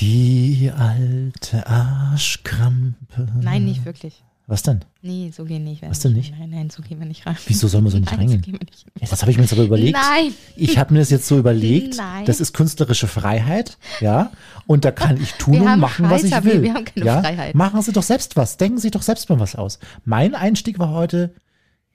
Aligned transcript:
Die 0.00 0.72
alte 0.74 1.66
Arschkrampe. 1.66 3.28
Nein, 3.42 3.66
nicht 3.66 3.84
wirklich. 3.84 4.24
Was 4.46 4.62
denn? 4.62 4.80
Nee, 5.02 5.30
so 5.32 5.44
gehen 5.44 5.62
nicht. 5.62 5.82
Was 5.82 6.00
denn 6.00 6.14
nicht? 6.14 6.36
Nein, 6.36 6.50
nein, 6.50 6.70
so 6.70 6.82
gehen 6.82 6.98
wir 6.98 7.06
nicht 7.06 7.26
rein. 7.26 7.36
Wieso 7.46 7.68
soll 7.68 7.82
man 7.82 7.92
so 7.92 7.98
nicht 8.00 8.10
nein, 8.10 8.20
reingehen? 8.20 8.40
So 8.40 8.50
gehen 8.50 8.58
wir 8.58 8.66
nicht. 8.66 8.86
Ja, 8.98 9.06
das 9.08 9.20
habe 9.20 9.30
ich 9.30 9.36
mir 9.36 9.44
jetzt 9.44 9.52
aber 9.52 9.62
überlegt. 9.62 9.92
Nein. 9.92 10.32
Ich 10.56 10.78
habe 10.78 10.94
mir 10.94 11.00
das 11.00 11.10
jetzt 11.10 11.28
so 11.28 11.38
überlegt. 11.38 11.98
Nein. 11.98 12.24
Das 12.24 12.40
ist 12.40 12.54
künstlerische 12.54 13.08
Freiheit, 13.08 13.76
ja. 14.00 14.32
Und 14.66 14.86
da 14.86 14.90
kann 14.90 15.20
ich 15.20 15.34
tun 15.34 15.54
Wir 15.54 15.62
und 15.62 15.78
machen, 15.78 16.08
was 16.08 16.24
ich 16.24 16.32
will. 16.44 16.62
wir 16.62 16.72
haben 16.72 16.86
keine 16.86 17.06
ja? 17.06 17.20
Freiheit. 17.20 17.54
Machen 17.54 17.82
Sie 17.82 17.92
doch 17.92 18.02
selbst 18.02 18.36
was. 18.36 18.56
Denken 18.56 18.78
Sie 18.78 18.90
doch 18.90 19.02
selbst 19.02 19.28
mal 19.28 19.38
was 19.38 19.54
aus. 19.54 19.78
Mein 20.04 20.34
Einstieg 20.34 20.78
war 20.78 20.90
heute. 20.90 21.34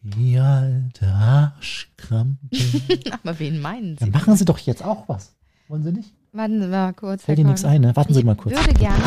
Die 0.03 0.37
alte 0.37 1.07
Arschkrampe. 1.07 2.37
Aber 3.23 3.39
wen 3.39 3.59
meinen 3.59 3.97
Sie? 3.97 4.05
machen 4.11 4.35
Sie 4.37 4.45
doch 4.45 4.59
jetzt 4.59 4.85
auch 4.85 5.09
was. 5.09 5.35
Wollen 5.67 5.83
Sie 5.83 5.91
nicht? 5.91 6.13
Warten 6.35 6.61
Sie 6.61 6.67
mal 6.67 6.91
kurz. 6.91 7.23
Fällt 7.23 7.39
Ihnen 7.39 7.47
nichts 7.51 7.63
ein, 7.63 7.79
ne? 7.79 7.95
Warten 7.95 8.13
Sie 8.13 8.19
ich 8.19 8.25
mal 8.25 8.35
kurz. 8.35 8.53
würde 8.55 8.73
gerne. 8.73 8.97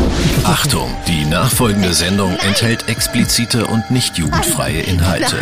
Achtung, 0.44 0.88
die 1.06 1.26
nachfolgende 1.26 1.92
Sendung 1.92 2.34
enthält 2.38 2.88
explizite 2.88 3.66
und 3.66 3.90
nicht 3.90 4.16
jugendfreie 4.16 4.80
Inhalte. 4.80 5.36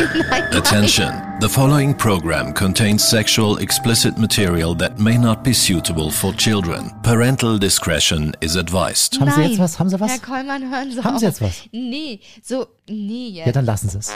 Attention, 0.52 1.12
the 1.40 1.48
following 1.48 1.96
program 1.96 2.52
contains 2.52 3.08
sexual 3.08 3.60
explicit 3.60 4.18
material 4.18 4.76
that 4.76 4.98
may 4.98 5.16
not 5.16 5.44
be 5.44 5.54
suitable 5.54 6.10
for 6.10 6.34
children. 6.36 6.90
Parental 7.04 7.56
discretion 7.56 8.32
is 8.40 8.56
advised. 8.56 9.20
Haben 9.20 9.30
Sie 9.30 9.40
Nein. 9.42 9.50
jetzt 9.50 9.60
was? 9.60 9.78
Haben 9.78 9.88
Sie 9.90 10.00
was? 10.00 10.10
Herr 10.10 10.18
Kollmann, 10.18 10.68
hören 10.68 10.90
Sie 10.90 11.04
Haben 11.04 11.14
auf. 11.14 11.20
Sie 11.20 11.26
jetzt 11.26 11.40
was? 11.40 11.62
Nee, 11.70 12.18
so, 12.42 12.66
nee, 12.88 13.28
jetzt. 13.28 13.46
Ja, 13.46 13.52
dann 13.52 13.64
lassen 13.64 13.90
Sie 13.90 13.98
es. 13.98 14.12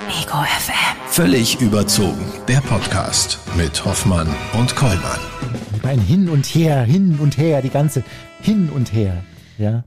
Völlig 1.06 1.60
überzogen. 1.60 2.32
Der 2.48 2.62
Podcast 2.62 3.38
mit 3.56 3.84
Hoffmann 3.84 4.26
und 4.58 4.74
Kollmann. 4.74 5.20
Ein 5.82 5.98
Hin 6.00 6.28
und 6.28 6.46
Her, 6.46 6.82
hin 6.82 7.18
und 7.20 7.38
her, 7.38 7.62
die 7.62 7.70
ganze 7.70 8.02
Hin 8.42 8.68
und 8.74 8.92
Her. 8.92 9.24
Ja, 9.58 9.84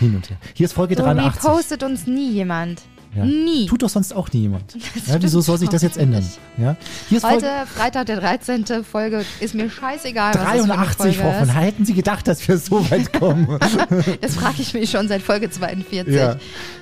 hin 0.00 0.14
und 0.16 0.28
her. 0.28 0.36
Hier 0.52 0.66
ist 0.66 0.74
Folge 0.74 0.96
so 0.96 1.02
83. 1.02 1.42
repostet 1.44 1.82
uns 1.82 2.06
nie 2.06 2.30
jemand. 2.30 2.82
Ja. 3.16 3.24
Nie. 3.24 3.66
Tut 3.66 3.82
doch 3.82 3.88
sonst 3.88 4.14
auch 4.14 4.30
nie 4.32 4.40
jemand. 4.42 4.76
Ja, 5.06 5.16
wieso 5.20 5.40
soll 5.40 5.56
sich 5.58 5.68
das 5.68 5.82
jetzt 5.82 5.96
ändern? 5.96 6.26
Ja? 6.58 6.76
Hier 7.08 7.18
ist 7.18 7.24
Heute, 7.24 7.40
Folge 7.46 7.66
Freitag, 7.74 8.06
der 8.06 8.20
13. 8.20 8.64
Folge, 8.84 9.24
ist 9.40 9.54
mir 9.54 9.70
scheißegal. 9.70 10.34
was 10.34 10.42
das 10.42 10.52
für 10.52 10.62
eine 10.64 10.72
83, 10.74 11.16
Frau 11.16 11.30
Folge 11.30 11.46
von 11.46 11.54
Hätten 11.54 11.84
Sie 11.84 11.94
gedacht, 11.94 12.26
dass 12.26 12.46
wir 12.46 12.58
so 12.58 12.90
weit 12.90 13.12
kommen? 13.18 13.48
ist. 13.60 14.18
Das 14.22 14.34
frage 14.36 14.56
ich 14.60 14.74
mich 14.74 14.90
schon 14.90 15.08
seit 15.08 15.22
Folge 15.22 15.48
42. 15.48 16.12
Ja. 16.14 16.36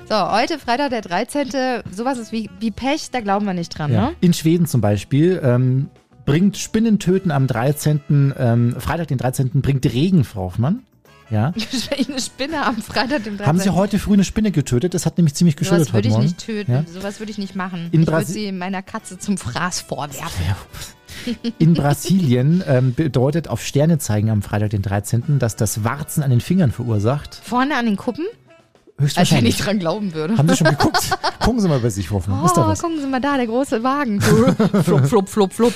So, 0.09 0.33
heute, 0.33 0.59
Freitag, 0.59 0.91
der 0.91 1.03
13. 1.03 1.51
Sowas 1.95 2.19
ist 2.19 2.33
wie, 2.33 2.49
wie 2.61 2.71
Pech, 2.71 3.11
da 3.11 3.21
glauben 3.21 3.45
wir 3.47 3.55
nicht 3.55 3.77
dran, 3.77 3.91
ne? 3.93 4.15
In 4.21 4.33
Schweden 4.33 4.67
zum 4.67 4.81
Beispiel 4.81 5.41
ähm, 5.45 5.91
bringt 6.25 6.57
Spinnentöten 6.57 7.31
am 7.31 7.47
13., 7.47 8.35
ähm, 8.39 8.77
Freitag 8.79 9.09
den 9.09 9.19
13. 9.19 9.51
bringt 9.63 9.85
Regen, 9.87 10.25
Frau 10.25 10.43
Hoffmann. 10.43 10.81
Ja. 11.31 11.55
Eine 12.09 12.21
Spinne 12.21 12.67
am 12.67 12.77
Freitag, 12.77 13.25
dem 13.25 13.39
13. 13.39 13.47
Haben 13.47 13.59
Sie 13.59 13.71
heute 13.71 13.99
früh 13.99 14.13
eine 14.13 14.25
Spinne 14.25 14.51
getötet? 14.51 14.93
Das 14.93 15.07
hat 15.07 15.17
nämlich 15.17 15.35
ziemlich 15.35 15.57
geschüttelt 15.57 15.89
Sowas 15.89 15.95
würde 15.95 15.99
heute 15.99 16.09
ich 16.09 16.13
Morgen. 16.13 16.25
nicht 16.25 16.39
töten. 16.45 16.73
Ja? 16.73 16.85
Sowas 16.93 17.21
würde 17.21 17.33
ich 17.33 17.39
nicht 17.39 17.57
machen. 17.57 17.89
In 17.91 18.03
ich 18.03 18.07
würde 18.07 18.23
Brasi- 18.25 18.33
sie 18.33 18.53
meiner 18.53 18.83
Katze 18.83 19.19
zum 19.19 19.39
Fraß 19.39 19.81
vorwerfen. 19.81 20.45
In 21.59 21.73
Brasilien 21.75 22.63
ähm, 22.67 22.95
bedeutet 22.95 23.49
auf 23.49 23.65
Sterne 23.65 23.99
zeigen 23.99 24.29
am 24.31 24.43
Freitag 24.43 24.71
den 24.71 24.83
13., 24.83 25.39
dass 25.39 25.57
das 25.57 25.85
Warzen 25.85 26.23
an 26.23 26.31
den 26.31 26.41
Fingern 26.41 26.71
verursacht. 26.71 27.41
Vorne 27.43 27.77
an 27.77 27.87
den 27.87 27.97
Kuppen? 27.97 28.27
Als 28.99 29.33
wenn 29.33 29.47
ich 29.47 29.57
dran 29.57 29.79
glauben 29.79 30.15
würde. 30.15 30.37
Haben 30.37 30.49
Sie 30.49 30.57
schon 30.57 30.69
geguckt? 30.69 31.11
Gucken 31.41 31.61
Sie 31.61 31.69
mal 31.69 31.81
bei 31.81 31.91
sich, 31.91 32.11
Hoffmann. 32.11 32.41
Oh, 32.45 32.75
gucken 32.75 33.01
Sie 33.01 33.07
mal 33.07 33.21
da, 33.21 33.37
der 33.37 33.47
große 33.47 33.83
Wagen. 33.83 34.21
flup, 34.85 35.07
flup, 35.07 35.29
flup, 35.29 35.53
flup. 35.53 35.73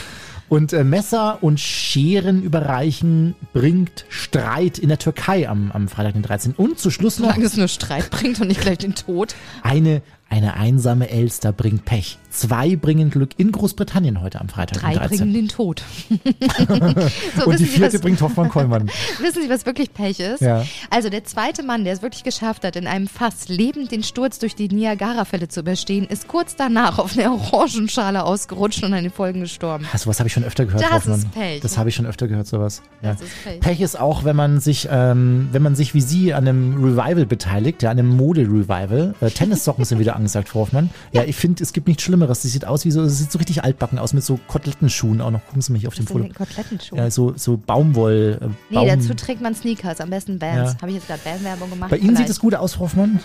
Und 0.49 0.73
äh, 0.73 0.85
Messer 0.85 1.39
und 1.43 1.59
Scheren 1.59 2.43
überreichen 2.43 3.35
bringt 3.53 4.05
Streit 4.09 4.79
in 4.79 4.89
der 4.89 4.99
Türkei 4.99 5.49
am, 5.49 5.73
am 5.73 5.89
Freitag 5.89 6.13
den 6.13 6.23
13. 6.23 6.53
Und 6.57 6.79
zu 6.79 6.91
Schluss 6.91 7.19
noch 7.19 7.27
Solange 7.27 7.47
es 7.47 7.57
nur 7.57 7.69
Streit 7.69 8.11
bringt 8.11 8.41
und 8.41 8.49
nicht 8.49 8.61
gleich 8.61 8.79
den 8.79 8.95
Tod. 8.95 9.35
eine, 9.63 10.03
eine 10.29 10.55
einsame 10.55 11.09
Elster 11.09 11.53
bringt 11.53 11.85
Pech. 11.85 12.19
Zwei 12.31 12.77
bringen 12.77 13.11
Glück 13.11 13.31
in 13.39 13.53
Großbritannien 13.53 14.21
heute 14.21 14.41
am 14.41 14.49
Freitag 14.49 14.83
Drei 14.83 14.95
13. 14.95 15.19
bringen 15.19 15.33
den 15.33 15.49
Tod. 15.49 15.83
so, 16.11 16.17
Und 16.17 16.29
die 16.29 16.67
wissen, 16.67 17.57
Sie, 17.59 17.67
vierte 17.67 17.95
was, 17.95 18.01
bringt 18.03 18.21
Hoffmann 18.21 18.49
Kollmann. 18.51 18.87
wissen 19.21 19.43
Sie, 19.43 19.49
was 19.49 19.65
wirklich 19.65 19.95
Pech 19.95 20.21
ist? 20.21 20.41
Ja. 20.41 20.65
Also 20.91 21.09
der 21.09 21.25
zweite 21.25 21.63
Mann, 21.63 21.85
der 21.85 21.95
es 21.95 22.03
wirklich 22.03 22.25
geschafft 22.25 22.65
hat, 22.65 22.77
in 22.77 22.87
einem 22.87 23.07
Fass 23.07 23.49
lebend 23.49 23.91
den 23.93 24.03
Sturz 24.03 24.39
durch 24.39 24.55
die 24.55 24.69
Niagara-Fälle 24.69 25.49
zu 25.49 25.61
überstehen, 25.61 26.07
ist 26.07 26.29
kurz 26.29 26.57
danach 26.57 26.99
auf 26.99 27.17
einer 27.17 27.33
Orangenschale 27.33 28.25
ausgerutscht 28.25 28.83
und 28.83 28.93
an 28.93 29.05
den 29.05 29.13
Folgen 29.13 29.41
gestorben. 29.41 29.87
Ah, 29.93 29.97
sowas 29.97 30.19
habe 30.19 30.27
ich 30.27 30.33
schon 30.35 30.45
öfter 30.45 30.67
gehört, 30.67 30.83
Das 30.83 30.91
Hoffmann. 30.93 31.19
ist 31.21 31.33
Pech. 31.33 31.61
Das 31.61 31.79
habe 31.79 31.89
ich 31.89 31.95
schon 31.95 32.05
öfter 32.07 32.29
gehört, 32.29 32.47
sowas. 32.49 32.83
Ja. 33.01 33.13
Das 33.13 33.23
ist 33.23 33.45
Pech. 33.45 33.61
Pech 33.61 33.81
ist 33.81 33.99
auch, 33.99 34.25
wenn 34.25 34.37
man 34.37 34.61
sich, 34.61 34.89
ähm, 34.91 35.49
wenn 35.53 35.63
man 35.63 35.75
sich 35.77 35.95
wie 35.95 36.01
Sie 36.03 36.35
an 36.35 36.47
einem 36.47 36.75
Revival 36.85 37.25
beteiligt, 37.27 37.83
ja, 37.83 37.91
an 37.91 37.99
einem 37.99 38.15
Mode-Revival. 38.17 39.15
Äh, 39.21 39.31
Tennissocken 39.31 39.85
sind 39.85 40.01
wieder 40.01 40.16
angesagt, 40.17 40.49
Frau 40.49 40.61
Hoffmann. 40.61 40.91
Ja, 41.13 41.25
ich 41.25 41.37
finde, 41.37 41.63
es 41.63 41.73
gibt 41.73 41.87
nichts 41.89 42.03
Schlimmeres. 42.03 42.43
Sie 42.43 42.49
sieht 42.49 42.65
aus 42.65 42.85
wie 42.85 42.91
so, 42.91 43.07
sie 43.07 43.15
sieht 43.15 43.31
so 43.33 43.39
richtig 43.39 43.63
altbacken 43.65 43.99
aus 43.99 44.13
mit 44.13 44.25
so 44.25 44.39
Kotelettenschuhen 44.49 45.21
auch 45.21 45.31
noch. 45.31 45.45
Gucken 45.47 45.63
Sie 45.63 45.73
mich 45.73 45.87
auf 45.87 45.95
sind 45.95 46.09
Foto. 46.09 46.25
den 46.25 46.35
Kotelettenschuh. 46.35 46.97
Ja, 46.97 47.11
so, 47.11 47.35
so 47.37 47.57
Baumwoll. 47.57 48.39
Äh, 48.41 48.47
nee, 48.71 48.75
Baum. 48.77 48.89
dazu 48.89 49.15
trägt 49.15 49.41
man 49.41 49.55
Sneakers, 49.55 50.01
am 50.01 50.11
besten 50.11 50.41
Vans. 50.41 50.73
Ja. 50.73 50.77
Habe 50.81 50.89
ich 50.91 50.97
jetzt 50.97 51.07
gerade 51.07 51.21
Bandwerbung 51.25 51.71
gemacht? 51.71 51.91
Bei 51.91 51.99
Ihnen 51.99 52.17
sieht 52.17 52.29
es 52.29 52.41
gut 52.41 52.55
aus, 52.55 52.75
Frau 52.75 52.85
Hoffmann. 52.85 53.21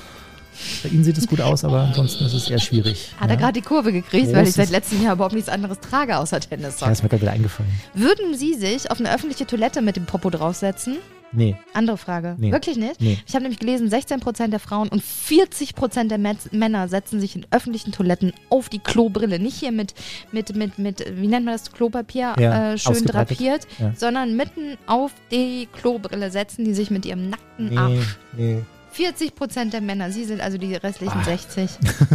Bei 0.83 0.89
Ihnen 0.89 1.03
sieht 1.03 1.17
es 1.17 1.27
gut 1.27 1.39
aus, 1.41 1.63
aber 1.63 1.81
ansonsten 1.83 2.25
ist 2.25 2.33
es 2.33 2.49
eher 2.49 2.59
schwierig. 2.59 3.13
Hat 3.19 3.29
er 3.29 3.35
ja? 3.35 3.39
gerade 3.39 3.53
die 3.53 3.61
Kurve 3.65 3.93
gekriegt, 3.93 4.33
weil 4.33 4.43
ich 4.43 4.49
Großes- 4.51 4.57
seit 4.57 4.69
letztem 4.69 5.01
Jahr 5.01 5.13
überhaupt 5.13 5.33
nichts 5.33 5.49
anderes 5.49 5.79
trage 5.79 6.17
außer 6.17 6.37
Ja, 6.37 6.45
Tennissocken. 6.45 6.91
ist 6.91 7.01
mir 7.03 7.09
gerade 7.09 7.21
wieder 7.21 7.31
eingefallen. 7.31 7.71
Würden 7.93 8.37
Sie 8.37 8.53
sich 8.55 8.91
auf 8.91 8.99
eine 8.99 9.13
öffentliche 9.13 9.47
Toilette 9.47 9.81
mit 9.81 9.95
dem 9.95 10.05
Popo 10.05 10.29
draufsetzen? 10.29 10.97
Nee. 11.33 11.55
Andere 11.73 11.97
Frage. 11.97 12.35
Nee. 12.37 12.51
Wirklich 12.51 12.77
nicht? 12.77 12.99
Nee. 12.99 13.17
Ich 13.25 13.33
habe 13.33 13.43
nämlich 13.43 13.59
gelesen, 13.59 13.89
16% 13.89 14.47
der 14.49 14.59
Frauen 14.59 14.89
und 14.89 15.01
40% 15.01 16.07
der 16.09 16.17
Männer 16.51 16.87
setzen 16.87 17.19
sich 17.19 17.35
in 17.35 17.45
öffentlichen 17.51 17.91
Toiletten 17.91 18.33
auf 18.49 18.69
die 18.69 18.79
Klobrille. 18.79 19.39
Nicht 19.39 19.57
hier 19.57 19.71
mit, 19.71 19.93
mit, 20.31 20.55
mit, 20.55 20.77
mit 20.77 21.05
wie 21.15 21.27
nennt 21.27 21.45
man 21.45 21.53
das, 21.55 21.71
Klopapier 21.71 22.33
Ja, 22.39 22.73
äh, 22.73 22.77
schön 22.77 23.05
drapiert, 23.05 23.67
Ja. 23.79 23.93
sondern 23.95 24.35
mitten 24.35 24.77
auf 24.87 25.11
die 25.31 25.67
Klobrille 25.71 26.31
setzen 26.31 26.65
die 26.65 26.73
sich 26.73 26.91
mit 26.91 27.05
ihrem 27.05 27.29
nackten 27.29 27.69
Nee, 27.69 27.77
Arsch. 27.77 28.17
nee. 28.37 28.61
40% 28.93 29.69
der 29.71 29.79
Männer, 29.79 30.11
Sie 30.11 30.25
sind 30.25 30.41
also 30.41 30.57
die 30.57 30.75
restlichen 30.75 31.19
Ah. 31.19 31.23
60. 31.23 31.69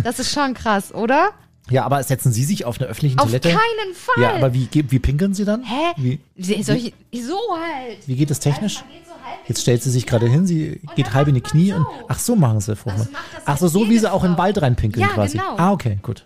Das 0.04 0.19
ist 0.19 0.31
schon 0.31 0.53
krass, 0.53 0.93
oder? 0.94 1.31
Ja, 1.69 1.84
aber 1.84 2.03
setzen 2.03 2.32
Sie 2.32 2.44
sich 2.44 2.65
auf 2.65 2.78
eine 2.81 2.88
öffentliche 2.88 3.19
Auf 3.19 3.25
Toilette? 3.27 3.49
keinen 3.49 3.94
Fall. 3.94 4.22
Ja, 4.22 4.34
aber 4.37 4.54
wie, 4.54 4.69
wie 4.72 4.99
pinkeln 4.99 5.34
Sie 5.34 5.44
dann? 5.44 5.65
Hä? 5.65 5.93
Wie, 5.97 6.21
Wie, 6.37 6.53
ich, 6.54 6.65
so 6.66 6.72
halt. 6.72 7.99
wie 8.06 8.15
geht 8.16 8.31
es 8.31 8.38
technisch? 8.38 8.77
Geht 8.77 9.06
so 9.06 9.12
Jetzt 9.49 9.62
stellt 9.62 9.82
sie 9.82 9.91
sich 9.91 10.06
gerade 10.06 10.28
hin, 10.28 10.47
sie 10.47 10.81
geht 10.97 11.12
halb 11.15 11.28
in 11.28 11.34
die 11.34 11.41
Knie 11.41 11.72
und. 11.72 11.82
so. 11.82 11.88
Ach 12.09 12.19
so 12.19 12.37
machen 12.37 12.60
sie, 12.60 12.75
Frau 12.77 12.91
Also 12.91 13.04
das 13.04 13.43
Ach 13.44 13.56
so, 13.59 13.62
halt 13.65 13.72
so 13.72 13.88
wie 13.91 13.99
sie 13.99 14.10
auch 14.12 14.25
in 14.25 14.32
den. 14.32 14.38
Wald 14.38 14.60
reinpinkeln 14.60 15.06
Ja, 15.06 15.12
quasi. 15.15 15.38
genau. 15.38 15.56
Ah, 15.56 15.72
okay, 15.72 15.99
gut. 16.03 16.25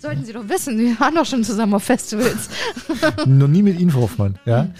Sollten 0.00 0.24
Sie 0.24 0.32
doch 0.32 0.48
wissen, 0.48 0.78
wir 0.78 0.98
waren 0.98 1.14
doch 1.14 1.26
schon 1.26 1.44
zusammen 1.44 1.74
auf 1.74 1.82
Festivals. 1.84 2.48
Noch 3.26 3.48
nie 3.48 3.62
mit 3.62 3.78
Ihnen, 3.78 3.90
Frau 3.90 4.00
Hoffmann. 4.00 4.38
Ja? 4.46 4.62
Mhm. 4.62 4.74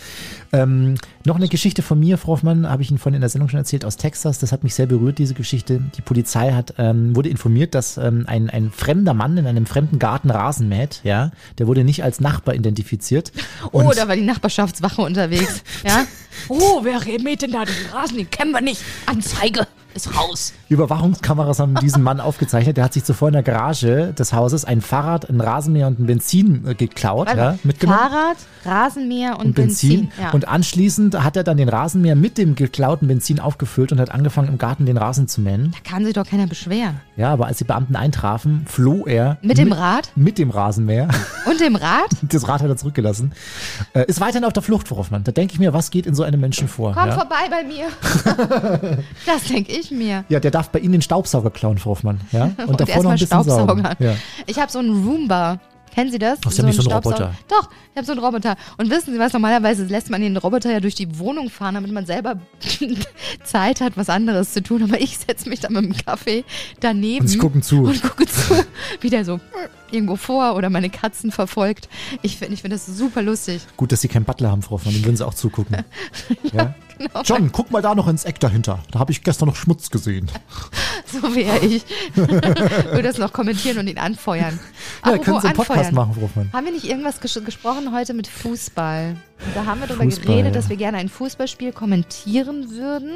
Ähm, 0.53 0.95
noch 1.27 1.37
eine 1.37 1.49
Geschichte 1.49 1.83
von 1.83 2.01
mir, 2.01 2.17
Frau 2.17 2.33
Hoffmann, 2.33 2.69
habe 2.69 2.83
ich 2.83 2.91
Ihnen 2.91 2.99
vorhin 2.99 3.17
in 3.17 3.21
der 3.21 3.29
Sendung 3.29 3.51
schon 3.51 3.59
erzählt, 3.59 3.85
aus 3.85 3.99
Texas. 3.99 4.39
Das 4.39 4.51
hat 4.51 4.65
mich 4.65 4.75
sehr 4.75 4.87
berührt, 4.87 5.19
diese 5.19 5.35
Geschichte. 5.35 5.83
Die 5.95 6.01
Polizei 6.01 6.53
hat, 6.53 6.75
ähm, 6.79 7.15
wurde 7.15 7.29
informiert, 7.29 7.75
dass 7.75 7.99
ähm, 7.99 8.25
ein, 8.27 8.49
ein 8.49 8.71
fremder 8.73 9.13
Mann 9.13 9.37
in 9.37 9.47
einem 9.47 9.67
fremden 9.67 9.99
Garten 9.99 10.31
Rasen 10.31 10.69
mäht. 10.69 11.03
Ja? 11.05 11.33
Der 11.59 11.67
wurde 11.67 11.85
nicht 11.85 12.03
als 12.03 12.21
Nachbar 12.21 12.55
identifiziert. 12.55 13.31
Und 13.71 13.85
oh, 13.87 13.93
da 13.95 14.09
war 14.09 14.17
die 14.17 14.23
Nachbarschaftswache 14.23 15.03
unterwegs. 15.03 15.63
Ja? 15.85 16.07
Oh, 16.49 16.85
wer 16.85 17.01
mäht 17.21 17.43
denn 17.43 17.51
da 17.51 17.65
den 17.65 17.75
Rasen? 17.93 18.17
Den 18.17 18.31
kennen 18.31 18.53
wir 18.53 18.61
nicht. 18.61 18.83
Anzeige 19.05 19.67
ist 19.95 20.17
raus. 20.17 20.53
Überwachungskameras 20.69 21.59
haben 21.59 21.75
diesen 21.77 22.03
Mann 22.03 22.21
aufgezeichnet. 22.21 22.77
Der 22.77 22.85
hat 22.85 22.93
sich 22.93 23.05
zuvor 23.05 23.29
in 23.29 23.35
der 23.35 23.43
Garage 23.43 24.13
des 24.13 24.33
Hauses 24.33 24.65
ein 24.65 24.81
Fahrrad, 24.81 25.29
ein 25.29 25.41
Rasenmäher 25.41 25.89
und 25.89 25.99
ein 25.99 26.07
Benzin 26.07 26.67
äh, 26.67 26.75
geklaut, 26.75 27.27
Warte 27.27 27.41
ja, 27.41 27.59
mitgenommen. 27.65 27.99
Fahrrad, 27.99 28.37
Rasenmäher 28.65 29.39
und, 29.39 29.47
und 29.47 29.55
Benzin. 29.55 30.13
Ja. 30.21 30.31
Und 30.31 30.47
anschließend 30.47 31.23
hat 31.23 31.37
er 31.37 31.45
dann 31.45 31.57
den 31.57 31.69
Rasenmäher 31.69 32.15
mit 32.15 32.39
dem 32.39 32.55
geklauten 32.55 33.09
Benzin 33.09 33.41
aufgefüllt 33.41 33.91
und 33.93 34.01
hat 34.01 34.11
angefangen, 34.11 34.49
im 34.49 34.59
Garten 34.59 34.87
den 34.87 34.97
Rasen 34.97 35.29
zu 35.29 35.41
mähen. 35.41 35.73
da 35.73 35.91
kann 35.91 36.05
sich 36.05 36.15
doch 36.15 36.27
keiner 36.27 36.47
beschweren. 36.47 37.01
Ja, 37.17 37.33
aber 37.33 37.47
als 37.47 37.59
die 37.59 37.65
Beamten 37.65 37.97
eintrafen, 37.97 38.65
floh 38.69 39.07
er. 39.07 39.39
Mit 39.43 39.59
dem 39.59 39.73
Rad? 39.73 40.11
Mit 40.15 40.39
dem 40.39 40.51
Rasenmäher. 40.51 41.09
Und 41.47 41.61
dem 41.61 41.77
Rad? 41.77 42.11
Das 42.31 42.47
Rad 42.47 42.63
hat 42.63 42.69
er 42.69 42.77
zurückgelassen. 42.77 43.33
Äh, 43.93 44.05
ist 44.07 44.21
weiterhin 44.21 44.45
auf 44.45 44.53
der 44.53 44.63
Flucht, 44.63 44.87
Frau 44.87 44.99
Hoffmann. 44.99 45.25
Da 45.25 45.33
denke 45.33 45.55
ich 45.55 45.59
mir, 45.59 45.73
was 45.75 45.91
geht 45.91 46.07
in 46.07 46.15
so 46.15 46.23
einem 46.23 46.41
Menschen 46.41 46.69
vor? 46.69 46.95
Komm 46.95 47.09
ja? 47.09 47.15
vorbei 47.15 47.49
bei 47.51 47.65
mir. 47.65 47.89
das 49.27 49.45
denke 49.45 49.73
ich 49.73 49.80
mir. 49.91 50.25
ja, 50.29 50.41
der 50.41 50.51
darf 50.51 50.71
bei 50.71 50.79
Ihnen 50.81 50.93
den 50.93 51.03
Staubsauger 51.03 51.51
klauen, 51.51 51.79
Frau 51.79 51.91
Hoffmann. 51.91 52.21
Ja? 52.33 52.51
Und, 52.67 52.81
davor 52.81 53.03
noch 53.03 53.11
ein 53.11 53.19
bisschen 53.19 53.43
saugen. 53.43 53.81
Staubsauger. 53.81 53.97
Ja. 53.99 54.15
Ich 54.47 54.59
habe 54.59 54.71
so 54.71 54.79
einen 54.79 55.05
Roomba. 55.07 55.59
Kennen 55.93 56.13
Sie 56.13 56.21
das? 56.21 56.39
Ach, 56.47 56.53
Sie 56.53 56.61
haben 56.63 56.69
nicht 56.69 56.81
so 56.81 56.89
einen 56.89 57.03
Roboter. 57.03 57.35
Doch, 57.49 57.69
ich 57.91 57.97
habe 57.97 58.07
so 58.07 58.13
einen 58.13 58.21
Roboter. 58.21 58.55
Und 58.79 58.91
wissen 58.91 59.13
Sie 59.13 59.19
was, 59.19 59.33
normalerweise 59.33 59.85
lässt 59.87 60.09
man 60.09 60.21
den 60.21 60.37
Roboter 60.37 60.71
ja 60.71 60.79
durch 60.79 60.95
die 60.95 61.19
Wohnung 61.19 61.51
fahren, 61.51 61.75
damit 61.75 61.91
man 61.91 62.07
selber 62.07 62.37
Zeit 63.43 63.81
hat, 63.81 63.97
was 63.97 64.09
anderes 64.09 64.53
zu 64.53 64.63
tun. 64.63 64.85
Aber 64.85 65.01
ich 65.01 65.19
setze 65.19 65.49
mich 65.49 65.59
dann 65.59 65.73
mit 65.73 65.85
dem 65.85 65.97
Kaffee 65.97 66.45
daneben 66.79 67.23
Und 67.23 67.29
Sie 67.29 67.39
gucken 67.39 67.63
zu. 67.63 67.83
und 67.83 68.03
gucke 68.03 68.25
zu, 68.27 68.55
wie 69.01 69.11
der 69.11 69.25
so 69.25 69.41
irgendwo 69.93 70.17
vor 70.17 70.55
oder 70.55 70.71
meine 70.71 70.91
Katzen 70.91 71.31
verfolgt. 71.31 71.89
Ich 72.23 72.37
finde 72.39 72.55
ich 72.55 72.63
find 72.63 72.73
das 72.73 72.87
super 72.87 73.23
lustig. 73.23 73.63
Gut, 73.77 73.93
dass 73.93 74.01
Sie 74.01 74.09
keinen 74.09 74.25
Butler 74.25 74.51
haben, 74.51 74.63
Frau 74.63 74.73
Hoffmann, 74.73 74.95
den 74.95 75.05
würden 75.05 75.17
Sie 75.17 75.27
auch 75.27 75.35
zugucken. 75.35 75.85
ja. 76.53 76.75
Genau, 76.99 77.23
John, 77.23 77.51
guck 77.51 77.71
mal 77.71 77.81
da 77.81 77.95
noch 77.95 78.09
ins 78.09 78.25
Eck 78.25 78.41
dahinter. 78.41 78.81
Da 78.91 78.99
habe 78.99 79.11
ich 79.11 79.23
gestern 79.23 79.49
noch 79.49 79.57
Schmutz 79.57 79.89
gesehen. 79.89 80.31
so 81.07 81.35
wäre 81.35 81.65
ich. 81.65 81.85
Würde 82.15 83.03
das 83.03 83.17
noch 83.17 83.33
kommentieren 83.33 83.79
und 83.79 83.89
ihn 83.89 83.99
anfeuern. 83.99 84.59
Ja, 85.07 85.17
können 85.17 85.41
Sie 85.41 85.47
einen 85.47 85.57
Podcast 85.57 85.79
anfeuern. 85.89 85.95
machen, 85.95 86.15
Frau 86.15 86.23
Hoffmann. 86.23 86.53
Haben 86.53 86.67
wir 86.67 86.73
nicht 86.73 86.85
irgendwas 86.85 87.21
ges 87.21 87.41
gesprochen 87.43 87.95
heute 87.95 88.13
mit 88.13 88.27
Fußball? 88.27 89.17
Da 89.55 89.65
haben 89.67 89.81
wir 89.81 89.87
darüber 89.87 90.05
Fußball, 90.05 90.27
geredet, 90.27 90.55
dass 90.55 90.69
wir 90.69 90.77
gerne 90.77 90.99
ein 90.99 91.09
Fußballspiel 91.09 91.73
kommentieren 91.73 92.71
würden. 92.71 93.11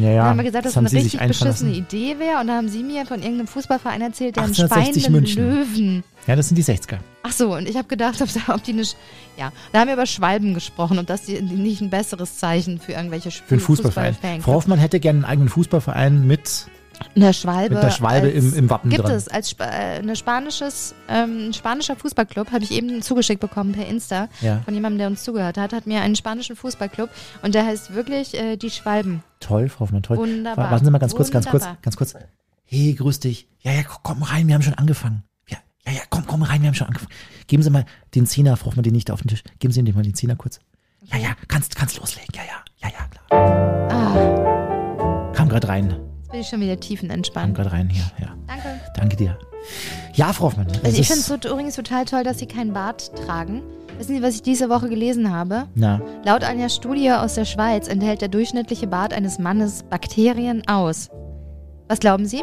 Ja, 0.00 0.10
ja. 0.10 0.22
da 0.22 0.28
haben 0.30 0.36
wir 0.38 0.44
gesagt, 0.44 0.64
dass 0.66 0.74
das 0.74 0.92
eine 0.92 1.02
richtig 1.04 1.20
beschissene. 1.20 1.72
Idee 1.72 2.18
wäre. 2.18 2.40
Und 2.40 2.46
da 2.46 2.54
haben 2.56 2.68
Sie 2.68 2.82
mir 2.82 3.04
von 3.06 3.20
irgendeinem 3.20 3.46
Fußballverein 3.48 4.00
erzählt, 4.00 4.36
der 4.36 4.44
einen 4.44 4.52
1860 4.54 5.04
speienden. 5.04 5.34
Löwen. 5.36 6.04
Ja, 6.26 6.36
das 6.36 6.48
sind 6.48 6.56
die 6.56 6.64
60er. 6.64 6.98
Ach 7.22 7.32
so, 7.32 7.54
und 7.54 7.68
ich 7.68 7.76
habe 7.76 7.88
gedacht, 7.88 8.20
ob, 8.22 8.28
ob 8.48 8.62
die 8.62 8.72
eine. 8.72 8.82
Sch- 8.82 8.94
Ja, 9.36 9.52
da 9.72 9.80
haben 9.80 9.88
wir 9.88 9.94
über 9.94 10.06
Schwalben 10.06 10.54
gesprochen, 10.54 10.98
ob 10.98 11.06
das 11.06 11.22
die, 11.22 11.34
die 11.42 11.54
nicht 11.54 11.80
ein 11.80 11.90
besseres 11.90 12.38
Zeichen 12.38 12.78
für 12.78 12.92
irgendwelche 12.92 13.28
Sp 13.34 13.44
Für 13.46 13.54
einen 13.56 13.60
Fußballverein. 13.60 14.14
Fußballfans 14.14 14.44
Frau 14.44 14.52
Hoffmann 14.54 14.78
hätte 14.78 15.00
gerne 15.00 15.18
einen 15.18 15.24
eigenen 15.24 15.48
Fußballverein 15.48 16.26
mit, 16.26 16.66
Eine 17.14 17.32
Schwalbe. 17.34 17.74
mit 17.74 17.82
der 17.84 17.90
Schwalbe 17.90 18.28
im, 18.28 18.54
im 18.54 18.70
Wappen 18.70 18.90
Gibt 18.90 19.04
dran. 19.04 19.12
es 19.12 19.28
als 19.28 19.48
Sp 19.52 19.62
äh, 19.62 19.98
eine 19.98 20.16
spanisches, 20.16 20.94
ähm, 21.08 21.48
ein 21.48 21.54
spanischer 21.54 21.96
Fußballclub, 21.96 22.52
habe 22.52 22.64
ich 22.64 22.70
eben 22.72 23.02
zugeschickt 23.02 23.40
bekommen 23.40 23.72
per 23.72 23.86
Insta 23.86 24.28
Ja. 24.40 24.60
von 24.64 24.74
jemandem, 24.74 24.98
der 24.98 25.08
uns 25.08 25.22
zugehört 25.24 25.56
hat, 25.58 25.72
hat 25.72 25.86
mir 25.86 26.00
einen 26.02 26.16
spanischen 26.16 26.56
Fußballclub 26.56 27.08
und 27.42 27.54
der 27.54 27.64
heißt 27.66 27.94
wirklich 27.94 28.34
äh, 28.34 28.56
die 28.56 28.70
Schwalben. 28.70 29.22
Toll, 29.40 29.68
Frau 29.68 29.80
Hoffmann, 29.80 30.02
toll. 30.02 30.16
Wunderbar. 30.18 30.70
Warten 30.70 30.84
Sie 30.84 30.90
mal 30.90 30.98
ganz 30.98 31.14
kurz, 31.14 31.30
ganz 31.30 31.46
kurz, 31.46 31.66
ganz 31.82 31.96
kurz. 31.96 32.14
Hey, 32.64 32.94
grüß 32.94 33.20
dich. 33.20 33.48
Ja, 33.60 33.72
ja, 33.72 33.82
komm, 33.84 34.00
komm 34.02 34.22
rein, 34.22 34.48
wir 34.48 34.54
haben 34.54 34.62
schon 34.62 34.74
angefangen. 34.74 35.22
Ja, 35.48 35.58
ja, 35.86 35.92
ja, 35.92 36.00
komm, 36.10 36.26
komm 36.26 36.42
rein, 36.42 36.62
wir 36.62 36.68
haben 36.68 36.74
schon 36.74 36.88
angefangen. 36.88 37.12
Geben 37.46 37.62
Sie 37.62 37.70
mal 37.70 37.84
den 38.14 38.26
Zehner, 38.26 38.56
Frau 38.56 38.66
Hoffmann, 38.66 38.82
den 38.82 38.92
nicht 38.94 39.10
auf 39.10 39.20
den 39.22 39.28
Tisch. 39.28 39.42
Geben 39.58 39.72
Sie 39.72 39.80
ihm 39.80 39.94
mal 39.94 40.02
den 40.02 40.14
Zehner 40.14 40.36
kurz. 40.36 40.58
Ja, 41.04 41.18
ja, 41.18 41.28
kannst, 41.46 41.76
kannst 41.76 41.98
loslegen. 41.98 42.34
Ja, 42.34 42.42
ja, 42.42 42.88
ja, 42.88 42.98
ja, 42.98 43.06
klar. 43.08 43.90
Ah, 43.92 45.32
Kam 45.34 45.48
gerade 45.48 45.68
rein. 45.68 45.94
Bin 46.36 46.42
ich 46.42 46.48
schon 46.48 46.60
wieder 46.60 46.78
tiefenentspannt. 46.78 47.54
gerade 47.54 47.72
rein 47.72 47.88
hier, 47.88 48.04
ja. 48.20 48.34
Danke. 48.46 48.80
Danke 48.94 49.16
dir. 49.16 49.38
Ja, 50.12 50.34
Frau 50.34 50.46
Hoffmann. 50.46 50.66
Also 50.84 51.00
ich 51.00 51.06
finde 51.06 51.20
es 51.20 51.26
so, 51.26 51.34
übrigens 51.36 51.76
total 51.76 52.04
toll, 52.04 52.24
dass 52.24 52.38
Sie 52.38 52.44
keinen 52.46 52.74
Bart 52.74 53.10
tragen. 53.24 53.62
Wissen 53.96 54.14
Sie, 54.14 54.22
was 54.22 54.34
ich 54.34 54.42
diese 54.42 54.68
Woche 54.68 54.90
gelesen 54.90 55.32
habe? 55.34 55.64
Na, 55.74 56.02
Laut 56.26 56.44
einer 56.44 56.68
Studie 56.68 57.10
aus 57.10 57.36
der 57.36 57.46
Schweiz 57.46 57.88
enthält 57.88 58.20
der 58.20 58.28
durchschnittliche 58.28 58.86
Bart 58.86 59.14
eines 59.14 59.38
Mannes 59.38 59.82
Bakterien 59.84 60.62
aus. 60.68 61.08
Was 61.88 62.00
glauben 62.00 62.26
Sie? 62.26 62.42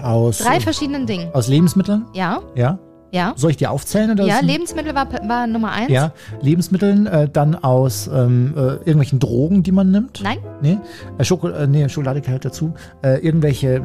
aus, 0.00 0.38
Drei 0.38 0.60
verschiedenen 0.60 1.06
Dingen. 1.08 1.28
aus 1.34 1.48
Lebensmitteln? 1.48 2.04
Ja, 2.14 2.40
Ja. 2.54 2.78
Ja. 3.16 3.32
Soll 3.36 3.50
ich 3.50 3.56
die 3.56 3.66
aufzählen? 3.66 4.10
Oder 4.10 4.24
Ja, 4.24 4.40
Lebensmittel 4.40 4.94
war, 4.94 5.08
war 5.26 5.46
Nummer 5.46 5.72
eins. 5.72 5.90
Ja, 5.90 6.12
Lebensmitteln, 6.42 7.06
äh, 7.06 7.28
dann 7.28 7.54
aus 7.54 8.08
ähm, 8.12 8.52
äh, 8.56 8.60
irgendwelchen 8.60 9.18
Drogen, 9.18 9.62
die 9.62 9.72
man 9.72 9.90
nimmt. 9.90 10.20
Nein? 10.22 10.38
Nee, 10.60 10.78
äh, 11.18 11.24
Schoko 11.24 11.48
äh, 11.48 11.66
nee 11.66 11.88
Schokolade 11.88 12.20
gehört 12.20 12.44
dazu. 12.44 12.74
Äh, 13.02 13.18
irgendwelche, 13.26 13.76
äh, 13.76 13.80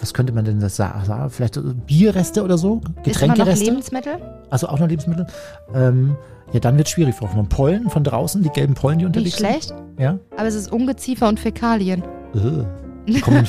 was 0.00 0.14
könnte 0.14 0.32
man 0.32 0.44
denn 0.44 0.60
das 0.60 0.76
sagen? 0.76 1.30
Vielleicht 1.30 1.58
Bierreste 1.86 2.44
oder 2.44 2.56
so? 2.56 2.80
Getränkereste? 3.02 3.64
Lebensmittel? 3.64 4.12
Also 4.50 4.68
auch 4.68 4.78
noch 4.78 4.88
Lebensmittel? 4.88 5.26
Ähm, 5.74 6.16
ja, 6.52 6.60
dann 6.60 6.76
wird 6.78 6.88
schwierig, 6.88 7.16
Frau 7.16 7.26
Hoffmann. 7.26 7.48
Pollen 7.48 7.90
von 7.90 8.04
draußen, 8.04 8.42
die 8.42 8.50
gelben 8.50 8.74
Pollen, 8.74 9.00
die 9.00 9.06
unterwegs 9.06 9.40
Nicht 9.40 9.50
schlecht, 9.50 9.68
sind. 9.68 9.98
Ja. 9.98 10.18
aber 10.36 10.46
es 10.46 10.54
ist 10.54 10.70
Ungeziefer 10.70 11.28
und 11.28 11.40
Fäkalien. 11.40 12.02
Äh. 12.34 12.64
Wie 13.06 13.20
kommen, 13.20 13.46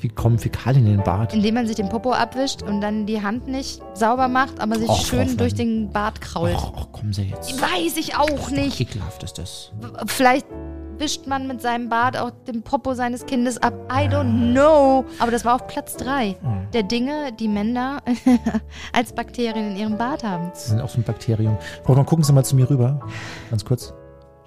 wie 0.00 0.08
kommen 0.08 0.38
Fäkalien 0.38 0.84
in 0.86 0.96
den 0.98 1.04
Bart? 1.04 1.32
Indem 1.32 1.54
man 1.54 1.66
sich 1.66 1.76
den 1.76 1.88
Popo 1.88 2.12
abwischt 2.12 2.62
und 2.62 2.80
dann 2.80 3.06
die 3.06 3.22
Hand 3.22 3.46
nicht 3.46 3.80
sauber 3.94 4.26
macht, 4.28 4.60
aber 4.60 4.78
sich 4.78 4.88
Och, 4.88 5.04
schön 5.06 5.20
Hoffmann. 5.20 5.36
durch 5.36 5.54
den 5.54 5.90
Bart 5.90 6.20
krault. 6.20 6.56
Ach, 6.56 6.90
kommen 6.92 7.12
Sie 7.12 7.22
jetzt. 7.22 7.60
Weiß 7.60 7.96
ich 7.96 8.16
auch 8.16 8.50
nicht. 8.50 8.80
Ekelhaft 8.80 9.22
ist 9.22 9.38
das. 9.38 9.70
Vielleicht 10.06 10.46
wischt 10.98 11.26
man 11.26 11.46
mit 11.46 11.62
seinem 11.62 11.88
Bart 11.88 12.18
auch 12.18 12.30
den 12.48 12.62
Popo 12.62 12.92
seines 12.94 13.24
Kindes 13.26 13.56
ab. 13.62 13.72
I 13.90 14.06
don't 14.08 14.52
know. 14.52 15.04
Aber 15.18 15.30
das 15.30 15.44
war 15.44 15.54
auf 15.54 15.66
Platz 15.66 15.96
drei 15.96 16.36
Mhm. 16.42 16.70
der 16.72 16.82
Dinge, 16.82 17.32
die 17.38 17.48
Männer 17.48 18.02
als 18.92 19.12
Bakterien 19.12 19.70
in 19.70 19.76
ihrem 19.76 19.96
Bart 19.98 20.24
haben. 20.24 20.50
Sie 20.52 20.70
sind 20.70 20.80
auch 20.80 20.88
so 20.88 20.98
ein 20.98 21.04
Bakterium. 21.04 21.56
Frau 21.84 21.90
Hoffmann, 21.90 22.06
gucken 22.06 22.24
Sie 22.24 22.32
mal 22.32 22.44
zu 22.44 22.56
mir 22.56 22.68
rüber. 22.68 23.00
Ganz 23.50 23.64
kurz. 23.64 23.94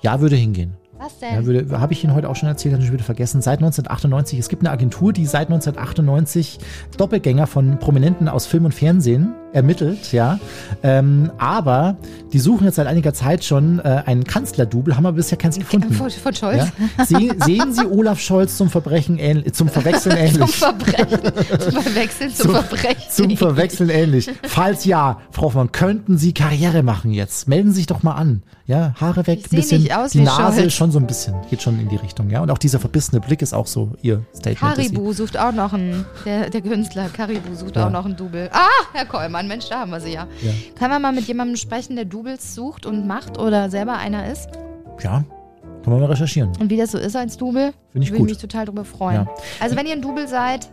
Ja, 0.01 0.19
würde 0.19 0.35
hingehen. 0.35 0.75
Was 1.03 1.19
denn? 1.19 1.81
habe 1.81 1.91
ich 1.91 2.01
Ihnen 2.03 2.13
heute 2.15 2.29
auch 2.29 2.35
schon 2.37 2.47
erzählt, 2.47 2.73
hatte 2.73 2.81
ich 2.83 2.87
schon 2.87 2.93
wieder 2.93 3.03
vergessen. 3.03 3.41
Seit 3.41 3.59
1998, 3.59 4.39
es 4.39 4.47
gibt 4.47 4.61
eine 4.61 4.71
Agentur, 4.71 5.11
die 5.11 5.25
seit 5.25 5.49
1998 5.49 6.59
Doppelgänger 6.97 7.45
von 7.45 7.77
Prominenten 7.77 8.29
aus 8.29 8.45
Film 8.45 8.63
und 8.63 8.73
Fernsehen 8.73 9.33
ermittelt, 9.51 10.11
ja. 10.13 10.39
Ähm, 10.81 11.31
aber 11.37 11.97
die 12.31 12.39
suchen 12.39 12.65
jetzt 12.65 12.75
seit 12.77 12.87
einiger 12.87 13.13
Zeit 13.13 13.43
schon 13.43 13.79
äh, 13.79 14.01
einen 14.05 14.23
Kanzlerdouble, 14.23 14.95
haben 14.95 15.05
aber 15.05 15.17
bisher 15.17 15.37
keins 15.37 15.59
gefunden. 15.59 15.93
Von, 15.93 16.09
von 16.09 16.33
Scholz? 16.33 16.71
Ja? 16.97 17.05
Se, 17.05 17.17
sehen 17.45 17.73
Sie 17.73 17.85
Olaf 17.85 18.19
Scholz 18.19 18.57
zum 18.57 18.69
Verbrechen 18.69 19.19
ähnlich, 19.19 19.53
zum 19.53 19.67
Verwechseln 19.67 20.15
Zum 20.17 20.41
ähnlich? 20.41 20.55
Verbrechen. 20.55 21.19
Zum 21.59 21.83
Verwechseln, 21.83 22.31
zum, 22.33 22.51
Verbrechen. 22.51 23.03
Zum 23.11 23.37
Verwechseln 23.37 23.89
ähnlich. 23.89 24.31
Falls 24.43 24.85
ja, 24.85 25.19
Frau 25.31 25.43
Hoffmann, 25.43 25.71
könnten 25.71 26.17
Sie 26.17 26.33
Karriere 26.33 26.81
machen 26.81 27.11
jetzt? 27.11 27.47
Melden 27.47 27.71
Sie 27.71 27.77
sich 27.77 27.87
doch 27.87 28.01
mal 28.03 28.13
an. 28.13 28.41
Ja, 28.65 28.93
Haare 28.99 29.27
weg, 29.27 29.39
Ich 29.43 29.49
bisschen. 29.49 29.81
nicht 29.83 29.93
aus 29.95 30.11
die 30.11 30.21
Nase 30.21 30.61
Scholz. 30.61 30.73
schon 30.73 30.91
so 30.93 30.99
ein 30.99 31.05
bisschen, 31.07 31.35
geht 31.49 31.61
schon 31.61 31.77
in 31.79 31.89
die 31.89 31.97
Richtung, 31.97 32.29
ja. 32.29 32.41
Und 32.41 32.49
auch 32.49 32.57
dieser 32.57 32.79
verbissene 32.79 33.19
Blick 33.19 33.41
ist 33.41 33.53
auch 33.53 33.67
so 33.67 33.91
Ihr 34.01 34.23
Statement. 34.33 34.59
Karibu 34.75 35.11
sucht 35.11 35.37
auch 35.37 35.51
noch 35.51 35.73
einen, 35.73 36.05
der, 36.25 36.49
der 36.49 36.61
Künstler 36.61 37.09
Karibu 37.09 37.53
sucht 37.53 37.75
Ja. 37.75 37.87
auch 37.87 37.91
noch 37.91 38.05
einen 38.05 38.15
Double. 38.15 38.49
Ah, 38.53 38.67
Herr 38.93 39.05
Kollmann, 39.05 39.47
Mensch, 39.49 39.67
da 39.69 39.81
haben 39.81 39.91
wir 39.91 39.99
sie 39.99 40.13
ja. 40.13 40.27
Ja. 40.41 40.51
Können 40.79 40.91
wir 40.91 40.99
mal 40.99 41.11
mit 41.11 41.25
jemandem 41.27 41.57
sprechen, 41.57 41.97
der 41.97 42.05
Doubles 42.05 42.55
sucht 42.55 42.85
und 42.85 43.05
macht 43.05 43.37
oder 43.37 43.69
selber 43.69 43.97
einer 43.97 44.31
ist? 44.31 44.47
Ja, 45.01 45.23
kann 45.83 45.91
man 45.91 45.99
mal 45.99 46.05
recherchieren. 46.11 46.51
Und 46.59 46.69
wie 46.69 46.77
das 46.77 46.91
so 46.91 46.97
ist 46.97 47.15
als 47.15 47.35
Double? 47.35 47.73
Ich 47.93 48.09
Würde 48.11 48.19
gut. 48.19 48.29
mich 48.29 48.37
total 48.37 48.65
darüber 48.65 48.85
freuen. 48.85 49.25
Ja. 49.25 49.27
Also 49.59 49.75
wenn 49.75 49.85
ihr 49.85 49.93
ein 49.93 50.01
Double 50.01 50.27
seid, 50.27 50.69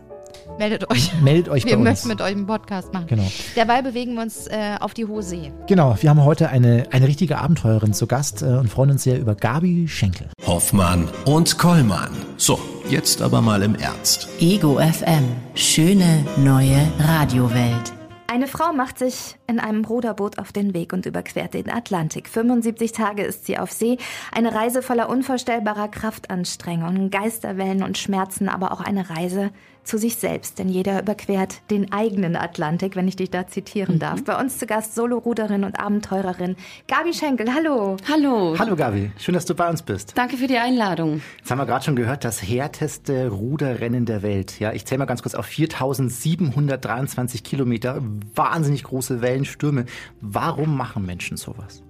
meldet 0.57 0.89
euch. 0.89 1.11
Meldet 1.21 1.49
euch 1.49 1.65
Wir 1.65 1.73
bei 1.73 1.77
uns. 1.77 1.89
möchten 1.89 2.07
mit 2.09 2.21
euch 2.21 2.31
einen 2.31 2.47
Podcast 2.47 2.93
machen. 2.93 3.07
Genau. 3.07 3.29
Derweil 3.55 3.83
bewegen 3.83 4.15
wir 4.15 4.21
uns 4.21 4.47
äh, 4.47 4.75
auf 4.79 4.93
die 4.93 5.05
hohe 5.05 5.23
See. 5.23 5.51
Genau, 5.67 5.95
wir 5.99 6.09
haben 6.09 6.23
heute 6.23 6.49
eine, 6.49 6.85
eine 6.91 7.07
richtige 7.07 7.37
Abenteurerin 7.39 7.93
zu 7.93 8.07
Gast 8.07 8.41
äh, 8.41 8.45
und 8.45 8.69
freuen 8.69 8.91
uns 8.91 9.03
sehr 9.03 9.19
über 9.19 9.35
Gabi 9.35 9.87
Schenkel. 9.87 10.27
Hoffmann 10.45 11.07
und 11.25 11.57
Kollmann. 11.57 12.11
So, 12.37 12.59
jetzt 12.89 13.21
aber 13.21 13.41
mal 13.41 13.61
im 13.63 13.75
Ernst. 13.75 14.29
Ego 14.39 14.79
FM. 14.79 15.23
Schöne 15.55 16.25
neue 16.37 16.77
Radiowelt. 16.99 17.93
Eine 18.27 18.47
Frau 18.47 18.71
macht 18.71 18.97
sich 18.97 19.35
in 19.47 19.59
einem 19.59 19.83
Ruderboot 19.83 20.39
auf 20.39 20.53
den 20.53 20.73
Weg 20.73 20.93
und 20.93 21.05
überquert 21.05 21.53
den 21.53 21.69
Atlantik. 21.69 22.29
75 22.29 22.93
Tage 22.93 23.23
ist 23.23 23.45
sie 23.45 23.57
auf 23.57 23.73
See. 23.73 23.97
Eine 24.33 24.55
Reise 24.55 24.81
voller 24.81 25.09
unvorstellbarer 25.09 25.89
Kraftanstrengungen, 25.89 27.09
Geisterwellen 27.09 27.83
und 27.83 27.97
Schmerzen, 27.97 28.47
aber 28.47 28.71
auch 28.71 28.79
eine 28.79 29.09
Reise 29.09 29.51
zu 29.83 29.97
sich 29.97 30.15
selbst. 30.15 30.59
Denn 30.59 30.69
jeder 30.69 31.01
überquert 31.01 31.61
den 31.69 31.91
eigenen 31.91 32.35
Atlantik, 32.35 32.95
wenn 32.95 33.07
ich 33.07 33.15
dich 33.15 33.29
da 33.29 33.47
zitieren 33.47 33.99
darf. 33.99 34.23
Bei 34.23 34.39
uns 34.39 34.57
zu 34.57 34.65
Gast 34.65 34.95
Soloruderin 34.95 35.63
und 35.63 35.79
Abenteurerin 35.79 36.55
Gabi 36.87 37.13
Schenkel. 37.13 37.53
Hallo. 37.53 37.97
Hallo. 38.09 38.55
Hallo 38.57 38.75
Gabi, 38.75 39.11
schön, 39.17 39.33
dass 39.33 39.45
du 39.45 39.55
bei 39.55 39.69
uns 39.69 39.81
bist. 39.81 40.17
Danke 40.17 40.37
für 40.37 40.47
die 40.47 40.57
Einladung. 40.57 41.21
Jetzt 41.37 41.51
haben 41.51 41.59
wir 41.59 41.65
gerade 41.65 41.85
schon 41.85 41.95
gehört, 41.95 42.23
das 42.23 42.41
härteste 42.41 43.29
Ruderrennen 43.29 44.05
der 44.05 44.21
Welt. 44.21 44.59
Ja, 44.59 44.73
ich 44.73 44.85
zähle 44.85 44.99
mal 44.99 45.05
ganz 45.05 45.21
kurz 45.21 45.35
auf 45.35 45.45
4723 45.45 47.43
Kilometer, 47.43 48.01
wahnsinnig 48.35 48.83
große 48.83 49.21
Wellenstürme. 49.21 49.85
Warum 50.21 50.77
machen 50.77 51.05
Menschen 51.05 51.37
sowas? 51.37 51.83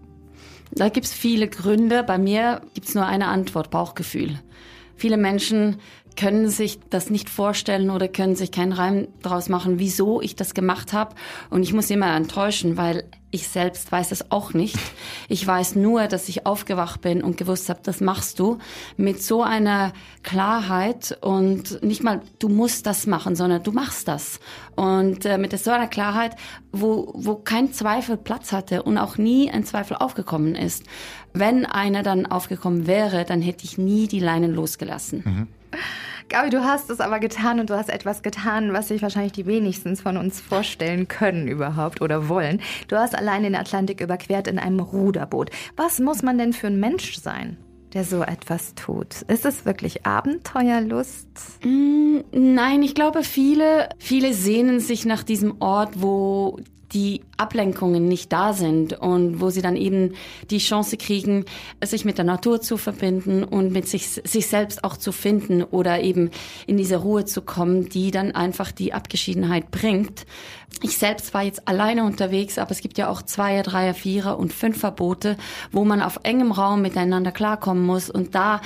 Da 0.72 0.90
gibt's 0.90 1.14
viele 1.14 1.48
Gründe. 1.48 2.04
Bei 2.04 2.18
mir 2.18 2.62
gibt's 2.74 2.96
nur 2.96 3.06
eine 3.06 3.28
Antwort, 3.28 3.70
Bauchgefühl. 3.72 4.40
Viele 5.02 5.18
Menschen 5.18 5.78
können 6.16 6.48
sich 6.48 6.78
das 6.92 7.10
nicht 7.10 7.28
vorstellen 7.28 7.90
oder 7.90 8.08
können 8.08 8.36
sich 8.36 8.52
keinen 8.52 8.72
Reim 8.72 9.08
draus 9.24 9.50
machen, 9.50 9.80
wieso 9.80 10.22
ich 10.22 10.36
das 10.36 10.54
gemacht 10.54 10.94
habe. 10.94 11.16
Und 11.50 11.64
ich 11.64 11.74
muss 11.74 11.90
immer 11.90 12.16
enttäuschen, 12.16 12.78
weil 12.78 13.06
ich 13.32 13.48
selbst 13.48 13.92
weiß 13.92 14.12
es 14.12 14.30
auch 14.30 14.54
nicht. 14.54 14.78
Ich 15.30 15.46
weiß 15.48 15.76
nur, 15.76 16.08
dass 16.08 16.28
ich 16.28 16.46
aufgewacht 16.46 17.02
bin 17.02 17.24
und 17.24 17.38
gewusst 17.38 17.70
habe, 17.70 17.80
das 17.82 18.02
machst 18.02 18.40
du 18.40 18.58
mit 18.98 19.24
so 19.24 19.42
einer 19.42 19.94
Klarheit 20.24 21.18
und 21.22 21.82
nicht 21.82 22.04
mal, 22.04 22.22
du 22.40 22.50
musst 22.50 22.86
das 22.86 23.08
machen, 23.08 23.36
sondern 23.36 23.64
du 23.64 23.72
machst 23.72 24.08
das. 24.10 24.40
Und 24.76 25.26
äh, 25.26 25.38
mit 25.38 25.58
so 25.58 25.72
einer 25.72 25.88
Klarheit, 25.88 26.36
wo, 26.72 27.12
wo 27.16 27.36
kein 27.36 27.72
Zweifel 27.72 28.18
Platz 28.18 28.52
hatte 28.52 28.84
und 28.84 28.98
auch 28.98 29.18
nie 29.18 29.50
ein 29.50 29.64
Zweifel 29.64 29.98
aufgekommen 29.98 30.56
ist. 30.56 30.84
Wenn 31.34 31.66
einer 31.66 32.04
dann 32.04 32.26
aufgekommen 32.26 32.88
wäre, 32.88 33.24
dann 33.24 33.42
hätte 33.42 33.64
ich 33.64 33.78
nie 33.78 34.08
die 34.08 34.20
Leinen 34.20 34.54
losgelassen. 34.54 35.48
Gabi, 36.32 36.50
du 36.50 36.64
hast 36.64 36.90
es 36.90 37.02
aber 37.02 37.20
getan 37.20 37.60
und 37.60 37.70
du 37.70 37.76
hast 37.76 37.90
etwas 37.90 38.24
getan, 38.24 38.72
was 38.72 38.88
sich 38.88 39.02
wahrscheinlich 39.02 39.34
die 39.34 39.46
wenigsten 39.48 39.98
von 39.98 40.16
uns 40.16 40.40
vorstellen 40.40 41.10
können 41.10 41.50
überhaupt 41.50 42.02
oder 42.02 42.30
wollen. 42.30 42.62
Du 42.88 42.96
hast 42.96 43.14
allein 43.14 43.44
den 43.44 43.54
Atlantik 43.54 44.00
überquert 44.00 44.48
in 44.48 44.58
einem 44.58 44.80
Ruderboot. 44.80 45.50
Was 45.76 46.00
muss 46.00 46.24
man 46.24 46.38
denn 46.38 46.54
für 46.54 46.68
ein 46.68 46.80
Mensch 46.80 47.18
sein? 47.18 47.58
der 47.94 48.06
so 48.06 48.24
etwas 48.24 48.74
tut? 48.76 49.24
Ist 49.24 49.46
es 49.46 49.66
wirklich 49.66 50.06
Abenteuerlust? 50.06 51.28
Mm, 51.66 52.20
nein, 52.32 52.84
ich 52.84 52.96
glaube, 52.96 53.24
viele, 53.24 53.90
viele 53.98 54.34
sehnen 54.34 54.80
sich 54.80 55.04
nach 55.04 55.24
diesem 55.24 55.60
Ort, 55.60 56.02
wo 56.02 56.58
die 56.94 57.22
Ablenkungen 57.38 58.08
nicht 58.08 58.32
da 58.32 58.54
sind 58.54 58.94
und 58.94 59.40
wo 59.42 59.50
sie 59.50 59.62
dann 59.62 59.76
eben 59.76 60.14
die 60.50 60.58
Chance 60.58 60.98
kriegen, 60.98 61.46
sich 61.84 62.06
mit 62.06 62.18
der 62.18 62.26
Natur 62.26 62.62
zu 62.62 62.78
verbinden 62.78 63.44
und 63.44 63.72
mit 63.72 63.88
sich, 63.88 64.08
sich 64.08 64.48
selbst 64.48 64.84
auch 64.84 64.98
zu 64.98 65.12
finden 65.12 65.64
oder 65.64 66.02
eben 66.02 66.32
in 66.68 66.78
diese 66.78 66.98
Ruhe 66.98 67.26
zu 67.26 67.42
kommen, 67.42 67.90
die 67.90 68.12
dann 68.12 68.32
einfach 68.34 68.72
die 68.72 68.94
Abgeschiedenheit 68.94 69.72
bringt. 69.72 70.26
Ich 70.82 70.98
selbst 70.98 71.34
war 71.34 71.44
jetzt 71.44 71.68
alleine 71.68 72.04
unterwegs, 72.04 72.58
aber 72.58 72.72
es 72.72 72.82
gibt 72.82 72.98
ja 72.98 73.10
auch 73.10 73.22
Zweier, 73.22 73.64
Dreier, 73.64 73.94
Vierer 73.94 74.40
und 74.40 74.54
Fünfer 74.54 74.92
Boote, 74.92 75.38
wo 75.72 75.84
man 75.84 76.02
auf 76.02 76.20
engem 76.24 76.52
Raum 76.52 76.82
miteinander 76.82 77.32
klarkommen 77.32 77.86
muss 77.86 78.10
und 78.10 78.36
da 78.36 78.62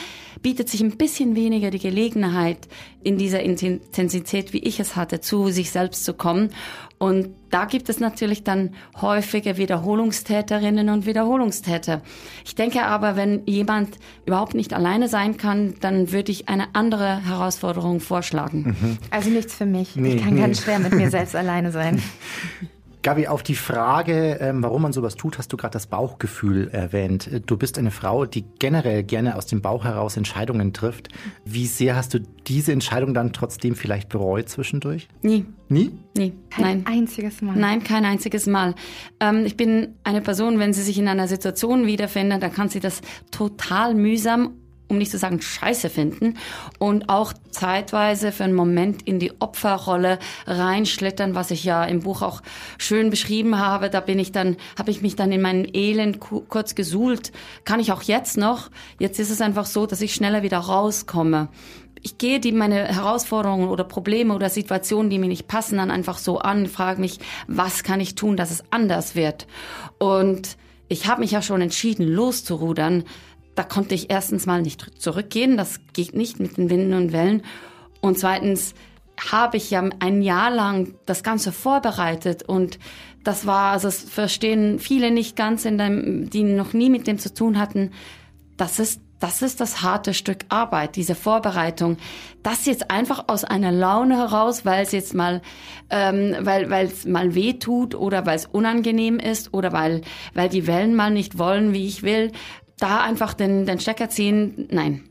bietet 0.45 0.69
sich 0.69 0.81
ein 0.81 0.95
bisschen 0.95 1.35
weniger 1.35 1.71
die 1.71 1.79
Gelegenheit, 1.79 2.67
in 3.01 3.17
dieser 3.17 3.39
Intensität, 3.41 4.53
wie 4.53 4.59
ich 4.59 4.79
es 4.79 4.95
hatte, 4.95 5.19
zu 5.19 5.49
sich 5.49 5.71
selbst 5.71 6.05
zu 6.05 6.13
kommen. 6.13 6.51
Und 6.99 7.29
da 7.49 7.65
gibt 7.65 7.89
es 7.89 7.99
natürlich 7.99 8.43
dann 8.43 8.75
häufige 9.01 9.57
Wiederholungstäterinnen 9.57 10.89
und 10.89 11.07
Wiederholungstäter. 11.07 12.03
Ich 12.45 12.53
denke 12.53 12.83
aber, 12.83 13.15
wenn 13.15 13.41
jemand 13.47 13.97
überhaupt 14.27 14.53
nicht 14.53 14.71
alleine 14.75 15.07
sein 15.07 15.37
kann, 15.37 15.73
dann 15.81 16.11
würde 16.11 16.31
ich 16.31 16.47
eine 16.47 16.75
andere 16.75 17.25
Herausforderung 17.25 17.99
vorschlagen. 17.99 18.75
Mhm. 18.79 18.97
Also 19.09 19.31
nichts 19.31 19.55
für 19.55 19.65
mich. 19.65 19.95
Nee, 19.95 20.13
ich 20.13 20.21
kann 20.21 20.35
nee. 20.35 20.41
ganz 20.41 20.61
schwer 20.61 20.77
mit 20.77 20.93
mir 20.93 21.09
selbst 21.09 21.35
alleine 21.35 21.71
sein. 21.71 21.99
Gabi, 23.05 23.27
auf 23.27 23.43
die 23.43 23.53
Frage, 23.53 24.39
ähm, 24.41 24.63
warum 24.63 24.81
man 24.81 24.91
sowas 24.91 25.15
tut, 25.15 25.37
hast 25.37 25.53
du 25.53 25.57
gerade 25.57 25.73
das 25.73 25.85
Bauchgefühl 25.85 26.69
erwähnt. 26.69 27.29
Du 27.45 27.55
bist 27.55 27.77
eine 27.77 27.91
Frau, 27.91 28.25
die 28.25 28.43
generell 28.57 29.03
gerne 29.03 29.35
aus 29.35 29.45
dem 29.45 29.61
Bauch 29.61 29.83
heraus 29.83 30.17
Entscheidungen 30.17 30.73
trifft. 30.73 31.09
Wie 31.45 31.67
sehr 31.67 31.95
hast 31.95 32.15
du 32.15 32.19
diese 32.47 32.71
Entscheidung 32.71 33.13
dann 33.13 33.31
trotzdem 33.31 33.75
vielleicht 33.75 34.09
bereut 34.09 34.49
zwischendurch? 34.49 35.07
Nie. 35.21 35.45
Nie? 35.69 35.91
Nie. 36.17 36.33
Kein 36.49 36.63
Nein. 36.63 36.85
einziges 36.87 37.43
Mal. 37.43 37.55
Nein, 37.55 37.83
kein 37.83 38.05
einziges 38.05 38.47
Mal. 38.47 38.73
Ähm, 39.19 39.45
ich 39.45 39.55
bin 39.55 39.93
eine 40.03 40.21
Person, 40.21 40.57
wenn 40.57 40.73
sie 40.73 40.81
sich 40.81 40.97
in 40.97 41.07
einer 41.07 41.27
Situation 41.27 41.85
wiederfindet, 41.85 42.41
dann 42.41 42.53
kann 42.53 42.69
sie 42.69 42.79
das 42.79 43.01
total 43.29 43.93
mühsam 43.93 44.55
um 44.87 44.97
nicht 44.97 45.11
zu 45.11 45.17
sagen 45.17 45.41
scheiße 45.41 45.89
finden 45.89 46.37
und 46.79 47.09
auch 47.09 47.33
zeitweise 47.49 48.31
für 48.31 48.43
einen 48.43 48.53
Moment 48.53 49.01
in 49.03 49.19
die 49.19 49.33
Opferrolle 49.39 50.19
reinschlittern, 50.45 51.35
was 51.35 51.51
ich 51.51 51.63
ja 51.63 51.83
im 51.85 52.01
Buch 52.01 52.21
auch 52.21 52.41
schön 52.77 53.09
beschrieben 53.09 53.57
habe. 53.57 53.89
Da 53.89 53.99
bin 53.99 54.19
ich 54.19 54.31
dann, 54.31 54.57
habe 54.77 54.91
ich 54.91 55.01
mich 55.01 55.15
dann 55.15 55.31
in 55.31 55.41
meinem 55.41 55.67
Elend 55.73 56.19
kurz 56.19 56.75
gesuhlt. 56.75 57.31
Kann 57.63 57.79
ich 57.79 57.91
auch 57.91 58.03
jetzt 58.03 58.37
noch. 58.37 58.69
Jetzt 58.99 59.19
ist 59.19 59.31
es 59.31 59.41
einfach 59.41 59.65
so, 59.65 59.85
dass 59.85 60.01
ich 60.01 60.13
schneller 60.13 60.43
wieder 60.43 60.59
rauskomme. 60.59 61.49
Ich 62.01 62.19
gehe 62.19 62.39
die 62.39 62.51
meine 62.51 62.85
Herausforderungen 62.85 63.67
oder 63.67 63.83
Probleme 63.83 64.35
oder 64.35 64.51
Situationen, 64.51 65.09
die 65.09 65.17
mir 65.17 65.27
nicht 65.27 65.47
passen, 65.47 65.77
dann 65.77 65.89
einfach 65.89 66.19
so 66.19 66.37
an, 66.37 66.67
frage 66.67 67.01
mich, 67.01 67.17
was 67.47 67.83
kann 67.83 67.99
ich 67.99 68.13
tun, 68.13 68.37
dass 68.37 68.51
es 68.51 68.63
anders 68.69 69.15
wird? 69.15 69.47
Und 69.97 70.57
ich 70.87 71.07
habe 71.07 71.21
mich 71.21 71.31
ja 71.31 71.41
schon 71.41 71.61
entschieden, 71.61 72.07
loszurudern 72.07 73.05
da 73.55 73.63
konnte 73.63 73.95
ich 73.95 74.09
erstens 74.09 74.45
mal 74.45 74.61
nicht 74.61 75.01
zurückgehen, 75.01 75.57
das 75.57 75.79
geht 75.93 76.13
nicht 76.13 76.39
mit 76.39 76.57
den 76.57 76.69
Winden 76.69 76.93
und 76.93 77.13
Wellen. 77.13 77.43
Und 78.01 78.19
zweitens 78.19 78.75
habe 79.31 79.57
ich 79.57 79.71
ja 79.71 79.83
ein 79.99 80.21
Jahr 80.21 80.51
lang 80.51 80.95
das 81.05 81.23
Ganze 81.23 81.51
vorbereitet 81.51 82.43
und 82.43 82.79
das 83.23 83.47
war, 83.47 83.71
also 83.71 83.87
das 83.87 84.01
verstehen 84.01 84.77
viele 84.77 85.09
nicht 85.09 85.35
ganz, 85.35 85.65
in 85.65 85.77
dem, 85.77 86.29
die 86.29 86.43
noch 86.43 86.73
nie 86.73 86.89
mit 86.89 87.07
dem 87.07 87.17
zu 87.17 87.33
tun 87.33 87.57
hatten. 87.57 87.91
Das 88.57 88.79
ist 88.79 89.01
das 89.19 89.41
ist 89.41 89.61
das 89.61 89.81
harte 89.81 90.13
Stück 90.13 90.39
Arbeit, 90.49 90.97
diese 90.97 91.15
Vorbereitung. 91.15 91.97
Das 92.43 92.65
jetzt 92.65 92.91
einfach 92.91 93.25
aus 93.27 93.43
einer 93.43 93.71
Laune 93.71 94.17
heraus, 94.17 94.65
weil 94.65 94.83
es 94.83 94.91
jetzt 94.91 95.13
mal, 95.13 95.41
ähm, 95.89 96.35
weil 96.41 96.69
weil 96.69 96.87
es 96.87 97.05
mal 97.05 97.33
weh 97.33 97.53
tut 97.53 97.95
oder 97.95 98.25
weil 98.25 98.35
es 98.35 98.45
unangenehm 98.45 99.17
ist 99.17 99.53
oder 99.53 99.71
weil 99.71 100.01
weil 100.33 100.49
die 100.49 100.67
Wellen 100.67 100.95
mal 100.95 101.11
nicht 101.11 101.39
wollen, 101.39 101.73
wie 101.73 101.87
ich 101.87 102.03
will, 102.03 102.33
da 102.79 103.01
einfach 103.01 103.33
den, 103.33 103.65
den 103.65 103.79
Stecker 103.79 104.09
ziehen, 104.09 104.67
nein. 104.71 105.03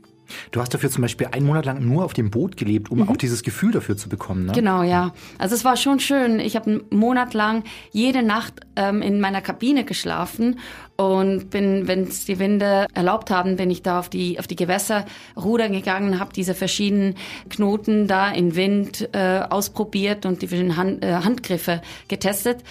Du 0.51 0.59
hast 0.59 0.73
dafür 0.73 0.89
zum 0.89 1.01
Beispiel 1.01 1.27
einen 1.27 1.45
Monat 1.45 1.65
lang 1.65 1.85
nur 1.85 2.03
auf 2.03 2.13
dem 2.13 2.31
Boot 2.31 2.57
gelebt, 2.57 2.89
um 2.89 2.99
mhm. 2.99 3.09
auch 3.09 3.17
dieses 3.17 3.43
Gefühl 3.43 3.71
dafür 3.71 3.97
zu 3.97 4.09
bekommen. 4.09 4.47
Ne? 4.47 4.53
Genau, 4.53 4.83
ja. 4.83 5.13
Also 5.37 5.55
es 5.55 5.65
war 5.65 5.77
schon 5.77 5.99
schön. 5.99 6.39
Ich 6.39 6.55
habe 6.55 6.71
einen 6.71 6.81
Monat 6.89 7.33
lang 7.33 7.63
jede 7.91 8.23
Nacht 8.23 8.61
ähm, 8.75 9.01
in 9.01 9.19
meiner 9.19 9.41
Kabine 9.41 9.85
geschlafen 9.85 10.59
und 10.97 11.49
bin, 11.49 11.87
wenn 11.87 12.03
es 12.03 12.25
die 12.25 12.39
Winde 12.39 12.87
erlaubt 12.93 13.29
haben, 13.29 13.57
bin 13.57 13.69
ich 13.69 13.83
da 13.83 13.99
auf 13.99 14.09
die 14.09 14.39
auf 14.39 14.47
die 14.47 14.55
Gewässer 14.55 15.05
rudern 15.35 15.73
gegangen, 15.73 16.19
habe 16.19 16.33
diese 16.33 16.55
verschiedenen 16.55 17.15
Knoten 17.49 18.07
da 18.07 18.29
in 18.29 18.55
Wind 18.55 19.09
äh, 19.13 19.41
ausprobiert 19.49 20.25
und 20.25 20.41
die 20.41 20.47
verschiedenen 20.47 20.77
Hand, 20.77 21.03
äh, 21.03 21.13
Handgriffe 21.15 21.81
getestet. 22.07 22.63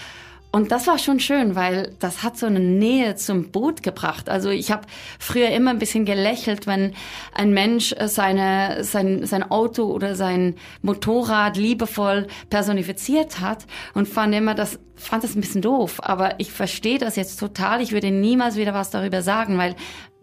Und 0.54 0.70
das 0.70 0.86
war 0.86 1.00
schon 1.00 1.18
schön, 1.18 1.56
weil 1.56 1.96
das 1.98 2.22
hat 2.22 2.38
so 2.38 2.46
eine 2.46 2.60
Nähe 2.60 3.16
zum 3.16 3.50
Boot 3.50 3.82
gebracht. 3.82 4.28
Also 4.28 4.50
ich 4.50 4.70
habe 4.70 4.86
früher 5.18 5.48
immer 5.48 5.72
ein 5.72 5.80
bisschen 5.80 6.04
gelächelt, 6.04 6.68
wenn 6.68 6.92
ein 7.34 7.52
Mensch 7.52 7.92
äh, 7.98 8.06
seine, 8.06 8.84
sein, 8.84 9.26
sein 9.26 9.50
Auto 9.50 9.86
oder 9.86 10.14
sein 10.14 10.54
Motorrad 10.80 11.56
liebevoll 11.56 12.28
personifiziert 12.50 13.40
hat 13.40 13.66
und 13.94 14.06
fand 14.06 14.32
immer 14.32 14.54
das, 14.54 14.78
fand 14.94 15.24
das 15.24 15.34
ein 15.34 15.40
bisschen 15.40 15.60
doof. 15.60 15.98
Aber 16.04 16.38
ich 16.38 16.52
verstehe 16.52 16.98
das 16.98 17.16
jetzt 17.16 17.40
total. 17.40 17.82
Ich 17.82 17.90
würde 17.90 18.12
niemals 18.12 18.54
wieder 18.54 18.74
was 18.74 18.90
darüber 18.90 19.22
sagen, 19.22 19.58
weil 19.58 19.74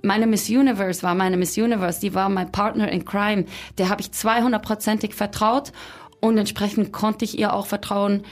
meine 0.01 0.27
Miss 0.27 0.49
Universe 0.49 1.03
war 1.03 1.13
meine 1.13 1.35
Miss 1.35 1.57
Universe, 1.57 1.99
die 1.99 2.13
war 2.13 2.29
mein 2.29 2.53
Partner 2.53 2.89
in 2.89 3.03
Crime. 3.03 3.47
Der 3.77 3.89
habe 3.89 3.99
ich 3.99 4.07
200%ig 4.07 5.13
vertraut 5.13 5.73
und 6.21 6.37
entsprechend 6.37 6.93
konnte 6.93 7.25
ich 7.25 7.37
ihr 7.37 7.53
auch 7.53 7.65
vertrauen, 7.65 8.23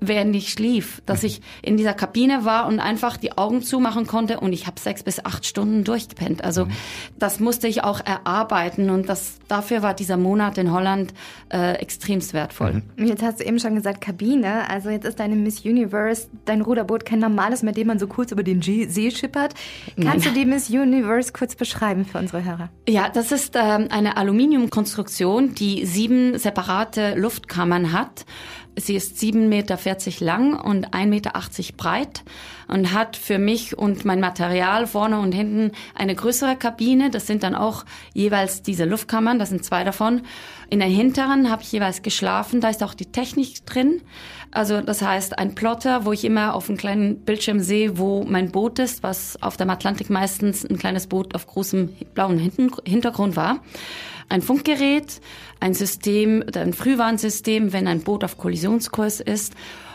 während 0.00 0.34
ich 0.36 0.50
schlief, 0.50 1.02
dass 1.06 1.22
ich 1.24 1.40
in 1.62 1.76
dieser 1.76 1.94
Kabine 1.94 2.44
war 2.44 2.66
und 2.66 2.80
einfach 2.80 3.16
die 3.16 3.36
Augen 3.36 3.62
zumachen 3.62 4.06
konnte 4.06 4.40
und 4.40 4.52
ich 4.52 4.66
habe 4.66 4.80
sechs 4.80 5.02
bis 5.02 5.24
acht 5.24 5.46
Stunden 5.46 5.84
durchgepennt. 5.84 6.44
Also 6.44 6.66
mhm. 6.66 6.72
das 7.18 7.40
musste 7.40 7.68
ich 7.68 7.84
auch 7.84 8.00
erarbeiten 8.04 8.90
und 8.90 9.08
das 9.08 9.38
dafür 9.48 9.82
war 9.82 9.94
dieser 9.94 10.16
Monat 10.16 10.58
in 10.58 10.72
Holland 10.72 11.14
äh, 11.52 11.74
extremst 11.74 12.34
wertvoll. 12.34 12.82
Mhm. 12.96 13.06
Jetzt 13.06 13.22
hast 13.22 13.40
du 13.40 13.44
eben 13.44 13.58
schon 13.58 13.74
gesagt 13.74 14.00
Kabine, 14.00 14.68
also 14.70 14.90
jetzt 14.90 15.04
ist 15.04 15.18
deine 15.20 15.36
Miss 15.36 15.64
Universe, 15.64 16.28
dein 16.44 16.60
Ruderboot 16.60 17.04
kein 17.04 17.18
normales, 17.18 17.62
mit 17.62 17.76
dem 17.76 17.88
man 17.88 17.98
so 17.98 18.06
kurz 18.06 18.32
über 18.32 18.42
den 18.42 18.60
G 18.60 18.86
See 18.86 19.10
schippert. 19.10 19.54
Kannst 20.00 20.26
Nein. 20.26 20.34
du 20.34 20.40
die 20.40 20.46
Miss 20.46 20.70
Universe 20.70 21.32
kurz 21.32 21.54
beschreiben 21.54 22.04
für 22.04 22.18
unsere 22.18 22.44
Hörer? 22.44 22.70
Ja, 22.88 23.08
das 23.08 23.32
ist 23.32 23.56
ähm, 23.56 23.88
eine 23.90 24.16
Aluminiumkonstruktion, 24.16 25.54
die 25.54 25.84
sieben 25.86 26.38
separate 26.38 27.14
Luftkammern 27.14 27.92
hat. 27.92 28.24
Sie 28.80 28.94
ist 28.94 29.18
7,40 29.18 29.46
Meter 29.48 30.24
lang 30.24 30.58
und 30.58 30.90
1,80 30.90 31.06
Meter 31.06 31.32
breit 31.76 32.22
und 32.68 32.92
hat 32.92 33.16
für 33.16 33.38
mich 33.38 33.76
und 33.76 34.04
mein 34.04 34.20
Material 34.20 34.86
vorne 34.86 35.18
und 35.18 35.32
hinten 35.32 35.72
eine 35.94 36.14
größere 36.14 36.56
Kabine. 36.56 37.10
Das 37.10 37.26
sind 37.26 37.42
dann 37.42 37.54
auch 37.54 37.84
jeweils 38.14 38.62
diese 38.62 38.84
Luftkammern, 38.84 39.38
das 39.38 39.48
sind 39.48 39.64
zwei 39.64 39.84
davon. 39.84 40.22
In 40.70 40.80
der 40.80 40.88
hinteren 40.88 41.50
habe 41.50 41.62
ich 41.62 41.72
jeweils 41.72 42.02
geschlafen, 42.02 42.60
da 42.60 42.68
ist 42.68 42.82
auch 42.82 42.94
die 42.94 43.06
Technik 43.06 43.64
drin. 43.66 44.02
Also 44.50 44.80
das 44.80 45.02
heißt 45.02 45.38
ein 45.38 45.54
Plotter, 45.54 46.04
wo 46.04 46.12
ich 46.12 46.24
immer 46.24 46.54
auf 46.54 46.68
einem 46.68 46.78
kleinen 46.78 47.20
Bildschirm 47.20 47.60
sehe, 47.60 47.98
wo 47.98 48.24
mein 48.24 48.50
Boot 48.50 48.78
ist, 48.78 49.02
was 49.02 49.42
auf 49.42 49.56
dem 49.56 49.70
Atlantik 49.70 50.10
meistens 50.10 50.64
ein 50.64 50.78
kleines 50.78 51.06
Boot 51.06 51.34
auf 51.34 51.46
großem 51.46 51.90
blauen 52.14 52.38
Hintergrund 52.38 53.36
war 53.36 53.60
ein 54.28 54.42
Funkgerät, 54.42 55.20
ein 55.60 55.74
System, 55.74 56.44
ein 56.54 56.72
Frühwarnsystem, 56.72 57.72
wenn 57.72 57.86
ein 57.86 58.00
Boot 58.00 58.24
auf 58.24 58.38
Kollisionskurs 58.38 59.20
ist 59.20 59.54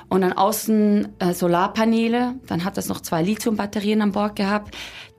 und 0.09 0.21
dann 0.21 0.33
außen 0.33 1.07
äh, 1.19 1.33
Solarpaneele. 1.33 2.35
Dann 2.47 2.63
hat 2.63 2.77
es 2.77 2.87
noch 2.87 3.01
zwei 3.01 3.21
Lithiumbatterien 3.21 4.01
an 4.01 4.11
Bord 4.11 4.35
gehabt, 4.35 4.75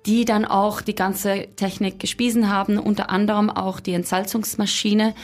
die 0.07 0.25
dann 0.25 0.45
auch 0.45 0.83
die 0.83 0.95
ganze 0.95 1.49
Technik 1.57 1.99
gespiesen 1.99 2.51
haben, 2.51 2.79
unter 2.79 3.11
anderem 3.11 3.49
auch 3.49 3.81
die 3.81 3.95
Entsalzungsmaschine, 3.95 5.15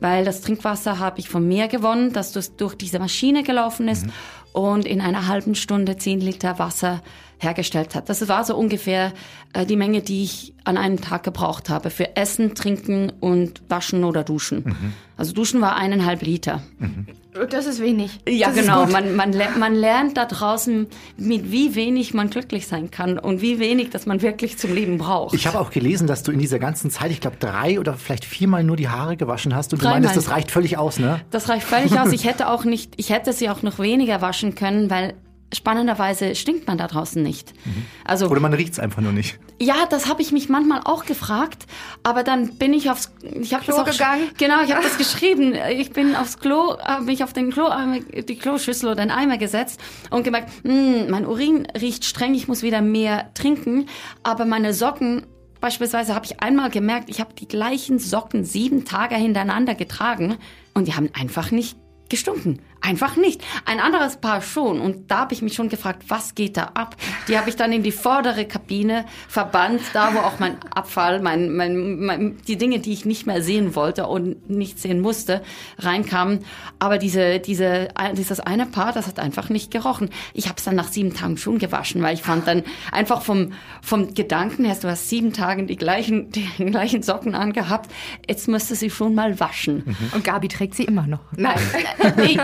weil 0.00 0.24
das 0.24 0.42
Trinkwasser 0.42 0.98
habe 0.98 1.18
ich 1.18 1.28
vom 1.28 1.48
Meer 1.48 1.68
gewonnen, 1.68 2.12
dass 2.12 2.32
das 2.32 2.54
durch 2.56 2.76
diese 2.76 3.00
Maschine 3.00 3.42
gelaufen 3.42 3.88
ist. 3.88 4.06
Mhm. 4.06 4.12
und 4.52 4.86
in 4.86 5.00
einer 5.00 5.26
halben 5.26 5.54
Stunde 5.54 5.96
10 5.96 6.20
Liter 6.20 6.58
Wasser 6.58 7.02
hergestellt 7.38 7.94
hat. 7.94 8.08
Das 8.08 8.26
war 8.28 8.44
so 8.44 8.56
ungefähr 8.56 9.12
äh, 9.52 9.64
die 9.66 9.76
Menge, 9.76 10.02
die 10.02 10.24
ich 10.24 10.54
an 10.64 10.76
einem 10.76 11.00
Tag 11.00 11.22
gebraucht 11.22 11.70
habe 11.70 11.90
für 11.90 12.16
Essen, 12.16 12.54
Trinken 12.54 13.12
und 13.20 13.62
Waschen 13.68 14.04
oder 14.04 14.24
Duschen. 14.24 14.64
Mhm. 14.64 14.92
Also 15.16 15.32
Duschen 15.32 15.60
war 15.60 15.76
eineinhalb 15.76 16.22
Liter. 16.22 16.62
Mhm. 16.78 17.06
Das 17.50 17.66
ist 17.66 17.80
wenig. 17.80 18.18
Ja, 18.28 18.48
das 18.48 18.56
genau. 18.56 18.86
Man, 18.86 19.14
man, 19.14 19.32
man 19.58 19.74
lernt 19.74 20.16
da 20.16 20.24
draußen, 20.24 20.88
mit 21.16 21.52
wie 21.52 21.74
wenig 21.74 22.12
man 22.14 22.30
glücklich 22.30 22.66
sein 22.66 22.90
kann 22.90 23.18
und 23.18 23.40
wie 23.40 23.58
wenig, 23.60 23.90
dass 23.90 24.06
man 24.06 24.22
wirklich 24.22 24.58
zum 24.58 24.74
Leben 24.74 24.98
braucht. 24.98 25.34
Ich 25.34 25.46
habe 25.46 25.60
auch 25.60 25.70
gelesen, 25.70 26.06
dass 26.06 26.22
du 26.22 26.32
in 26.32 26.38
dieser 26.38 26.58
ganzen 26.58 26.90
Zeit, 26.90 27.10
ich 27.12 27.20
glaube, 27.20 27.36
drei 27.38 27.78
oder 27.78 27.94
vielleicht 27.94 28.24
viermal 28.24 28.64
nur 28.64 28.76
die 28.76 28.88
Haare 28.88 29.16
gewaschen 29.16 29.54
hast 29.54 29.72
und 29.72 29.82
Dreimal. 29.82 30.00
du 30.00 30.06
meinst, 30.06 30.16
das 30.16 30.30
reicht 30.30 30.50
völlig 30.50 30.78
aus, 30.78 30.98
ne? 30.98 31.20
Das 31.30 31.48
reicht 31.48 31.66
völlig 31.66 31.98
aus. 31.98 32.12
Ich 32.12 32.24
hätte 32.24 32.48
auch 32.48 32.64
nicht, 32.64 32.94
ich 32.96 33.10
hätte 33.10 33.32
sie 33.32 33.50
auch 33.50 33.62
noch 33.62 33.78
weniger 33.78 34.20
waschen 34.20 34.54
können, 34.54 34.90
weil 34.90 35.14
spannenderweise 35.54 36.34
stinkt 36.34 36.66
man 36.66 36.78
da 36.78 36.86
draußen 36.86 37.22
nicht. 37.22 37.54
Mhm. 37.64 37.86
Also 38.04 38.28
oder 38.28 38.40
man 38.40 38.52
riecht's 38.52 38.78
einfach 38.78 39.00
nur 39.00 39.12
nicht. 39.12 39.38
Ja, 39.60 39.86
das 39.88 40.08
habe 40.08 40.22
ich 40.22 40.32
mich 40.32 40.48
manchmal 40.48 40.82
auch 40.84 41.04
gefragt, 41.04 41.66
aber 42.02 42.22
dann 42.22 42.56
bin 42.56 42.72
ich 42.72 42.90
aufs 42.90 43.12
ich 43.22 43.54
habe 43.54 43.64
das 43.64 43.76
auch 43.76 43.84
gegangen. 43.84 44.30
Genau, 44.38 44.62
ich 44.62 44.72
habe 44.72 44.82
das 44.82 44.98
geschrieben. 44.98 45.54
Ich 45.70 45.92
bin 45.92 46.14
aufs 46.16 46.38
Klo, 46.38 46.78
habe 46.78 47.04
mich 47.04 47.24
auf 47.24 47.32
den 47.32 47.50
Klo 47.50 47.68
die 48.12 48.36
Kloschüssel 48.36 48.90
oder 48.90 49.02
den 49.02 49.10
Eimer 49.10 49.38
gesetzt 49.38 49.80
und 50.10 50.22
gemerkt, 50.22 50.50
hm, 50.64 51.10
mein 51.10 51.26
Urin 51.26 51.66
riecht 51.80 52.04
streng, 52.04 52.34
ich 52.34 52.48
muss 52.48 52.62
wieder 52.62 52.82
mehr 52.82 53.32
trinken, 53.34 53.86
aber 54.22 54.44
meine 54.44 54.74
Socken 54.74 55.26
Beispielsweise 55.60 56.14
habe 56.14 56.24
ich 56.24 56.40
einmal 56.40 56.70
gemerkt, 56.70 57.10
ich 57.10 57.20
habe 57.20 57.34
die 57.34 57.48
gleichen 57.48 57.98
Socken 57.98 58.44
sieben 58.44 58.84
Tage 58.84 59.16
hintereinander 59.16 59.74
getragen 59.74 60.36
und 60.74 60.86
die 60.86 60.94
haben 60.94 61.10
einfach 61.14 61.50
nicht 61.50 61.76
gestunken. 62.08 62.60
Einfach 62.80 63.16
nicht. 63.16 63.42
Ein 63.64 63.80
anderes 63.80 64.18
Paar 64.18 64.40
schon. 64.40 64.80
Und 64.80 65.10
da 65.10 65.18
habe 65.18 65.34
ich 65.34 65.42
mich 65.42 65.54
schon 65.54 65.68
gefragt, 65.68 66.04
was 66.08 66.34
geht 66.34 66.56
da 66.56 66.70
ab? 66.74 66.96
Die 67.26 67.36
habe 67.36 67.50
ich 67.50 67.56
dann 67.56 67.72
in 67.72 67.82
die 67.82 67.92
vordere 67.92 68.44
Kabine 68.44 69.04
verbannt, 69.28 69.80
da 69.92 70.14
wo 70.14 70.18
auch 70.18 70.38
mein 70.38 70.56
Abfall, 70.74 71.20
mein, 71.20 71.54
mein, 71.54 71.98
mein, 71.98 72.36
die 72.46 72.56
Dinge, 72.56 72.78
die 72.78 72.92
ich 72.92 73.04
nicht 73.04 73.26
mehr 73.26 73.42
sehen 73.42 73.74
wollte 73.74 74.06
und 74.06 74.48
nicht 74.48 74.78
sehen 74.78 75.00
musste, 75.00 75.42
reinkamen. 75.78 76.44
Aber 76.78 76.98
diese, 76.98 77.40
diese, 77.40 77.88
dieses 78.16 78.40
eine 78.40 78.66
Paar, 78.66 78.92
das 78.92 79.08
hat 79.08 79.18
einfach 79.18 79.48
nicht 79.48 79.70
gerochen. 79.72 80.10
Ich 80.32 80.46
habe 80.46 80.56
es 80.58 80.64
dann 80.64 80.76
nach 80.76 80.88
sieben 80.88 81.14
Tagen 81.14 81.36
schon 81.36 81.58
gewaschen, 81.58 82.00
weil 82.02 82.14
ich 82.14 82.22
fand 82.22 82.46
dann 82.46 82.62
einfach 82.92 83.22
vom, 83.22 83.52
vom 83.82 84.14
Gedanken 84.14 84.64
her, 84.64 84.76
du 84.80 84.88
hast 84.88 85.08
sieben 85.08 85.32
Tage 85.32 85.64
die 85.64 85.76
gleichen, 85.76 86.30
die 86.30 86.46
gleichen 86.64 87.02
Socken 87.02 87.34
angehabt, 87.34 87.90
jetzt 88.28 88.46
müsste 88.46 88.76
sie 88.76 88.90
schon 88.90 89.14
mal 89.14 89.40
waschen. 89.40 89.82
Mhm. 89.84 89.96
Und 90.12 90.24
Gabi 90.24 90.46
trägt 90.46 90.74
sie 90.74 90.84
immer 90.84 91.06
noch. 91.06 91.20
Nein. 91.36 91.58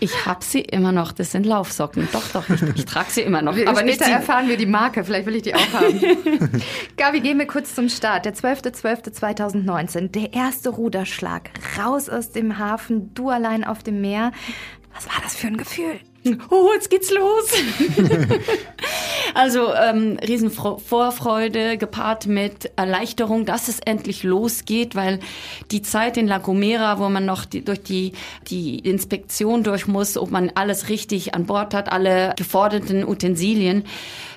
Ich 0.00 0.26
habe 0.26 0.44
sie 0.44 0.60
immer 0.60 0.92
noch. 0.92 1.12
Das 1.12 1.32
sind 1.32 1.46
Laufsocken. 1.46 2.08
Doch, 2.12 2.28
doch, 2.32 2.48
ich, 2.48 2.62
ich 2.62 2.84
trage 2.84 3.10
sie 3.10 3.22
immer 3.22 3.42
noch. 3.42 3.56
Aber 3.66 3.82
nicht 3.82 4.00
erfahren 4.00 4.48
wir 4.48 4.56
die 4.56 4.66
Marke. 4.66 5.04
Vielleicht 5.04 5.26
will 5.26 5.36
ich 5.36 5.42
die 5.42 5.54
auch 5.54 5.72
haben. 5.72 6.00
Gabi, 6.96 7.20
gehen 7.20 7.38
wir 7.38 7.46
kurz 7.46 7.74
zum 7.74 7.88
Start. 7.88 8.24
Der 8.24 8.34
12.12.2019. 8.34 10.08
Der 10.08 10.32
erste 10.32 10.70
Ruderschlag. 10.70 11.50
Raus 11.78 12.08
aus 12.08 12.30
dem 12.32 12.58
Hafen, 12.58 13.14
du 13.14 13.30
allein 13.30 13.64
auf 13.64 13.82
dem 13.82 14.00
Meer. 14.00 14.32
Was 14.94 15.06
war 15.06 15.22
das 15.22 15.34
für 15.34 15.46
ein 15.48 15.56
Gefühl? 15.56 16.00
Oh, 16.50 16.70
jetzt 16.74 16.88
geht's 16.88 17.10
los. 17.10 17.50
also 19.34 19.74
ähm, 19.74 20.18
Riesenvorfreude 20.26 21.76
gepaart 21.76 22.26
mit 22.26 22.70
Erleichterung, 22.76 23.44
dass 23.44 23.68
es 23.68 23.80
endlich 23.80 24.22
losgeht, 24.22 24.94
weil 24.94 25.20
die 25.70 25.82
Zeit 25.82 26.16
in 26.16 26.26
La 26.26 26.38
Gomera, 26.38 26.98
wo 26.98 27.08
man 27.10 27.26
noch 27.26 27.44
die, 27.44 27.62
durch 27.62 27.82
die, 27.82 28.12
die 28.48 28.78
Inspektion 28.78 29.64
durch 29.64 29.86
muss, 29.86 30.16
ob 30.16 30.30
man 30.30 30.50
alles 30.54 30.88
richtig 30.88 31.34
an 31.34 31.44
Bord 31.44 31.74
hat, 31.74 31.92
alle 31.92 32.32
geforderten 32.36 33.06
Utensilien, 33.06 33.84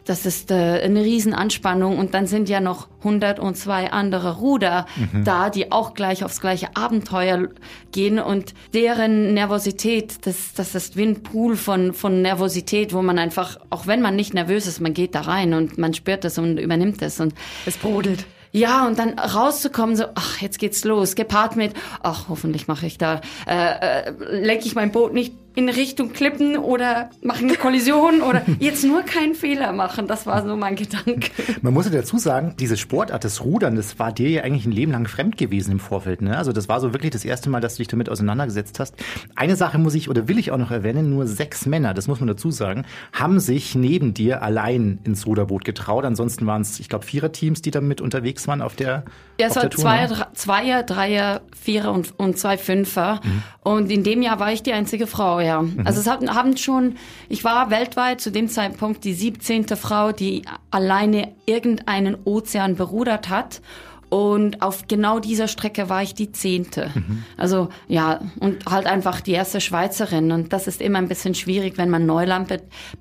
das 0.07 0.25
ist 0.25 0.51
äh, 0.51 0.55
eine 0.55 1.03
Riesenanspannung 1.03 1.97
und 1.97 2.13
dann 2.13 2.27
sind 2.27 2.49
ja 2.49 2.59
noch 2.59 2.87
102 2.99 3.91
andere 3.91 4.37
Ruder 4.37 4.85
mhm. 4.95 5.23
da, 5.23 5.49
die 5.49 5.71
auch 5.71 5.93
gleich 5.93 6.23
aufs 6.23 6.39
gleiche 6.39 6.75
Abenteuer 6.75 7.49
gehen 7.91 8.19
und 8.19 8.53
deren 8.73 9.33
Nervosität, 9.33 10.25
das, 10.25 10.53
das 10.55 10.75
ist 10.75 10.95
wie 10.95 11.03
ein 11.03 11.23
Pool 11.23 11.55
von, 11.55 11.93
von 11.93 12.21
Nervosität, 12.21 12.93
wo 12.93 13.01
man 13.01 13.19
einfach, 13.19 13.59
auch 13.69 13.85
wenn 13.85 14.01
man 14.01 14.15
nicht 14.15 14.33
nervös 14.33 14.65
ist, 14.65 14.79
man 14.79 14.93
geht 14.93 15.13
da 15.13 15.21
rein 15.21 15.53
und 15.53 15.77
man 15.77 15.93
spürt 15.93 16.23
es 16.25 16.37
und 16.37 16.57
übernimmt 16.57 17.01
es 17.01 17.19
und 17.19 17.33
es 17.65 17.77
brodelt. 17.77 18.25
Ja, 18.53 18.87
und 18.87 18.97
dann 18.97 19.19
rauszukommen, 19.19 19.95
so, 19.95 20.05
ach, 20.15 20.41
jetzt 20.41 20.57
geht's 20.57 20.83
los, 20.85 21.15
gepaart 21.15 21.57
mit, 21.57 21.73
ach, 22.01 22.29
hoffentlich 22.29 22.67
mache 22.67 22.85
ich 22.85 22.97
da, 22.97 23.21
äh, 23.45 24.05
äh, 24.05 24.11
lenke 24.41 24.65
ich 24.65 24.73
mein 24.73 24.91
Boot 24.91 25.13
nicht 25.13 25.33
in 25.57 25.69
Richtung 25.69 26.13
Klippen 26.13 26.55
oder 26.55 27.09
machen 27.23 27.49
eine 27.49 27.57
Kollision 27.57 28.21
oder 28.21 28.43
jetzt 28.59 28.83
nur 28.83 29.01
keinen 29.01 29.33
Fehler 29.33 29.73
machen. 29.73 30.05
Das 30.05 30.27
war 30.27 30.45
so 30.45 30.55
mein 30.55 30.75
Gedanke. 30.75 31.31
Man 31.63 31.73
muss 31.73 31.85
ja 31.85 31.91
dazu 31.91 32.19
sagen, 32.19 32.53
diese 32.59 32.77
Sportart 32.77 33.23
des 33.23 33.43
Rudern, 33.43 33.75
das 33.75 33.97
war 33.97 34.11
dir 34.11 34.29
ja 34.29 34.43
eigentlich 34.43 34.67
ein 34.67 34.71
Leben 34.71 34.91
lang 34.91 35.07
fremd 35.07 35.35
gewesen 35.35 35.71
im 35.71 35.79
Vorfeld. 35.79 36.21
Ne? 36.21 36.37
Also 36.37 36.51
das 36.51 36.69
war 36.69 36.79
so 36.79 36.93
wirklich 36.93 37.11
das 37.11 37.25
erste 37.25 37.49
Mal, 37.49 37.59
dass 37.59 37.73
du 37.73 37.77
dich 37.79 37.87
damit 37.87 38.07
auseinandergesetzt 38.07 38.79
hast. 38.79 38.93
Eine 39.35 39.55
Sache 39.55 39.79
muss 39.79 39.95
ich 39.95 40.11
oder 40.11 40.27
will 40.27 40.37
ich 40.37 40.51
auch 40.51 40.59
noch 40.59 40.69
erwähnen, 40.69 41.09
nur 41.09 41.25
sechs 41.25 41.65
Männer, 41.65 41.95
das 41.95 42.07
muss 42.07 42.19
man 42.19 42.27
dazu 42.27 42.51
sagen, 42.51 42.85
haben 43.11 43.39
sich 43.39 43.73
neben 43.73 44.13
dir 44.13 44.43
allein 44.43 44.99
ins 45.05 45.25
Ruderboot 45.25 45.65
getraut. 45.65 46.05
Ansonsten 46.05 46.45
waren 46.45 46.61
es, 46.61 46.79
ich 46.79 46.87
glaube, 46.87 47.03
Viererteams, 47.03 47.63
die 47.63 47.71
damit 47.71 47.99
unterwegs 47.99 48.47
waren 48.47 48.61
auf 48.61 48.75
der 48.75 49.05
Ja, 49.39 49.47
es 49.47 49.55
war 49.55 49.71
Zweier, 49.71 50.07
ne? 50.09 50.27
Zweier, 50.33 50.83
Dreier, 50.83 51.41
Vierer 51.59 51.93
und, 51.93 52.13
und 52.19 52.37
zwei 52.37 52.59
Fünfer. 52.59 53.21
Mhm. 53.23 53.43
Und 53.63 53.91
in 53.91 54.03
dem 54.03 54.21
Jahr 54.21 54.39
war 54.39 54.53
ich 54.53 54.61
die 54.61 54.71
einzige 54.71 55.07
Frau, 55.07 55.39
ja. 55.39 55.46
Mhm. 55.55 55.81
Also 55.85 56.01
es 56.01 56.07
haben, 56.07 56.33
haben 56.33 56.57
schon, 56.57 56.95
ich 57.29 57.43
war 57.43 57.69
weltweit 57.69 58.21
zu 58.21 58.31
dem 58.31 58.49
Zeitpunkt 58.49 59.03
die 59.03 59.13
17. 59.13 59.67
Frau, 59.75 60.11
die 60.11 60.43
alleine 60.71 61.33
irgendeinen 61.45 62.17
Ozean 62.25 62.75
berudert 62.75 63.29
hat. 63.29 63.61
Und 64.09 64.61
auf 64.61 64.87
genau 64.87 65.19
dieser 65.19 65.49
Strecke 65.49 65.89
war 65.89 66.01
ich 66.01 66.13
die 66.13 66.31
zehnte. 66.31 66.91
Mhm. 66.95 67.23
Also 67.35 67.67
ja, 67.89 68.21
und 68.39 68.65
halt 68.65 68.87
einfach 68.87 69.19
die 69.19 69.33
erste 69.33 69.59
Schweizerin. 69.59 70.31
Und 70.31 70.53
das 70.53 70.67
ist 70.67 70.81
immer 70.81 70.99
ein 70.99 71.09
bisschen 71.09 71.35
schwierig, 71.35 71.77
wenn 71.77 71.89
man 71.89 72.05
Neuland 72.05 72.47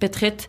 betritt. 0.01 0.49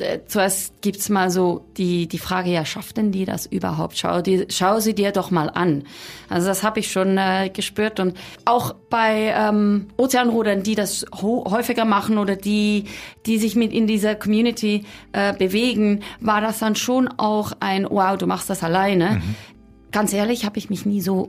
Äh, 0.00 0.20
zuerst 0.26 0.82
gibt's 0.82 1.08
mal 1.10 1.30
so 1.30 1.64
die, 1.76 2.08
die 2.08 2.18
Frage, 2.18 2.50
ja, 2.50 2.64
schafft 2.64 2.96
denn 2.96 3.12
die 3.12 3.24
das 3.24 3.46
überhaupt? 3.46 3.96
Schau, 3.96 4.20
die, 4.20 4.46
schau 4.48 4.80
sie 4.80 4.94
dir 4.94 5.12
doch 5.12 5.30
mal 5.30 5.48
an. 5.48 5.84
Also 6.28 6.48
das 6.48 6.64
habe 6.64 6.80
ich 6.80 6.90
schon 6.90 7.16
äh, 7.16 7.50
gespürt. 7.52 8.00
Und 8.00 8.16
auch 8.44 8.74
bei 8.90 9.32
ähm, 9.36 9.86
Ozeanrudern, 9.96 10.64
die 10.64 10.74
das 10.74 11.06
häufiger 11.12 11.84
machen 11.84 12.18
oder 12.18 12.34
die, 12.34 12.86
die 13.26 13.38
sich 13.38 13.54
mit 13.54 13.72
in 13.72 13.86
dieser 13.86 14.16
Community 14.16 14.84
äh, 15.12 15.32
bewegen, 15.34 16.00
war 16.20 16.40
das 16.40 16.58
dann 16.58 16.74
schon 16.74 17.08
auch 17.16 17.52
ein, 17.60 17.86
wow, 17.88 18.16
du 18.18 18.26
machst 18.26 18.50
das 18.50 18.64
alleine. 18.64 19.22
Mhm 19.22 19.34
ganz 19.94 20.12
ehrlich, 20.12 20.44
habe 20.44 20.58
ich 20.58 20.70
mich 20.70 20.84
nie 20.84 21.00
so 21.00 21.28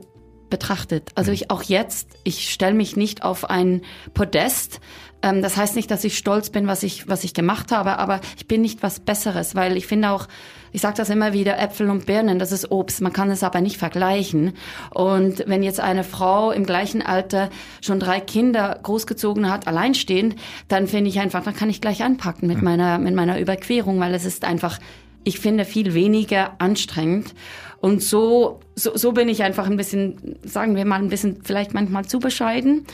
betrachtet. 0.50 1.10
Also 1.14 1.30
ich 1.30 1.50
auch 1.50 1.62
jetzt, 1.62 2.18
ich 2.24 2.50
stelle 2.50 2.74
mich 2.74 2.96
nicht 2.96 3.22
auf 3.22 3.48
ein 3.48 3.82
Podest. 4.12 4.80
Ähm, 5.22 5.40
das 5.40 5.56
heißt 5.56 5.76
nicht, 5.76 5.88
dass 5.90 6.02
ich 6.02 6.18
stolz 6.18 6.50
bin, 6.50 6.66
was 6.66 6.82
ich, 6.82 7.08
was 7.08 7.22
ich 7.22 7.32
gemacht 7.32 7.70
habe, 7.70 7.98
aber 7.98 8.20
ich 8.36 8.48
bin 8.48 8.62
nicht 8.62 8.82
was 8.82 8.98
Besseres, 8.98 9.54
weil 9.54 9.76
ich 9.76 9.86
finde 9.86 10.10
auch, 10.10 10.26
ich 10.72 10.80
sage 10.80 10.96
das 10.96 11.10
immer 11.10 11.32
wieder, 11.32 11.60
Äpfel 11.60 11.90
und 11.90 12.06
Birnen, 12.06 12.40
das 12.40 12.50
ist 12.50 12.70
Obst, 12.72 13.00
man 13.00 13.12
kann 13.12 13.30
es 13.30 13.44
aber 13.44 13.60
nicht 13.60 13.76
vergleichen. 13.76 14.54
Und 14.92 15.44
wenn 15.46 15.62
jetzt 15.62 15.80
eine 15.80 16.02
Frau 16.02 16.50
im 16.50 16.66
gleichen 16.66 17.02
Alter 17.02 17.50
schon 17.80 18.00
drei 18.00 18.18
Kinder 18.18 18.80
großgezogen 18.82 19.48
hat, 19.48 19.68
alleinstehend, 19.68 20.34
dann 20.66 20.88
finde 20.88 21.10
ich 21.10 21.20
einfach, 21.20 21.44
dann 21.44 21.54
kann 21.54 21.70
ich 21.70 21.80
gleich 21.80 22.02
anpacken 22.02 22.48
mit 22.48 22.62
meiner, 22.62 22.98
mit 22.98 23.14
meiner 23.14 23.38
Überquerung, 23.38 24.00
weil 24.00 24.14
es 24.14 24.24
ist 24.24 24.44
einfach, 24.44 24.80
ich 25.26 25.40
finde, 25.40 25.64
viel 25.64 25.92
weniger 25.92 26.54
anstrengend. 26.58 27.34
Und 27.80 28.00
so, 28.00 28.60
so, 28.76 28.96
so 28.96 29.10
bin 29.10 29.28
ich 29.28 29.42
einfach 29.42 29.66
ein 29.66 29.76
bisschen, 29.76 30.36
sagen 30.44 30.76
wir 30.76 30.84
mal, 30.84 31.00
ein 31.00 31.08
bisschen 31.08 31.42
vielleicht 31.42 31.74
manchmal 31.74 32.04
zu 32.04 32.20
bescheiden. 32.20 32.86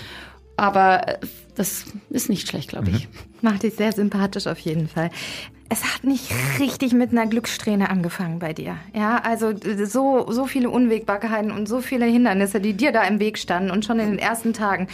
Aber 0.57 1.07
äh, 1.09 1.19
das 1.55 1.85
ist 2.09 2.31
nicht 2.31 2.49
schlecht, 2.49 2.71
glaube 2.71 2.89
ich. 2.89 3.05
Mhm. 3.05 3.13
Macht 3.43 3.65
dich 3.65 3.75
sehr 3.75 3.93
sympathisch 3.93 4.47
auf 4.47 4.59
jeden 4.61 4.89
Fall. 4.89 5.11
Es 5.69 5.85
hat 5.85 6.05
nicht 6.05 6.31
richtig 6.59 6.95
mit 6.95 7.13
einer 7.13 7.27
Glückssträhne 7.27 7.91
angefangen 7.91 8.39
bei 8.39 8.55
dir. 8.55 8.79
Ja, 8.95 9.19
also 9.19 9.53
so, 9.85 10.31
so 10.31 10.47
viele 10.47 10.71
Unwägbarkeiten 10.71 11.51
und 11.51 11.69
so 11.69 11.83
viele 11.83 12.07
Hindernisse, 12.07 12.61
die 12.61 12.73
dir 12.73 12.93
da 12.93 13.03
im 13.05 13.21
Weg 13.21 13.39
standen 13.39 13.71
und 13.71 13.85
schon 13.85 13.99
in 13.99 14.11
den 14.11 14.19
ersten 14.19 14.55
Tagen. 14.55 14.89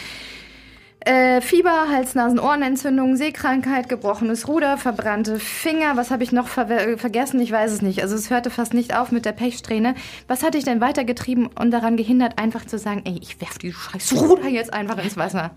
Äh, 1.00 1.40
Fieber, 1.40 1.88
Hals-Nasen-Ohrenentzündung, 1.88 3.16
Seekrankheit, 3.16 3.88
gebrochenes 3.88 4.48
Ruder, 4.48 4.76
verbrannte 4.76 5.38
Finger. 5.38 5.96
Was 5.96 6.11
habe 6.11 6.24
ich 6.24 6.32
noch 6.32 6.48
ver 6.48 6.98
vergessen? 6.98 7.40
Ich 7.40 7.52
weiß 7.52 7.70
es 7.70 7.82
nicht. 7.82 8.02
Also 8.02 8.16
es 8.16 8.30
hörte 8.30 8.50
fast 8.50 8.74
nicht 8.74 8.96
auf 8.96 9.12
mit 9.12 9.24
der 9.24 9.32
Pechsträhne. 9.32 9.94
Was 10.26 10.42
hat 10.42 10.54
dich 10.54 10.64
denn 10.64 10.80
weitergetrieben 10.80 11.46
und 11.46 11.70
daran 11.70 11.96
gehindert, 11.96 12.38
einfach 12.38 12.66
zu 12.66 12.78
sagen, 12.78 13.02
ey, 13.04 13.18
ich 13.22 13.40
werf 13.40 13.58
die 13.58 13.72
scheiß 13.72 14.20
Ruder 14.20 14.48
jetzt 14.48 14.72
einfach 14.74 14.98
ins 15.02 15.16
Wasser? 15.16 15.52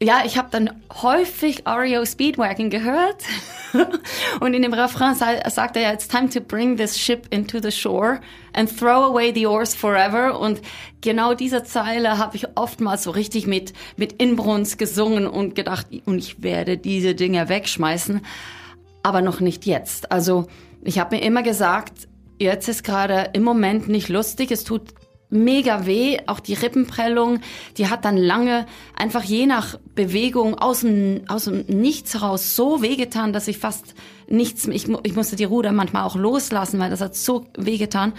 Ja, 0.00 0.22
ich 0.24 0.38
habe 0.38 0.48
dann 0.50 0.70
häufig 1.02 1.64
REO 1.66 2.06
Speedwagon 2.06 2.70
gehört. 2.70 3.24
und 4.40 4.54
in 4.54 4.62
dem 4.62 4.72
Refrain 4.72 5.14
sagt 5.14 5.76
er 5.76 5.82
ja, 5.82 5.92
it's 5.92 6.08
time 6.08 6.30
to 6.30 6.40
bring 6.40 6.78
this 6.78 6.98
ship 6.98 7.26
into 7.30 7.60
the 7.60 7.70
shore. 7.70 8.20
And 8.52 8.74
throw 8.74 9.04
away 9.04 9.32
the 9.34 9.46
oars 9.46 9.74
forever. 9.74 10.38
Und 10.38 10.60
genau 11.00 11.34
diese 11.34 11.64
Zeile 11.64 12.18
habe 12.18 12.36
ich 12.36 12.46
oftmals 12.56 13.04
so 13.04 13.10
richtig 13.10 13.46
mit, 13.46 13.72
mit 13.96 14.14
Inbrunst 14.14 14.78
gesungen 14.78 15.26
und 15.26 15.54
gedacht, 15.54 15.86
und 16.04 16.18
ich 16.18 16.42
werde 16.42 16.76
diese 16.76 17.14
Dinge 17.14 17.48
wegschmeißen, 17.48 18.20
aber 19.02 19.22
noch 19.22 19.40
nicht 19.40 19.66
jetzt. 19.66 20.12
Also 20.12 20.46
ich 20.82 20.98
habe 20.98 21.16
mir 21.16 21.22
immer 21.22 21.42
gesagt, 21.42 22.08
jetzt 22.38 22.68
ist 22.68 22.84
gerade 22.84 23.30
im 23.34 23.42
Moment 23.42 23.88
nicht 23.88 24.08
lustig, 24.08 24.50
es 24.50 24.64
tut 24.64 24.94
mega 25.30 25.86
weh, 25.86 26.18
auch 26.26 26.40
die 26.40 26.54
Rippenprellung, 26.54 27.40
die 27.76 27.88
hat 27.88 28.04
dann 28.04 28.16
lange 28.16 28.66
einfach 28.96 29.22
je 29.22 29.46
nach 29.46 29.78
Bewegung 29.94 30.58
aus 30.58 30.80
dem, 30.80 31.22
aus 31.28 31.44
dem 31.44 31.64
Nichts 31.66 32.14
heraus 32.14 32.56
so 32.56 32.82
wehgetan, 32.82 33.32
dass 33.32 33.48
ich 33.48 33.58
fast 33.58 33.94
nichts, 34.28 34.66
ich, 34.66 34.88
ich 35.02 35.14
musste 35.14 35.36
die 35.36 35.44
Ruder 35.44 35.72
manchmal 35.72 36.04
auch 36.04 36.16
loslassen, 36.16 36.78
weil 36.78 36.90
das 36.90 37.00
hat 37.00 37.14
so 37.14 37.46
wehgetan. 37.56 38.12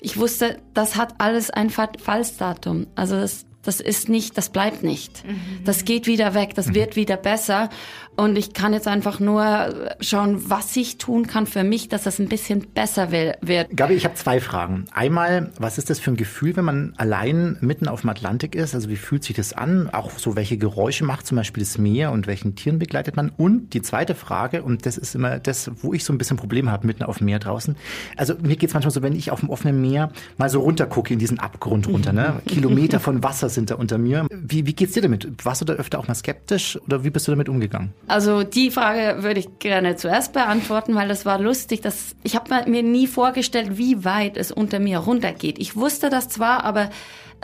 Ich 0.00 0.18
wusste, 0.18 0.58
das 0.74 0.96
hat 0.96 1.14
alles 1.18 1.50
ein 1.50 1.70
Fallsdatum. 1.70 2.86
Also 2.94 3.16
das, 3.16 3.46
das 3.64 3.80
ist 3.80 4.08
nicht, 4.08 4.36
das 4.38 4.50
bleibt 4.50 4.82
nicht. 4.82 5.24
Mhm. 5.26 5.64
Das 5.64 5.84
geht 5.84 6.06
wieder 6.06 6.34
weg, 6.34 6.54
das 6.54 6.68
mhm. 6.68 6.74
wird 6.74 6.96
wieder 6.96 7.16
besser. 7.16 7.70
Und 8.16 8.36
ich 8.36 8.52
kann 8.52 8.72
jetzt 8.72 8.86
einfach 8.86 9.18
nur 9.18 9.94
schauen, 10.00 10.48
was 10.48 10.76
ich 10.76 10.98
tun 10.98 11.26
kann 11.26 11.46
für 11.46 11.64
mich, 11.64 11.88
dass 11.88 12.04
das 12.04 12.20
ein 12.20 12.28
bisschen 12.28 12.60
besser 12.72 13.10
wird. 13.10 13.76
Gabi, 13.76 13.94
ich 13.94 14.04
habe 14.04 14.14
zwei 14.14 14.40
Fragen. 14.40 14.84
Einmal, 14.92 15.50
was 15.58 15.78
ist 15.78 15.90
das 15.90 15.98
für 15.98 16.12
ein 16.12 16.16
Gefühl, 16.16 16.56
wenn 16.56 16.64
man 16.64 16.94
allein 16.96 17.56
mitten 17.60 17.88
auf 17.88 18.02
dem 18.02 18.10
Atlantik 18.10 18.54
ist? 18.54 18.74
Also 18.74 18.88
wie 18.88 18.96
fühlt 18.96 19.24
sich 19.24 19.34
das 19.34 19.52
an? 19.52 19.90
Auch 19.90 20.12
so, 20.12 20.36
welche 20.36 20.56
Geräusche 20.58 21.04
macht 21.04 21.26
zum 21.26 21.36
Beispiel 21.36 21.64
das 21.64 21.76
Meer 21.76 22.12
und 22.12 22.28
welchen 22.28 22.54
Tieren 22.54 22.78
begleitet 22.78 23.16
man? 23.16 23.32
Und 23.36 23.74
die 23.74 23.82
zweite 23.82 24.14
Frage, 24.14 24.62
und 24.62 24.86
das 24.86 24.96
ist 24.96 25.16
immer 25.16 25.40
das, 25.40 25.70
wo 25.82 25.92
ich 25.92 26.04
so 26.04 26.12
ein 26.12 26.18
bisschen 26.18 26.36
Probleme 26.36 26.70
habe, 26.70 26.86
mitten 26.86 27.02
auf 27.02 27.18
dem 27.18 27.24
Meer 27.24 27.40
draußen. 27.40 27.74
Also 28.16 28.34
mir 28.40 28.54
geht 28.54 28.70
es 28.70 28.74
manchmal 28.74 28.92
so, 28.92 29.02
wenn 29.02 29.16
ich 29.16 29.32
auf 29.32 29.40
dem 29.40 29.50
offenen 29.50 29.80
Meer 29.80 30.12
mal 30.36 30.50
so 30.50 30.60
runter 30.60 30.86
gucke 30.86 31.12
in 31.12 31.18
diesen 31.18 31.40
Abgrund 31.40 31.88
runter, 31.88 32.12
ne? 32.12 32.42
Kilometer 32.46 33.00
von 33.00 33.24
Wasser 33.24 33.48
sind 33.54 33.70
da 33.70 33.76
unter 33.76 33.98
mir. 33.98 34.26
Wie, 34.30 34.66
wie 34.66 34.72
geht's 34.72 34.92
dir 34.92 35.02
damit? 35.02 35.26
Warst 35.44 35.60
du 35.60 35.64
da 35.64 35.74
öfter 35.74 35.98
auch 35.98 36.08
mal 36.08 36.14
skeptisch 36.14 36.78
oder 36.86 37.04
wie 37.04 37.10
bist 37.10 37.26
du 37.26 37.32
damit 37.32 37.48
umgegangen? 37.48 37.92
Also 38.06 38.42
die 38.42 38.70
Frage 38.70 39.22
würde 39.22 39.40
ich 39.40 39.58
gerne 39.58 39.96
zuerst 39.96 40.32
beantworten, 40.32 40.94
weil 40.94 41.08
das 41.08 41.24
war 41.24 41.38
lustig. 41.38 41.80
Dass, 41.80 42.14
ich 42.22 42.36
habe 42.36 42.70
mir 42.70 42.82
nie 42.82 43.06
vorgestellt, 43.06 43.78
wie 43.78 44.04
weit 44.04 44.36
es 44.36 44.52
unter 44.52 44.78
mir 44.78 44.98
runtergeht. 44.98 45.58
Ich 45.58 45.76
wusste 45.76 46.10
das 46.10 46.28
zwar, 46.28 46.64
aber 46.64 46.90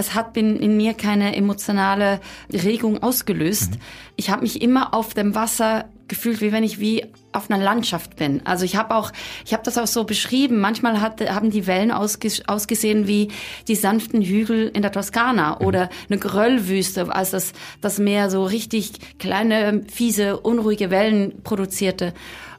es 0.00 0.14
hat 0.14 0.36
in, 0.36 0.76
mir 0.78 0.94
keine 0.94 1.36
emotionale 1.36 2.20
Regung 2.50 3.02
ausgelöst. 3.02 3.72
Mhm. 3.72 3.78
Ich 4.16 4.30
habe 4.30 4.42
mich 4.42 4.62
immer 4.62 4.94
auf 4.94 5.12
dem 5.12 5.34
Wasser 5.34 5.84
gefühlt, 6.08 6.40
wie 6.40 6.52
wenn 6.52 6.64
ich 6.64 6.80
wie 6.80 7.04
auf 7.32 7.50
einer 7.50 7.62
Landschaft 7.62 8.16
bin. 8.16 8.44
Also 8.44 8.64
ich 8.64 8.76
habe 8.76 8.94
auch, 8.94 9.12
ich 9.44 9.52
habe 9.52 9.62
das 9.62 9.76
auch 9.76 9.86
so 9.86 10.04
beschrieben. 10.04 10.58
Manchmal 10.58 11.00
hat, 11.02 11.20
haben 11.30 11.50
die 11.50 11.66
Wellen 11.66 11.92
ausges 11.92 12.48
ausgesehen 12.48 13.06
wie 13.06 13.28
die 13.68 13.76
sanften 13.76 14.22
Hügel 14.22 14.68
in 14.74 14.82
der 14.82 14.90
Toskana 14.90 15.56
mhm. 15.60 15.66
oder 15.66 15.90
eine 16.08 16.18
Geröllwüste, 16.18 17.14
als 17.14 17.30
das, 17.30 17.52
das 17.82 17.98
Meer 17.98 18.30
so 18.30 18.44
richtig 18.44 18.92
kleine, 19.18 19.82
fiese, 19.86 20.40
unruhige 20.40 20.90
Wellen 20.90 21.42
produzierte. 21.44 22.14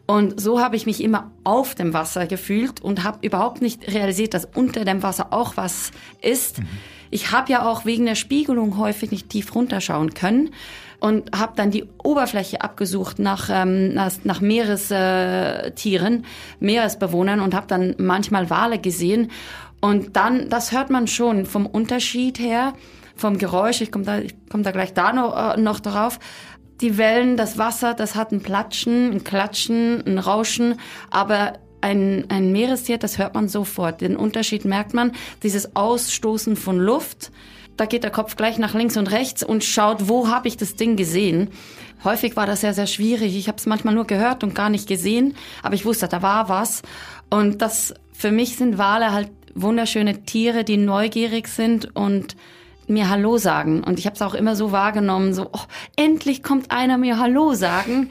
Und 0.05 0.39
so 0.39 0.59
habe 0.59 0.75
ich 0.75 0.85
mich 0.85 1.03
immer 1.03 1.31
auf 1.43 1.73
dem 1.73 1.93
Wasser 1.93 2.27
gefühlt 2.27 2.81
und 2.81 3.03
habe 3.03 3.25
überhaupt 3.25 3.61
nicht 3.61 3.87
realisiert, 3.91 4.33
dass 4.33 4.45
unter 4.45 4.85
dem 4.85 5.01
Wasser 5.03 5.33
auch 5.33 5.57
was 5.57 5.91
ist. 6.21 6.59
Mhm. 6.59 6.67
Ich 7.11 7.31
habe 7.31 7.51
ja 7.51 7.65
auch 7.65 7.85
wegen 7.85 8.05
der 8.05 8.15
Spiegelung 8.15 8.77
häufig 8.77 9.11
nicht 9.11 9.29
tief 9.29 9.53
runterschauen 9.53 10.13
können 10.13 10.51
und 11.01 11.37
habe 11.37 11.53
dann 11.55 11.71
die 11.71 11.85
Oberfläche 12.03 12.61
abgesucht 12.61 13.19
nach, 13.19 13.49
ähm, 13.51 13.93
nach, 13.93 14.13
nach 14.23 14.39
Meerestieren, 14.39 16.25
Meeresbewohnern 16.59 17.41
und 17.41 17.53
habe 17.53 17.67
dann 17.67 17.95
manchmal 17.97 18.49
Wale 18.49 18.79
gesehen. 18.79 19.29
Und 19.81 20.15
dann, 20.15 20.49
das 20.49 20.71
hört 20.71 20.89
man 20.89 21.07
schon 21.07 21.45
vom 21.45 21.65
Unterschied 21.65 22.39
her, 22.39 22.73
vom 23.15 23.37
Geräusch, 23.37 23.81
ich 23.81 23.91
komme 23.91 24.05
da, 24.05 24.19
ich 24.19 24.35
komm 24.49 24.63
da 24.63 24.71
gleich 24.71 24.93
da 24.93 25.11
noch, 25.11 25.55
äh, 25.55 25.59
noch 25.59 25.79
drauf, 25.79 26.19
die 26.81 26.97
Wellen, 26.97 27.35
das 27.35 27.57
Wasser, 27.57 27.93
das 27.93 28.15
hat 28.15 28.31
ein 28.31 28.41
Platschen, 28.41 29.11
ein 29.11 29.23
Klatschen, 29.23 30.03
ein 30.05 30.17
Rauschen, 30.17 30.79
aber 31.09 31.53
ein, 31.81 32.25
ein 32.29 32.51
Meerestier, 32.51 32.97
das 32.97 33.17
hört 33.17 33.33
man 33.33 33.47
sofort. 33.47 34.01
Den 34.01 34.15
Unterschied 34.15 34.65
merkt 34.65 34.93
man, 34.93 35.11
dieses 35.43 35.75
Ausstoßen 35.75 36.55
von 36.55 36.77
Luft, 36.77 37.31
da 37.77 37.85
geht 37.85 38.03
der 38.03 38.11
Kopf 38.11 38.35
gleich 38.35 38.57
nach 38.59 38.73
links 38.73 38.97
und 38.97 39.11
rechts 39.11 39.43
und 39.43 39.63
schaut, 39.63 40.07
wo 40.07 40.27
habe 40.27 40.47
ich 40.47 40.57
das 40.57 40.75
Ding 40.75 40.97
gesehen. 40.97 41.49
Häufig 42.03 42.35
war 42.35 42.45
das 42.45 42.61
sehr, 42.61 42.73
sehr 42.73 42.87
schwierig. 42.87 43.35
Ich 43.35 43.47
habe 43.47 43.57
es 43.57 43.65
manchmal 43.65 43.93
nur 43.93 44.05
gehört 44.05 44.43
und 44.43 44.55
gar 44.55 44.69
nicht 44.69 44.87
gesehen, 44.87 45.35
aber 45.63 45.75
ich 45.75 45.85
wusste, 45.85 46.07
da 46.07 46.21
war 46.21 46.49
was. 46.49 46.81
Und 47.29 47.61
das 47.61 47.93
für 48.13 48.31
mich 48.31 48.57
sind 48.57 48.77
Wale 48.77 49.11
halt 49.13 49.31
wunderschöne 49.55 50.23
Tiere, 50.23 50.63
die 50.63 50.77
neugierig 50.77 51.47
sind 51.47 51.95
und 51.95 52.35
mir 52.87 53.09
Hallo 53.09 53.37
sagen. 53.37 53.83
Und 53.83 53.99
ich 53.99 54.05
habe 54.05 54.15
es 54.15 54.21
auch 54.21 54.33
immer 54.33 54.55
so 54.55 54.71
wahrgenommen, 54.71 55.33
so, 55.33 55.49
oh, 55.51 55.61
endlich 55.95 56.43
kommt 56.43 56.71
einer 56.71 56.97
mir 56.97 57.19
Hallo 57.19 57.53
sagen. 57.53 58.09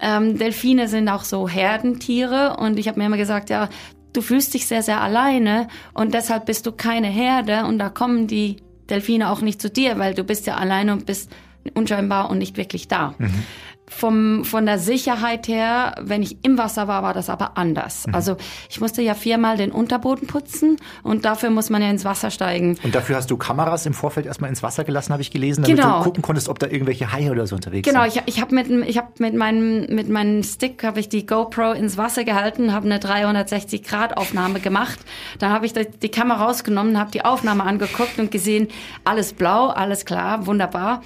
Ähm, 0.00 0.38
Delfine 0.38 0.88
sind 0.88 1.08
auch 1.08 1.24
so 1.24 1.48
Herdentiere 1.48 2.56
und 2.58 2.78
ich 2.78 2.88
habe 2.88 2.98
mir 2.98 3.06
immer 3.06 3.16
gesagt, 3.16 3.50
ja, 3.50 3.68
du 4.12 4.22
fühlst 4.22 4.54
dich 4.54 4.66
sehr, 4.66 4.82
sehr 4.82 5.00
alleine 5.00 5.68
und 5.92 6.14
deshalb 6.14 6.46
bist 6.46 6.66
du 6.66 6.72
keine 6.72 7.08
Herde 7.08 7.64
und 7.64 7.78
da 7.78 7.88
kommen 7.88 8.26
die 8.26 8.56
Delfine 8.90 9.30
auch 9.30 9.40
nicht 9.40 9.60
zu 9.60 9.70
dir, 9.70 9.98
weil 9.98 10.14
du 10.14 10.24
bist 10.24 10.46
ja 10.46 10.56
alleine 10.56 10.92
und 10.92 11.06
bist 11.06 11.30
unscheinbar 11.74 12.30
und 12.30 12.38
nicht 12.38 12.56
wirklich 12.56 12.88
da. 12.88 13.14
Mhm. 13.18 13.42
Vom, 13.86 14.44
von 14.44 14.64
der 14.64 14.78
Sicherheit 14.78 15.46
her, 15.46 15.94
wenn 16.00 16.22
ich 16.22 16.42
im 16.42 16.56
Wasser 16.56 16.88
war, 16.88 17.02
war 17.02 17.12
das 17.12 17.28
aber 17.28 17.58
anders. 17.58 18.06
Mhm. 18.06 18.14
Also 18.14 18.36
ich 18.70 18.80
musste 18.80 19.02
ja 19.02 19.14
viermal 19.14 19.58
den 19.58 19.70
Unterboden 19.70 20.26
putzen 20.26 20.76
und 21.02 21.24
dafür 21.26 21.50
muss 21.50 21.68
man 21.68 21.82
ja 21.82 21.90
ins 21.90 22.04
Wasser 22.04 22.30
steigen. 22.30 22.78
Und 22.82 22.94
dafür 22.94 23.16
hast 23.16 23.30
du 23.30 23.36
Kameras 23.36 23.84
im 23.84 23.92
Vorfeld 23.92 24.26
erstmal 24.26 24.48
ins 24.48 24.62
Wasser 24.62 24.84
gelassen, 24.84 25.12
habe 25.12 25.22
ich 25.22 25.30
gelesen, 25.30 25.62
damit 25.62 25.76
genau. 25.76 25.98
du 25.98 26.04
gucken 26.04 26.22
konntest, 26.22 26.48
ob 26.48 26.58
da 26.58 26.66
irgendwelche 26.66 27.12
Haie 27.12 27.30
oder 27.30 27.46
so 27.46 27.56
unterwegs 27.56 27.86
genau, 27.86 28.04
sind. 28.04 28.14
Genau, 28.14 28.24
ich, 28.26 28.34
ich 28.34 28.40
habe 28.40 28.54
mit, 28.54 28.88
ich 28.88 28.96
hab 28.96 29.20
mit, 29.20 29.34
meinem, 29.34 29.86
mit 29.94 30.08
meinem 30.08 30.42
Stick 30.42 30.82
habe 30.82 31.00
ich 31.00 31.08
die 31.08 31.26
GoPro 31.26 31.72
ins 31.72 31.98
Wasser 31.98 32.24
gehalten, 32.24 32.72
habe 32.72 32.86
eine 32.86 32.98
360-Grad-Aufnahme 32.98 34.60
gemacht. 34.60 34.98
Dann 35.38 35.52
habe 35.52 35.66
ich 35.66 35.72
die, 35.74 35.86
die 35.90 36.10
Kamera 36.10 36.44
rausgenommen, 36.44 36.98
habe 36.98 37.10
die 37.10 37.24
Aufnahme 37.24 37.64
angeguckt 37.64 38.18
und 38.18 38.30
gesehen, 38.30 38.68
alles 39.04 39.32
blau, 39.32 39.68
alles 39.68 40.04
klar, 40.04 40.46
wunderbar. 40.46 41.02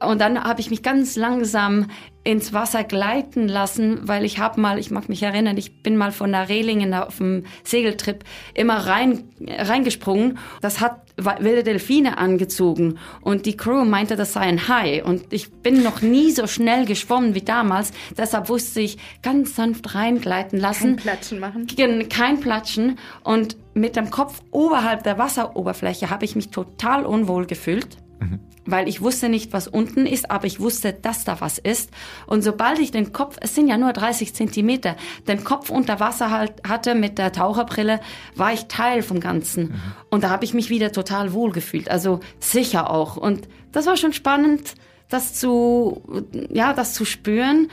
Und 0.00 0.20
dann 0.20 0.42
habe 0.42 0.60
ich 0.60 0.70
mich 0.70 0.82
ganz 0.82 1.16
langsam 1.16 1.88
ins 2.22 2.52
Wasser 2.52 2.84
gleiten 2.84 3.48
lassen, 3.48 4.00
weil 4.02 4.24
ich 4.24 4.38
habe 4.38 4.60
mal, 4.60 4.78
ich 4.78 4.90
mag 4.90 5.08
mich 5.08 5.22
erinnern, 5.22 5.56
ich 5.56 5.82
bin 5.82 5.96
mal 5.96 6.12
von 6.12 6.32
der 6.32 6.48
Reling 6.48 6.92
auf 6.92 7.16
dem 7.16 7.44
Segeltrip 7.64 8.24
immer 8.54 8.86
rein 8.86 9.24
reingesprungen. 9.48 10.38
Das 10.60 10.80
hat 10.80 11.00
wilde 11.16 11.62
Delfine 11.62 12.18
angezogen 12.18 12.98
und 13.22 13.46
die 13.46 13.56
Crew 13.56 13.84
meinte, 13.84 14.16
das 14.16 14.34
sei 14.34 14.40
ein 14.40 14.68
Hai 14.68 15.02
und 15.02 15.32
ich 15.32 15.50
bin 15.50 15.82
noch 15.82 16.02
nie 16.02 16.30
so 16.30 16.46
schnell 16.46 16.84
geschwommen 16.84 17.34
wie 17.34 17.42
damals. 17.42 17.92
Deshalb 18.16 18.48
wusste 18.50 18.80
ich 18.80 18.98
ganz 19.22 19.56
sanft 19.56 19.94
reingleiten 19.94 20.58
lassen. 20.58 20.96
Kein 20.96 21.04
Platschen 21.04 21.40
machen. 21.40 21.66
Kein 22.10 22.40
Platschen 22.40 22.98
und 23.24 23.56
mit 23.72 23.96
dem 23.96 24.10
Kopf 24.10 24.42
oberhalb 24.50 25.04
der 25.04 25.16
Wasseroberfläche 25.16 26.10
habe 26.10 26.24
ich 26.26 26.36
mich 26.36 26.50
total 26.50 27.06
unwohl 27.06 27.46
gefühlt. 27.46 27.96
Mhm 28.20 28.40
weil 28.66 28.88
ich 28.88 29.00
wusste 29.00 29.28
nicht, 29.28 29.52
was 29.52 29.68
unten 29.68 30.06
ist, 30.06 30.30
aber 30.30 30.46
ich 30.46 30.60
wusste, 30.60 30.92
dass 30.92 31.24
da 31.24 31.40
was 31.40 31.58
ist. 31.58 31.90
Und 32.26 32.42
sobald 32.42 32.78
ich 32.78 32.90
den 32.90 33.12
Kopf, 33.12 33.36
es 33.40 33.54
sind 33.54 33.68
ja 33.68 33.76
nur 33.76 33.92
30 33.92 34.34
Zentimeter, 34.34 34.96
den 35.28 35.44
Kopf 35.44 35.70
unter 35.70 36.00
Wasser 36.00 36.30
halt 36.30 36.52
hatte 36.68 36.94
mit 36.94 37.18
der 37.18 37.32
Taucherbrille, 37.32 38.00
war 38.34 38.52
ich 38.52 38.66
Teil 38.66 39.02
vom 39.02 39.20
Ganzen. 39.20 39.64
Mhm. 39.64 39.80
Und 40.10 40.24
da 40.24 40.30
habe 40.30 40.44
ich 40.44 40.54
mich 40.54 40.70
wieder 40.70 40.92
total 40.92 41.32
wohl 41.32 41.52
gefühlt, 41.52 41.90
also 41.90 42.20
sicher 42.38 42.90
auch. 42.90 43.16
Und 43.16 43.48
das 43.72 43.86
war 43.86 43.96
schon 43.96 44.12
spannend, 44.12 44.74
das 45.08 45.34
zu, 45.34 46.02
ja, 46.50 46.72
das 46.72 46.94
zu 46.94 47.04
spüren. 47.04 47.68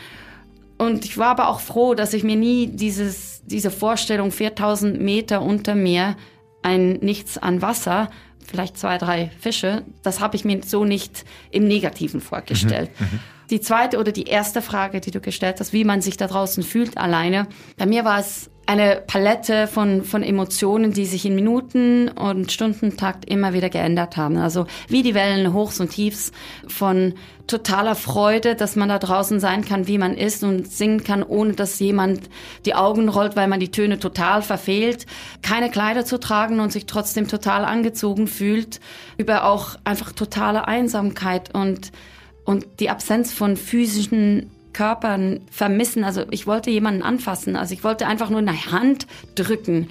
Und 0.78 1.06
ich 1.06 1.18
war 1.18 1.30
aber 1.30 1.50
auch 1.50 1.60
froh, 1.60 1.96
dass 1.96 2.14
ich 2.14 2.24
mir 2.24 2.36
nie 2.36 2.68
dieses, 2.68 3.42
diese 3.46 3.72
Vorstellung 3.72 4.32
4000 4.32 5.02
Meter 5.02 5.42
unter 5.42 5.76
mir 5.76 6.16
ein 6.62 6.94
Nichts 6.94 7.38
an 7.38 7.62
Wasser 7.62 8.10
vielleicht 8.48 8.78
zwei, 8.78 8.98
drei 8.98 9.32
Fische. 9.40 9.84
Das 10.04 10.20
habe 10.20 10.36
ich 10.36 10.46
mir 10.46 10.62
so 10.66 10.86
nicht 10.86 11.26
im 11.52 11.68
Negativen 11.68 12.22
vorgestellt. 12.22 12.90
Mhm, 13.00 13.06
mhm, 13.06 13.20
die 13.50 13.62
zweite 13.62 14.00
oder 14.00 14.12
die 14.12 14.24
erste 14.24 14.62
Frage, 14.62 15.00
die 15.00 15.12
du 15.12 15.20
gestellt 15.20 15.60
hast, 15.60 15.74
wie 15.74 15.84
man 15.84 16.02
sich 16.02 16.18
da 16.18 16.28
draußen 16.28 16.64
fühlt 16.64 16.98
alleine. 16.98 17.48
Bei 17.78 17.86
mir 17.86 18.04
war 18.04 18.20
es 18.20 18.50
eine 18.66 19.02
Palette 19.08 19.68
von, 19.68 20.04
von 20.04 20.24
Emotionen, 20.24 20.92
die 20.92 21.06
sich 21.06 21.26
in 21.26 21.36
Minuten 21.36 22.10
und 22.10 22.52
Stundentakt 22.52 23.24
immer 23.26 23.54
wieder 23.54 23.70
geändert 23.70 24.18
haben. 24.18 24.38
Also 24.38 24.68
wie 24.90 25.04
die 25.04 25.16
Wellen 25.16 25.54
Hochs 25.54 25.80
und 25.80 25.90
Tiefs 25.90 26.34
von 26.68 27.14
totaler 27.48 27.96
Freude, 27.96 28.56
dass 28.56 28.76
man 28.76 28.90
da 28.90 29.00
draußen 29.00 29.40
sein 29.40 29.66
kann, 29.66 29.88
wie 29.88 29.98
man 29.98 30.16
ist 30.16 30.44
und 30.44 30.72
singen 30.72 31.04
kann, 31.04 31.24
ohne 31.24 31.54
dass 31.54 31.80
jemand 31.80 32.30
die 32.66 32.76
Augen 32.76 33.10
rollt, 33.10 33.36
weil 33.36 33.48
man 33.48 33.60
die 33.60 33.72
Töne 33.72 34.00
total 34.00 34.42
verfehlt, 34.42 35.06
keine 35.42 35.72
Kleider 35.72 36.06
zu 36.06 36.20
tragen 36.20 36.60
und 36.60 36.72
sich 36.72 36.86
trotzdem 36.86 37.28
total 37.28 37.66
angezogen 37.66 38.28
fühlt, 38.28 38.80
über 39.18 39.46
auch 39.46 39.78
einfach 39.84 40.12
totale 40.12 40.68
Einsamkeit 40.68 41.54
und 41.56 41.92
und 42.48 42.66
die 42.80 42.90
Absenz 42.90 43.34
von 43.34 43.58
physischen 43.58 44.50
Körpern 44.72 45.42
vermissen. 45.52 46.06
Also 46.06 46.24
ich 46.32 46.48
wollte 46.48 46.70
jemanden 46.70 47.02
anfassen. 47.02 47.58
Also 47.58 47.74
ich 47.74 47.84
wollte 47.84 48.08
einfach 48.08 48.30
nur 48.30 48.40
eine 48.40 48.72
Hand 48.72 49.06
drücken. 49.36 49.90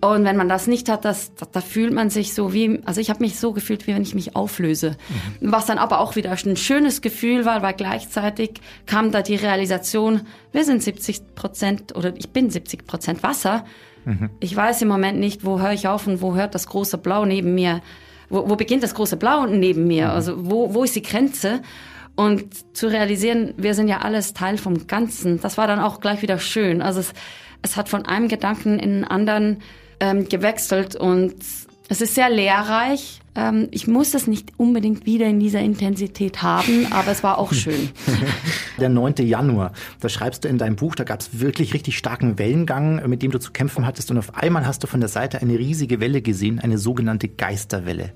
Und 0.00 0.24
wenn 0.24 0.36
man 0.36 0.48
das 0.48 0.66
nicht 0.66 0.88
hat, 0.90 1.04
das, 1.04 1.34
da, 1.34 1.46
da 1.50 1.60
fühlt 1.60 1.92
man 1.92 2.10
sich 2.10 2.34
so 2.34 2.52
wie, 2.52 2.80
also 2.84 3.00
ich 3.00 3.08
habe 3.08 3.20
mich 3.20 3.38
so 3.38 3.52
gefühlt, 3.52 3.86
wie 3.86 3.94
wenn 3.94 4.02
ich 4.02 4.14
mich 4.14 4.36
auflöse. 4.36 4.96
Mhm. 5.40 5.52
Was 5.52 5.66
dann 5.66 5.78
aber 5.78 6.00
auch 6.00 6.16
wieder 6.16 6.30
ein 6.30 6.56
schönes 6.56 7.00
Gefühl 7.00 7.44
war, 7.44 7.62
weil 7.62 7.74
gleichzeitig 7.74 8.60
kam 8.84 9.10
da 9.10 9.22
die 9.22 9.36
Realisation, 9.36 10.22
wir 10.52 10.64
sind 10.64 10.82
70 10.82 11.34
Prozent 11.34 11.96
oder 11.96 12.14
ich 12.16 12.30
bin 12.30 12.50
70 12.50 12.86
Prozent 12.86 13.22
Wasser. 13.22 13.64
Mhm. 14.04 14.30
Ich 14.38 14.54
weiß 14.54 14.82
im 14.82 14.88
Moment 14.88 15.18
nicht, 15.18 15.44
wo 15.44 15.60
höre 15.60 15.72
ich 15.72 15.88
auf 15.88 16.06
und 16.06 16.20
wo 16.20 16.34
hört 16.34 16.54
das 16.54 16.66
große 16.66 16.98
Blau 16.98 17.24
neben 17.24 17.54
mir, 17.54 17.80
wo, 18.28 18.48
wo 18.50 18.56
beginnt 18.56 18.82
das 18.82 18.94
große 18.94 19.16
Blau 19.16 19.46
neben 19.46 19.86
mir, 19.86 20.06
mhm. 20.06 20.10
also 20.10 20.50
wo, 20.50 20.74
wo 20.74 20.84
ist 20.84 20.94
die 20.94 21.02
Grenze? 21.02 21.62
Und 22.16 22.74
zu 22.74 22.86
realisieren, 22.86 23.52
wir 23.58 23.74
sind 23.74 23.88
ja 23.88 23.98
alles 23.98 24.32
Teil 24.32 24.56
vom 24.56 24.86
Ganzen, 24.86 25.38
das 25.40 25.58
war 25.58 25.66
dann 25.66 25.80
auch 25.80 26.00
gleich 26.00 26.22
wieder 26.22 26.38
schön. 26.38 26.80
Also 26.80 27.00
es, 27.00 27.12
es 27.60 27.76
hat 27.76 27.90
von 27.90 28.06
einem 28.06 28.28
Gedanken 28.28 28.78
in 28.78 28.90
einen 28.90 29.04
anderen 29.04 29.58
ähm, 30.00 30.28
gewechselt 30.28 30.96
und 30.96 31.34
es 31.88 32.00
ist 32.00 32.14
sehr 32.14 32.30
lehrreich. 32.30 33.20
Ähm, 33.36 33.68
ich 33.70 33.86
muss 33.86 34.14
es 34.14 34.26
nicht 34.26 34.52
unbedingt 34.56 35.06
wieder 35.06 35.26
in 35.26 35.38
dieser 35.38 35.60
Intensität 35.60 36.42
haben, 36.42 36.86
aber 36.90 37.12
es 37.12 37.22
war 37.22 37.38
auch 37.38 37.52
schön. 37.52 37.90
Der 38.80 38.88
9. 38.88 39.14
Januar, 39.18 39.72
da 40.00 40.08
schreibst 40.08 40.44
du 40.44 40.48
in 40.48 40.58
deinem 40.58 40.76
Buch, 40.76 40.94
da 40.94 41.04
gab 41.04 41.20
es 41.20 41.38
wirklich 41.38 41.74
richtig 41.74 41.96
starken 41.96 42.38
Wellengang, 42.38 43.08
mit 43.08 43.22
dem 43.22 43.30
du 43.30 43.38
zu 43.38 43.52
kämpfen 43.52 43.86
hattest 43.86 44.10
und 44.10 44.18
auf 44.18 44.34
einmal 44.34 44.66
hast 44.66 44.82
du 44.82 44.86
von 44.86 45.00
der 45.00 45.08
Seite 45.08 45.40
eine 45.40 45.58
riesige 45.58 46.00
Welle 46.00 46.22
gesehen, 46.22 46.58
eine 46.58 46.78
sogenannte 46.78 47.28
Geisterwelle. 47.28 48.12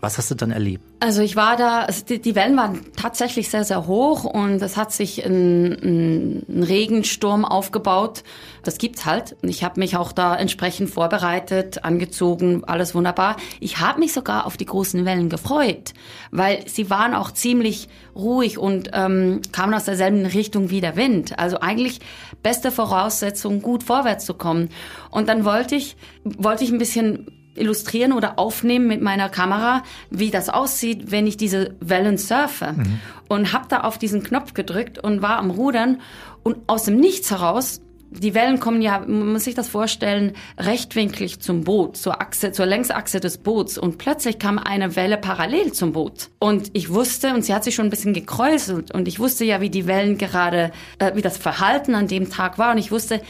Was 0.00 0.16
hast 0.16 0.30
du 0.30 0.36
dann 0.36 0.52
erlebt? 0.52 0.84
Also 1.00 1.22
ich 1.22 1.34
war 1.34 1.56
da, 1.56 1.82
also 1.82 2.04
die, 2.04 2.20
die, 2.20 2.36
Wellen 2.36 2.56
waren 2.56 2.80
tatsächlich 2.94 3.50
sehr, 3.50 3.64
sehr 3.64 3.88
hoch 3.88 4.22
und 4.24 4.62
es 4.62 4.76
hat 4.76 4.92
sich 4.92 5.24
ein, 5.24 6.44
ein 6.48 6.62
Regensturm 6.62 7.44
aufgebaut. 7.44 8.22
Das 8.62 8.78
gibt's 8.78 9.06
halt. 9.06 9.36
Ich 9.42 9.64
habe 9.64 9.80
mich 9.80 9.96
auch 9.96 10.12
da 10.12 10.36
entsprechend 10.36 10.90
vorbereitet, 10.90 11.84
angezogen, 11.84 12.62
alles 12.64 12.94
wunderbar. 12.94 13.36
Ich 13.58 13.80
habe 13.80 13.98
mich 13.98 14.12
sogar 14.12 14.46
auf 14.46 14.56
die 14.56 14.66
großen 14.66 15.04
Wellen 15.04 15.28
gefreut, 15.28 15.94
weil 16.30 16.68
sie 16.68 16.90
waren 16.90 17.14
auch 17.14 17.32
ziemlich 17.32 17.88
ruhig 18.14 18.58
und 18.58 18.90
ähm, 18.92 19.40
kamen 19.50 19.74
aus 19.74 19.84
derselben 19.84 20.26
Richtung 20.26 20.70
wie 20.70 20.80
der 20.80 20.96
Wind. 20.96 21.38
Also 21.40 21.58
eigentlich 21.58 22.00
beste 22.44 22.70
Voraussetzung, 22.70 23.62
gut 23.62 23.82
vorwärts 23.82 24.26
zu 24.26 24.34
kommen. 24.34 24.68
Und 25.10 25.28
dann 25.28 25.44
wollte 25.44 25.74
ich, 25.74 25.96
wollte 26.24 26.62
ich 26.62 26.70
ein 26.70 26.78
bisschen 26.78 27.37
illustrieren 27.58 28.12
oder 28.12 28.38
aufnehmen 28.38 28.86
mit 28.86 29.02
meiner 29.02 29.28
Kamera, 29.28 29.82
wie 30.10 30.30
das 30.30 30.48
aussieht, 30.48 31.10
wenn 31.10 31.26
ich 31.26 31.36
diese 31.36 31.74
Wellen 31.80 32.18
surfe. 32.18 32.74
Mhm. 32.76 33.00
Und 33.28 33.52
habe 33.52 33.66
da 33.68 33.80
auf 33.80 33.98
diesen 33.98 34.22
Knopf 34.22 34.54
gedrückt 34.54 34.98
und 34.98 35.20
war 35.22 35.38
am 35.38 35.50
Rudern 35.50 36.00
und 36.42 36.58
aus 36.66 36.84
dem 36.84 36.96
Nichts 36.96 37.30
heraus 37.30 37.80
die 38.10 38.34
Wellen 38.34 38.58
kommen 38.58 38.80
ja, 38.80 39.00
man 39.00 39.32
muss 39.32 39.44
sich 39.44 39.54
das 39.54 39.68
vorstellen, 39.68 40.32
rechtwinklig 40.58 41.40
zum 41.40 41.64
Boot, 41.64 41.96
zur 41.96 42.20
Achse, 42.20 42.52
zur 42.52 42.66
Längsachse 42.66 43.20
des 43.20 43.38
Boots. 43.38 43.76
Und 43.76 43.98
plötzlich 43.98 44.38
kam 44.38 44.58
eine 44.58 44.96
Welle 44.96 45.18
parallel 45.18 45.72
zum 45.72 45.92
Boot. 45.92 46.30
Und 46.38 46.70
ich 46.72 46.90
wusste, 46.90 47.34
und 47.34 47.44
sie 47.44 47.54
hat 47.54 47.64
sich 47.64 47.74
schon 47.74 47.86
ein 47.86 47.90
bisschen 47.90 48.14
gekräuselt, 48.14 48.94
und 48.94 49.08
ich 49.08 49.18
wusste 49.18 49.44
ja, 49.44 49.60
wie 49.60 49.70
die 49.70 49.86
Wellen 49.86 50.16
gerade, 50.16 50.72
äh, 50.98 51.14
wie 51.14 51.22
das 51.22 51.36
Verhalten 51.36 51.94
an 51.94 52.08
dem 52.08 52.30
Tag 52.30 52.58
war. 52.58 52.72
Und 52.72 52.78
ich 52.78 52.90
wusste, 52.90 53.20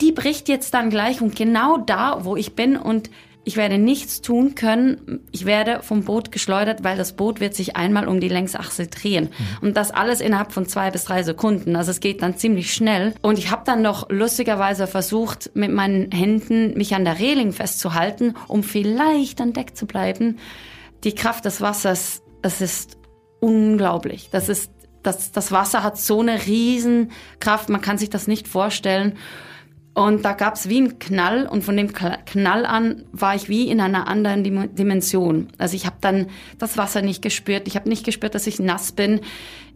die 0.00 0.12
bricht 0.12 0.48
jetzt 0.48 0.74
dann 0.74 0.90
gleich 0.90 1.20
und 1.20 1.36
genau 1.36 1.78
da, 1.78 2.24
wo 2.24 2.36
ich 2.36 2.54
bin 2.54 2.76
und 2.76 3.10
ich 3.46 3.56
werde 3.56 3.78
nichts 3.78 4.22
tun 4.22 4.56
können. 4.56 5.20
Ich 5.30 5.46
werde 5.46 5.80
vom 5.84 6.02
Boot 6.02 6.32
geschleudert, 6.32 6.82
weil 6.82 6.96
das 6.96 7.12
Boot 7.12 7.38
wird 7.38 7.54
sich 7.54 7.76
einmal 7.76 8.08
um 8.08 8.18
die 8.18 8.28
Längsachse 8.28 8.88
drehen. 8.88 9.28
Mhm. 9.30 9.68
Und 9.68 9.76
das 9.76 9.92
alles 9.92 10.20
innerhalb 10.20 10.50
von 10.50 10.66
zwei 10.66 10.90
bis 10.90 11.04
drei 11.04 11.22
Sekunden. 11.22 11.76
Also 11.76 11.92
es 11.92 12.00
geht 12.00 12.22
dann 12.22 12.36
ziemlich 12.36 12.74
schnell. 12.74 13.14
Und 13.22 13.38
ich 13.38 13.52
habe 13.52 13.62
dann 13.64 13.82
noch 13.82 14.10
lustigerweise 14.10 14.88
versucht, 14.88 15.52
mit 15.54 15.70
meinen 15.70 16.10
Händen 16.10 16.76
mich 16.76 16.96
an 16.96 17.04
der 17.04 17.20
Reling 17.20 17.52
festzuhalten, 17.52 18.34
um 18.48 18.64
vielleicht 18.64 19.40
an 19.40 19.52
Deck 19.52 19.76
zu 19.76 19.86
bleiben. 19.86 20.38
Die 21.04 21.14
Kraft 21.14 21.44
des 21.44 21.60
Wassers, 21.60 22.22
es 22.42 22.60
ist 22.60 22.98
unglaublich. 23.38 24.28
Das 24.32 24.48
ist, 24.48 24.72
das, 25.04 25.30
das 25.30 25.52
Wasser 25.52 25.84
hat 25.84 25.98
so 25.98 26.20
eine 26.20 26.46
Riesenkraft, 26.46 27.68
man 27.68 27.80
kann 27.80 27.96
sich 27.96 28.10
das 28.10 28.26
nicht 28.26 28.48
vorstellen. 28.48 29.16
Und 29.96 30.26
da 30.26 30.34
gab 30.34 30.56
es 30.56 30.68
wie 30.68 30.76
einen 30.76 30.98
Knall 30.98 31.46
und 31.46 31.64
von 31.64 31.74
dem 31.74 31.90
Knall 31.94 32.66
an 32.66 33.04
war 33.12 33.34
ich 33.34 33.48
wie 33.48 33.70
in 33.70 33.80
einer 33.80 34.08
anderen 34.08 34.44
Dimension. 34.44 35.48
Also 35.56 35.74
ich 35.74 35.86
habe 35.86 35.96
dann 36.02 36.26
das 36.58 36.76
Wasser 36.76 37.00
nicht 37.00 37.22
gespürt, 37.22 37.66
ich 37.66 37.76
habe 37.76 37.88
nicht 37.88 38.04
gespürt, 38.04 38.34
dass 38.34 38.46
ich 38.46 38.58
nass 38.58 38.92
bin. 38.92 39.22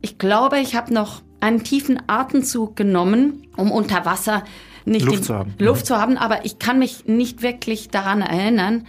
Ich 0.02 0.18
glaube, 0.18 0.58
ich 0.58 0.74
habe 0.74 0.92
noch 0.92 1.22
einen 1.40 1.64
tiefen 1.64 2.02
Atemzug 2.06 2.76
genommen, 2.76 3.46
um 3.56 3.72
unter 3.72 4.04
Wasser 4.04 4.44
nicht 4.84 5.06
Luft, 5.06 5.24
zu 5.24 5.34
haben. 5.34 5.54
Luft 5.58 5.86
zu 5.86 5.96
haben, 5.96 6.18
aber 6.18 6.44
ich 6.44 6.58
kann 6.58 6.78
mich 6.78 7.06
nicht 7.06 7.40
wirklich 7.40 7.88
daran 7.88 8.20
erinnern. 8.20 8.86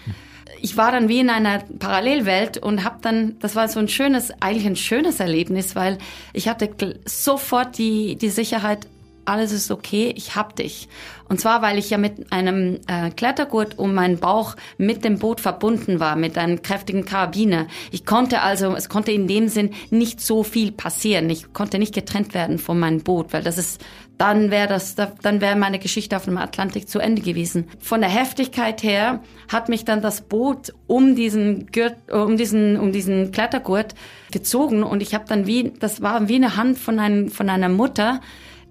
Ich 0.60 0.76
war 0.76 0.92
dann 0.92 1.08
wie 1.08 1.22
in 1.22 1.30
einer 1.30 1.60
Parallelwelt 1.80 2.58
und 2.58 2.84
habe 2.84 2.98
dann, 3.02 3.40
das 3.40 3.56
war 3.56 3.70
so 3.70 3.80
ein 3.80 3.88
schönes, 3.88 4.34
eigentlich 4.42 4.66
ein 4.66 4.76
schönes 4.76 5.22
Erlebnis, 5.22 5.78
weil 5.78 5.98
ich 6.34 6.50
hatte 6.50 6.70
sofort 7.06 7.78
die, 7.78 8.18
die 8.18 8.30
Sicherheit, 8.30 8.86
alles 9.26 9.52
ist 9.52 9.72
okay, 9.72 10.14
ich 10.16 10.36
hab 10.36 10.56
dich. 10.56 10.88
Und 11.32 11.40
zwar, 11.40 11.62
weil 11.62 11.78
ich 11.78 11.90
ja 11.90 11.98
mit 11.98 12.32
einem 12.34 12.80
äh, 12.88 13.10
Klettergurt 13.10 13.80
um 13.80 13.94
meinen 13.94 14.18
Bauch 14.18 14.58
mit 14.78 15.06
dem 15.06 15.18
Boot 15.18 15.40
verbunden 15.40 16.02
war, 16.02 16.18
mit 16.18 16.38
einem 16.38 16.62
kräftigen 16.62 17.06
Karabiner. 17.06 17.68
Ich 17.92 18.06
konnte 18.06 18.42
also, 18.42 18.76
es 18.76 18.90
konnte 18.90 19.14
in 19.14 19.28
dem 19.28 19.48
Sinn 19.48 19.72
nicht 19.92 20.20
so 20.20 20.44
viel 20.44 20.74
passieren. 20.74 21.30
Ich 21.30 21.54
konnte 21.54 21.80
nicht 21.80 21.96
getrennt 21.96 22.34
werden 22.34 22.60
von 22.60 22.78
meinem 22.78 23.02
Boot, 23.02 23.32
weil 23.32 23.44
das 23.44 23.58
ist, 23.58 23.82
dann 24.18 24.52
wäre 24.52 24.68
das, 24.68 24.96
dann 24.96 25.42
wäre 25.42 25.56
meine 25.56 25.80
Geschichte 25.80 26.18
auf 26.18 26.26
dem 26.26 26.38
Atlantik 26.38 26.90
zu 26.90 27.00
Ende 27.00 27.22
gewesen. 27.22 27.68
Von 27.80 28.02
der 28.02 28.10
Heftigkeit 28.10 28.84
her 28.84 29.22
hat 29.48 29.70
mich 29.70 29.86
dann 29.86 30.02
das 30.02 30.22
Boot 30.22 30.74
um 30.86 31.16
diesen 31.16 31.68
Gurt, 31.72 31.96
um 32.12 32.36
diesen, 32.36 32.78
um 32.78 32.92
diesen 32.92 33.32
Klettergurt 33.32 33.96
gezogen 34.32 34.84
und 34.84 35.02
ich 35.02 35.14
habe 35.14 35.26
dann 35.28 35.48
wie, 35.48 35.72
das 35.80 36.02
war 36.02 36.28
wie 36.28 36.36
eine 36.36 36.58
Hand 36.58 36.78
von, 36.78 37.00
einem, 37.00 37.30
von 37.30 37.50
einer 37.50 37.70
Mutter, 37.70 38.20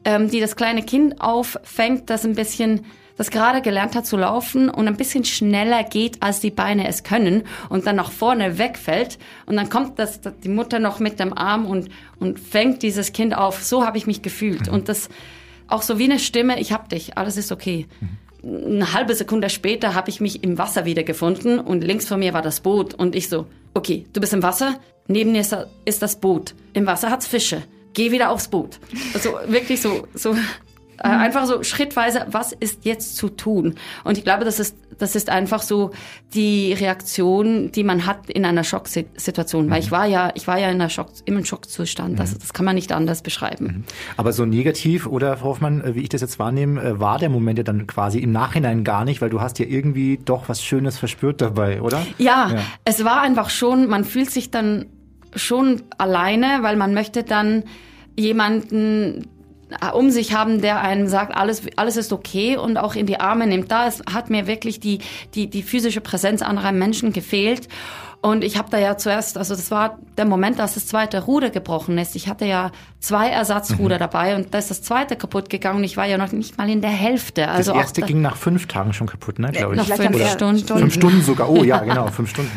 ähm, 0.05 0.31
die 0.31 0.41
das 0.41 0.57
kleine 0.57 0.83
Kind 0.83 1.21
auffängt, 1.21 2.11
das 2.11 2.25
ein 2.25 2.35
bisschen 2.35 2.85
das 3.21 3.31
gerade 3.31 3.61
gelernt 3.61 3.97
hat 3.97 4.07
zu 4.07 4.17
laufen 4.17 4.71
und 4.71 4.89
ein 4.89 4.97
bisschen 4.97 5.27
schneller 5.27 5.85
geht, 5.85 6.23
als 6.23 6.41
die 6.41 6.51
Beine 6.51 6.89
es 6.89 7.03
können 7.03 7.43
und 7.69 7.87
dann 7.87 7.97
nach 7.97 8.11
vorne 8.11 8.57
wegfällt 8.57 9.19
und 9.45 9.57
dann 9.57 9.69
kommt 9.69 9.99
das, 9.99 10.21
die 10.43 10.49
Mutter 10.49 10.79
noch 10.79 11.01
mit 11.01 11.21
dem 11.21 11.37
Arm 11.37 11.67
und, 11.67 11.91
und 12.19 12.41
fängt 12.41 12.83
dieses 12.83 13.13
Kind 13.13 13.37
auf. 13.37 13.63
So 13.63 13.85
habe 13.85 13.99
ich 13.99 14.07
mich 14.07 14.23
gefühlt 14.23 14.69
mhm. 14.69 14.73
und 14.73 14.89
das 14.89 15.11
auch 15.69 15.83
so 15.83 15.99
wie 15.99 16.05
eine 16.05 16.19
Stimme, 16.19 16.59
ich 16.59 16.73
hab 16.73 16.89
dich, 16.89 17.19
alles 17.19 17.37
ist 17.37 17.53
okay. 17.53 17.87
Mhm. 18.01 18.77
Eine 18.77 18.95
halbe 18.95 19.15
Sekunde 19.15 19.51
später 19.51 19.95
habe 19.95 20.09
ich 20.09 20.23
mich 20.23 20.43
im 20.43 20.57
Wasser 20.57 20.87
wiedergefunden 20.87 21.59
und 21.59 21.85
links 21.85 22.09
von 22.09 22.21
mir 22.21 22.33
war 22.33 22.41
das 22.41 22.61
Boot 22.61 22.95
und 22.95 23.15
ich 23.15 23.29
so, 23.29 23.45
okay, 23.75 24.07
du 24.15 24.23
bist 24.23 24.33
im 24.33 24.43
Wasser, 24.43 24.81
neben 25.09 25.35
dir 25.35 25.45
ist 25.85 26.03
das 26.03 26.17
Boot. 26.21 26.55
Im 26.73 26.87
Wasser 26.87 27.11
hat's 27.11 27.27
Fische 27.27 27.63
geh 27.95 28.13
wieder 28.13 28.31
aufs 28.31 28.49
Boot. 28.49 28.79
Also 29.15 29.39
wirklich 29.49 29.81
so, 29.81 30.07
so 30.15 30.35
äh, 31.03 31.09
einfach 31.09 31.47
so 31.47 31.63
schrittweise, 31.63 32.27
was 32.29 32.53
ist 32.53 32.85
jetzt 32.85 33.17
zu 33.17 33.31
tun? 33.31 33.77
Und 34.05 34.19
ich 34.19 34.25
glaube, 34.25 34.45
das 34.45 34.61
ist, 34.61 34.77
das 34.99 35.17
ist 35.17 35.31
einfach 35.31 35.63
so 35.63 35.93
die 36.35 36.75
Reaktion, 36.75 37.73
die 37.73 37.85
man 37.85 38.05
hat 38.05 38.29
in 38.29 38.45
einer 38.45 38.65
Schocksituation. 38.65 39.67
Mhm. 39.67 39.71
Weil 39.71 39.81
ich 39.81 39.91
war 39.91 40.05
ja, 40.05 40.31
ich 40.35 40.47
war 40.47 40.59
ja 40.59 40.69
in 40.69 40.75
einer 40.75 40.91
Schock, 40.91 41.09
im 41.25 41.43
Schockzustand. 41.43 42.19
Das, 42.19 42.35
mhm. 42.35 42.39
das 42.41 42.53
kann 42.53 42.67
man 42.67 42.75
nicht 42.75 42.93
anders 42.93 43.23
beschreiben. 43.23 43.65
Mhm. 43.65 43.85
Aber 44.19 44.35
so 44.35 44.45
negativ, 44.45 45.07
oder 45.07 45.39
Frau 45.39 45.51
Hoffmann, 45.51 45.83
äh, 45.83 45.95
wie 45.95 46.01
ich 46.01 46.11
das 46.11 46.21
jetzt 46.21 46.39
wahrnehme, 46.39 46.83
äh, 46.83 47.01
war 47.01 47.19
der 47.19 47.31
Moment 47.31 47.57
ja 47.57 47.65
dann 47.65 47.87
quasi 47.87 48.19
im 48.19 48.33
Nachhinein 48.33 48.85
gar 48.85 49.07
nicht, 49.07 49.23
weil 49.23 49.31
du 49.31 49.41
hast 49.41 49.59
ja 49.59 49.65
irgendwie 49.65 50.19
doch 50.23 50.51
was 50.51 50.63
Schönes 50.63 50.99
verspürt 50.99 51.41
dabei, 51.41 51.81
oder? 51.81 52.07
Ja, 52.19 52.51
ja. 52.53 52.63
es 52.85 53.05
war 53.05 53.23
einfach 53.23 53.49
schon, 53.49 53.89
man 53.89 54.05
fühlt 54.05 54.31
sich 54.31 54.51
dann 54.51 54.87
schon 55.35 55.83
alleine, 55.99 56.59
weil 56.63 56.77
man 56.77 56.95
möchte 56.95 57.23
dann 57.23 57.65
jemanden 58.17 59.29
äh, 59.81 59.91
um 59.93 60.11
sich 60.11 60.35
haben, 60.35 60.61
der 60.61 60.81
einem 60.81 61.07
sagt, 61.07 61.35
alles, 61.35 61.63
alles 61.77 61.97
ist 61.97 62.13
okay 62.13 62.57
und 62.57 62.77
auch 62.77 62.95
in 62.95 63.07
die 63.07 63.21
Arme 63.21 63.47
nimmt. 63.47 63.71
Da 63.71 63.91
hat 64.13 64.31
mir 64.31 64.47
wirklich 64.47 64.81
die, 64.81 64.99
die, 65.35 65.49
die 65.49 65.63
physische 65.63 66.01
Präsenz 66.01 66.43
anderer 66.43 66.73
Menschen 66.73 67.13
gefehlt. 67.13 67.69
Und 68.23 68.45
ich 68.45 68.59
habe 68.59 68.69
da 68.71 68.79
ja 68.79 68.99
zuerst, 68.99 69.39
also 69.39 69.55
das 69.55 69.71
war 69.71 69.99
der 70.19 70.27
Moment, 70.27 70.59
dass 70.59 70.75
das 70.75 70.87
zweite 70.87 71.25
Ruder 71.25 71.49
gebrochen 71.49 71.97
ist. 71.97 72.15
Ich 72.17 72.29
hatte 72.29 72.45
ja 72.45 72.71
zwei 72.99 73.31
Ersatzruder 73.31 73.95
mhm. 73.95 74.01
dabei 74.01 74.37
und 74.37 74.53
da 74.53 74.59
ist 74.59 74.71
das 74.71 74.83
zweite 74.83 75.17
kaputt 75.17 75.49
gegangen 75.49 75.79
und 75.79 75.85
ich 75.85 75.97
war 75.97 76.05
ja 76.05 76.19
noch 76.19 76.31
nicht 76.31 76.59
mal 76.59 76.69
in 76.69 76.83
der 76.83 76.91
Hälfte. 76.91 77.49
Also 77.49 77.73
das 77.73 77.81
erste 77.81 78.03
ging 78.03 78.21
nach 78.21 78.37
fünf 78.37 78.67
Tagen 78.67 78.93
schon 78.93 79.07
kaputt, 79.07 79.39
ne, 79.39 79.53
glaube 79.53 79.75
ich. 79.75 79.89
Noch 79.89 79.97
fünf 79.97 80.15
Oder 80.15 80.27
Stunden. 80.27 80.67
Fünf 80.67 80.95
Stunden 80.95 81.23
sogar, 81.23 81.49
oh 81.49 81.65
ja, 81.65 81.79
genau, 81.85 82.09
fünf 82.09 82.29
Stunden. 82.29 82.53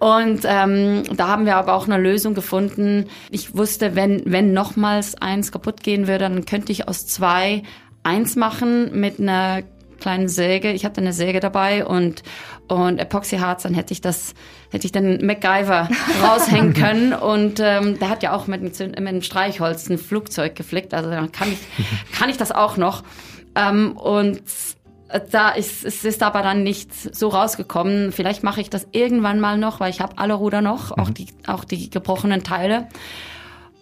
Und 0.00 0.40
ähm, 0.44 1.04
da 1.16 1.28
haben 1.28 1.46
wir 1.46 1.56
aber 1.56 1.74
auch 1.74 1.86
eine 1.86 1.96
Lösung 1.96 2.34
gefunden. 2.34 3.06
Ich 3.30 3.56
wusste, 3.56 3.94
wenn, 3.94 4.22
wenn 4.26 4.52
nochmals 4.52 5.14
eins 5.14 5.52
kaputt 5.52 5.84
gehen 5.84 6.08
würde, 6.08 6.28
dann 6.28 6.46
könnte 6.46 6.72
ich 6.72 6.88
aus 6.88 7.06
zwei 7.06 7.62
eins 8.02 8.34
machen 8.34 8.98
mit 8.98 9.20
einer 9.20 9.62
kleinen 9.98 10.28
Säge. 10.28 10.72
Ich 10.72 10.84
hatte 10.84 11.00
eine 11.00 11.12
Säge 11.12 11.40
dabei 11.40 11.84
und, 11.86 12.22
und 12.68 12.98
Epoxyharz, 12.98 13.62
dann 13.62 13.74
hätte 13.74 13.92
ich 13.92 14.00
das, 14.00 14.34
hätte 14.70 14.86
ich 14.86 14.92
den 14.92 15.24
MacGyver 15.24 15.88
raushängen 16.22 16.74
können. 16.74 17.12
Und 17.12 17.60
ähm, 17.60 17.98
der 17.98 18.08
hat 18.08 18.22
ja 18.22 18.34
auch 18.34 18.46
mit, 18.46 18.62
mit, 18.62 18.80
einem 18.80 19.22
Streichholz 19.22 19.88
ein 19.88 19.98
Flugzeug 19.98 20.54
geflickt. 20.54 20.94
Also 20.94 21.10
dann 21.10 21.32
kann 21.32 21.52
ich, 21.52 21.58
kann 22.18 22.28
ich 22.28 22.36
das 22.36 22.52
auch 22.52 22.76
noch. 22.76 23.02
Ähm, 23.54 23.96
und 23.96 24.42
da 25.30 25.50
ist 25.50 25.84
es 25.84 26.04
ist 26.04 26.22
aber 26.22 26.42
dann 26.42 26.62
nicht 26.62 26.92
so 26.92 27.28
rausgekommen. 27.28 28.10
Vielleicht 28.10 28.42
mache 28.42 28.60
ich 28.60 28.70
das 28.70 28.88
irgendwann 28.92 29.38
mal 29.38 29.58
noch, 29.58 29.80
weil 29.80 29.90
ich 29.90 30.00
habe 30.00 30.18
alle 30.18 30.34
Ruder 30.34 30.60
noch, 30.60 30.96
mhm. 30.96 31.02
auch 31.02 31.10
die 31.10 31.26
auch 31.46 31.64
die 31.64 31.90
gebrochenen 31.90 32.42
Teile. 32.42 32.88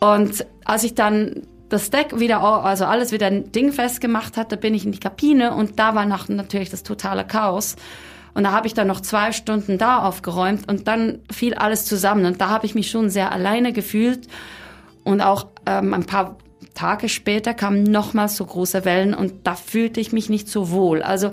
Und 0.00 0.44
als 0.64 0.84
ich 0.84 0.94
dann 0.94 1.46
das 1.72 1.90
Deck 1.90 2.18
wieder, 2.20 2.42
also 2.42 2.84
alles 2.84 3.12
wieder 3.12 3.30
dingfest 3.30 4.00
gemacht 4.00 4.36
hatte, 4.36 4.56
bin 4.56 4.74
ich 4.74 4.84
in 4.84 4.92
die 4.92 5.00
Kabine 5.00 5.54
und 5.54 5.78
da 5.78 5.94
war 5.94 6.04
nach, 6.04 6.28
natürlich 6.28 6.70
das 6.70 6.82
totale 6.82 7.24
Chaos. 7.24 7.76
Und 8.34 8.44
da 8.44 8.52
habe 8.52 8.66
ich 8.66 8.74
dann 8.74 8.86
noch 8.86 9.00
zwei 9.00 9.32
Stunden 9.32 9.78
da 9.78 9.98
aufgeräumt 9.98 10.68
und 10.68 10.88
dann 10.88 11.20
fiel 11.30 11.54
alles 11.54 11.84
zusammen. 11.84 12.24
Und 12.24 12.40
da 12.40 12.48
habe 12.48 12.66
ich 12.66 12.74
mich 12.74 12.90
schon 12.90 13.10
sehr 13.10 13.30
alleine 13.30 13.72
gefühlt. 13.72 14.26
Und 15.04 15.20
auch 15.20 15.48
ähm, 15.66 15.92
ein 15.92 16.04
paar 16.04 16.36
Tage 16.74 17.08
später 17.08 17.52
kamen 17.52 17.82
nochmals 17.82 18.36
so 18.36 18.46
große 18.46 18.84
Wellen 18.84 19.14
und 19.14 19.46
da 19.46 19.54
fühlte 19.54 20.00
ich 20.00 20.12
mich 20.12 20.30
nicht 20.30 20.48
so 20.48 20.70
wohl. 20.70 21.02
Also 21.02 21.32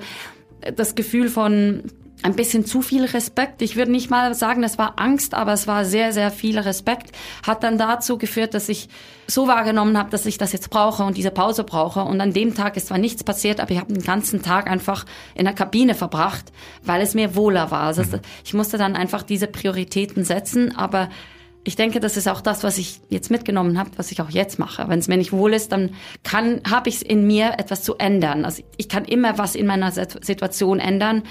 das 0.76 0.96
Gefühl 0.96 1.30
von 1.30 1.84
ein 2.22 2.36
bisschen 2.36 2.66
zu 2.66 2.82
viel 2.82 3.06
Respekt. 3.06 3.62
Ich 3.62 3.76
würde 3.76 3.92
nicht 3.92 4.10
mal 4.10 4.34
sagen, 4.34 4.64
es 4.64 4.78
war 4.78 5.00
Angst, 5.00 5.34
aber 5.34 5.54
es 5.54 5.68
war 5.68 5.86
sehr, 5.86 6.12
sehr 6.12 6.32
viel 6.32 6.60
Respekt. 6.60 7.12
Hat 7.46 7.64
dann 7.64 7.78
dazu 7.78 8.18
geführt, 8.18 8.54
dass 8.54 8.68
ich 8.68 8.90
so 9.28 9.48
wahrgenommen 9.48 9.98
habe, 9.98 10.10
dass 10.10 10.26
ich 10.26 10.38
das 10.38 10.52
jetzt 10.52 10.70
brauche 10.70 11.04
und 11.04 11.16
diese 11.16 11.32
Pause 11.32 11.64
brauche. 11.64 12.02
Und 12.02 12.20
an 12.20 12.34
dem 12.34 12.56
Tag 12.56 12.76
ist 12.76 12.88
zwar 12.88 12.98
nichts 12.98 13.24
passiert, 13.24 13.60
aber 13.60 13.72
ich 13.72 13.80
habe 13.80 13.94
den 13.94 14.04
ganzen 14.04 14.42
Tag 14.42 14.70
einfach 14.70 15.06
in 15.36 15.46
der 15.46 15.54
Kabine 15.54 15.96
verbracht, 15.96 16.52
weil 16.84 17.02
es 17.02 17.14
mir 17.14 17.36
wohler 17.36 17.72
war. 17.72 17.84
Also 17.84 18.04
mhm. 18.04 18.20
ich 18.44 18.54
musste 18.54 18.78
dann 18.78 18.96
einfach 18.96 19.24
diese 19.24 19.48
Prioritäten 19.48 20.26
setzen, 20.26 20.76
aber 20.76 21.10
ich 21.66 21.76
denke, 21.76 22.00
das 22.00 22.18
ist 22.18 22.28
auch 22.28 22.42
das, 22.42 22.64
was 22.64 22.78
ich 22.78 23.02
jetzt 23.10 23.30
mitgenommen 23.30 23.78
habe, 23.78 23.92
was 23.98 24.12
ich 24.12 24.22
auch 24.22 24.30
jetzt 24.30 24.60
mache. 24.60 24.88
Wenn 24.88 25.00
es 25.00 25.08
mir 25.08 25.18
nicht 25.18 25.34
wohl 25.34 25.54
ist, 25.54 25.72
dann 25.72 25.92
kann, 26.24 26.62
habe 26.70 26.90
ich 26.90 26.96
es 26.96 27.02
in 27.02 27.28
mir, 27.28 27.54
etwas 27.60 27.84
zu 27.84 27.96
ändern. 27.96 28.46
Also 28.46 28.64
ich 28.78 28.90
kann 28.90 29.06
immer 29.06 29.38
was 29.38 29.56
in 29.56 29.68
meiner 29.68 29.92
Situation 29.92 30.80
ändern 30.80 31.24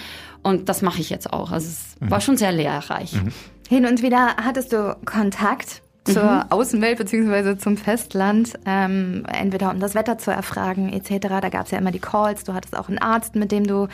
und 0.43 0.69
das 0.69 0.83
mache 0.83 1.01
ich 1.01 1.11
jetzt 1.11 1.33
auch. 1.33 1.53
Also 1.53 1.69
es 1.69 2.01
mhm. 2.01 2.11
war 2.11 2.21
schon 2.21 2.37
sehr 2.37 2.53
lehrreich. 2.53 3.13
Mhm. 3.15 3.33
Hin 3.69 3.87
und 3.87 4.03
wieder 4.03 4.37
hattest 4.37 4.73
du 4.73 4.97
Kontakt 5.05 5.83
zur 6.13 6.23
mhm. 6.23 6.43
Außenwelt 6.51 6.99
beziehungsweise 6.99 7.59
zum 7.59 7.77
Festland, 7.77 8.55
ähm, 8.67 9.25
entweder 9.31 9.71
um 9.71 9.81
das 9.81 9.95
Wetter 9.95 10.19
zu 10.19 10.31
erfragen 10.31 10.93
etc. 10.93 11.29
Da 11.41 11.49
gab 11.49 11.67
es 11.67 11.71
ja 11.71 11.79
immer 11.79 11.91
die 11.91 11.99
Calls. 11.99 12.45
Du 12.45 12.55
hattest 12.55 12.77
auch 12.77 12.89
einen 12.89 12.99
Arzt, 12.99 13.35
mit 13.35 13.53
dem 13.53 13.67
du 13.67 13.89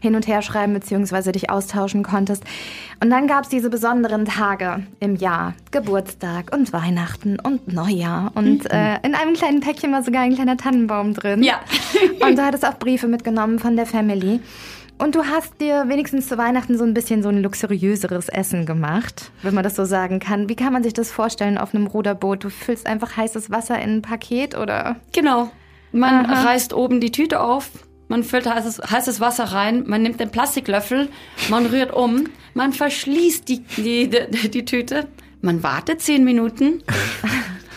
hin 0.00 0.14
und 0.14 0.26
her 0.26 0.42
schreiben 0.42 0.74
beziehungsweise 0.74 1.32
dich 1.32 1.50
austauschen 1.50 2.02
konntest. 2.02 2.44
Und 3.02 3.10
dann 3.10 3.26
gab 3.26 3.44
es 3.44 3.48
diese 3.48 3.70
besonderen 3.70 4.24
Tage 4.24 4.86
im 5.00 5.16
Jahr, 5.16 5.54
Geburtstag 5.70 6.54
und 6.54 6.72
Weihnachten 6.72 7.38
und 7.40 7.72
Neujahr. 7.72 8.32
Und 8.34 8.64
mhm. 8.64 8.70
äh, 8.70 8.98
in 9.02 9.14
einem 9.14 9.34
kleinen 9.34 9.60
Päckchen 9.60 9.92
war 9.92 10.02
sogar 10.02 10.22
ein 10.22 10.34
kleiner 10.34 10.56
Tannenbaum 10.56 11.14
drin. 11.14 11.42
Ja. 11.42 11.60
und 12.20 12.36
du 12.36 12.44
hattest 12.44 12.66
auch 12.66 12.78
Briefe 12.78 13.08
mitgenommen 13.08 13.58
von 13.58 13.76
der 13.76 13.86
Family. 13.86 14.40
Und 14.96 15.16
du 15.16 15.24
hast 15.24 15.60
dir 15.60 15.88
wenigstens 15.88 16.28
zu 16.28 16.38
Weihnachten 16.38 16.78
so 16.78 16.84
ein 16.84 16.94
bisschen 16.94 17.22
so 17.22 17.28
ein 17.28 17.42
luxuriöseres 17.42 18.28
Essen 18.28 18.64
gemacht, 18.64 19.32
wenn 19.42 19.54
man 19.54 19.64
das 19.64 19.74
so 19.74 19.84
sagen 19.84 20.20
kann. 20.20 20.48
Wie 20.48 20.54
kann 20.54 20.72
man 20.72 20.84
sich 20.84 20.92
das 20.92 21.10
vorstellen 21.10 21.58
auf 21.58 21.74
einem 21.74 21.86
Ruderboot? 21.88 22.44
Du 22.44 22.48
füllst 22.48 22.86
einfach 22.86 23.16
heißes 23.16 23.50
Wasser 23.50 23.80
in 23.80 23.96
ein 23.96 24.02
Paket 24.02 24.56
oder? 24.56 24.96
Genau. 25.12 25.50
Man 25.90 26.26
Aha. 26.26 26.44
reißt 26.44 26.74
oben 26.74 27.00
die 27.00 27.12
Tüte 27.12 27.40
auf, 27.40 27.70
man 28.08 28.22
füllt 28.24 28.46
heißes, 28.46 28.80
heißes 28.90 29.20
Wasser 29.20 29.44
rein, 29.44 29.84
man 29.86 30.02
nimmt 30.02 30.20
den 30.20 30.30
Plastiklöffel, 30.30 31.08
man 31.50 31.66
rührt 31.66 31.92
um, 31.92 32.24
man 32.54 32.72
verschließt 32.72 33.48
die, 33.48 33.60
die, 33.76 34.08
die, 34.08 34.48
die 34.48 34.64
Tüte, 34.64 35.06
man 35.40 35.62
wartet 35.62 36.00
zehn 36.00 36.24
Minuten, 36.24 36.82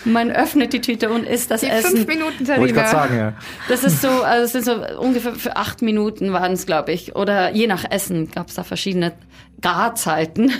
man 0.05 0.31
öffnet 0.31 0.73
die 0.73 0.81
Tüte 0.81 1.09
und 1.09 1.25
isst 1.25 1.51
das 1.51 1.61
die 1.61 1.67
Essen. 1.67 1.97
Fünf 1.97 2.07
Minuten 2.07 2.45
Terrine. 2.45 2.59
Wollte 2.59 2.73
ich 2.73 2.75
gerade 2.75 2.91
sagen, 2.91 3.17
ja. 3.17 3.33
Das 3.69 3.83
ist 3.83 4.01
so, 4.01 4.09
also 4.09 4.45
es 4.45 4.51
sind 4.51 4.65
so 4.65 4.99
ungefähr 4.99 5.33
für 5.33 5.55
acht 5.55 5.81
Minuten 5.81 6.33
waren 6.33 6.53
es, 6.53 6.65
glaube 6.65 6.91
ich. 6.91 7.15
Oder 7.15 7.51
je 7.51 7.67
nach 7.67 7.83
Essen 7.89 8.31
gab 8.31 8.47
es 8.49 8.55
da 8.55 8.63
verschiedene 8.63 9.13
Garzeiten. 9.61 10.51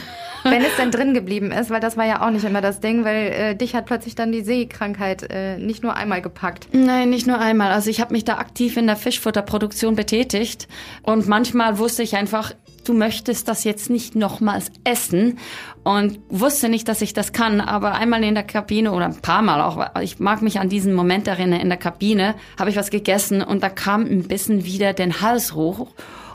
Wenn 0.44 0.62
es 0.62 0.76
denn 0.80 0.92
drin 0.92 1.14
geblieben 1.14 1.52
ist, 1.52 1.70
weil 1.70 1.80
das 1.80 1.98
war 1.98 2.06
ja 2.06 2.26
auch 2.26 2.32
nicht 2.32 2.46
immer 2.46 2.62
das 2.62 2.80
Ding, 2.80 3.04
weil 3.04 3.28
äh, 3.28 3.56
dich 3.56 3.76
hat 3.76 3.86
plötzlich 3.86 4.16
dann 4.16 4.32
die 4.32 4.42
Seekrankheit 4.42 5.30
äh, 5.30 5.58
nicht 5.58 5.84
nur 5.84 5.96
einmal 5.96 6.22
gepackt. 6.22 6.68
Nein, 6.72 7.10
nicht 7.10 7.28
nur 7.28 7.40
einmal. 7.40 7.72
Also 7.72 7.90
ich 7.90 8.02
habe 8.02 8.14
mich 8.14 8.26
da 8.26 8.38
aktiv 8.38 8.78
in 8.78 8.88
der 8.88 8.96
Fischfutterproduktion 8.96 9.96
betätigt 9.96 10.68
und 11.04 11.28
manchmal 11.28 11.78
wusste 11.78 12.04
ich 12.04 12.16
einfach, 12.16 12.54
du 12.88 12.94
möchtest 12.94 13.48
das 13.48 13.64
jetzt 13.64 13.90
nicht 13.90 14.16
nochmals 14.16 14.72
essen 14.84 15.40
und 15.84 16.20
wusste 16.30 16.70
nicht, 16.70 16.88
dass 16.88 17.02
ich 17.02 17.14
das 17.14 17.34
kann, 17.34 17.62
aber 17.62 17.94
einmal 17.94 18.24
in 18.24 18.36
der 18.36 18.44
Kabine 18.44 18.92
oder 18.92 19.06
ein 19.06 19.22
paar 19.22 19.42
Mal 19.42 19.62
auch, 19.62 20.02
ich 20.02 20.20
mag 20.20 20.42
mich 20.42 20.60
an 20.60 20.70
diesen 20.70 20.94
Moment 20.94 21.28
erinnern, 21.28 21.60
in 21.60 21.70
der 21.70 21.78
Kabine 21.78 22.36
habe 22.60 22.70
ich 22.70 22.76
was 22.76 22.90
gegessen 22.90 23.42
und 23.42 23.64
da 23.64 23.70
kam 23.70 24.02
ein 24.02 24.28
bisschen 24.28 24.66
wieder 24.66 24.94
den 24.94 25.22
Hals 25.22 25.54
hoch 25.54 25.88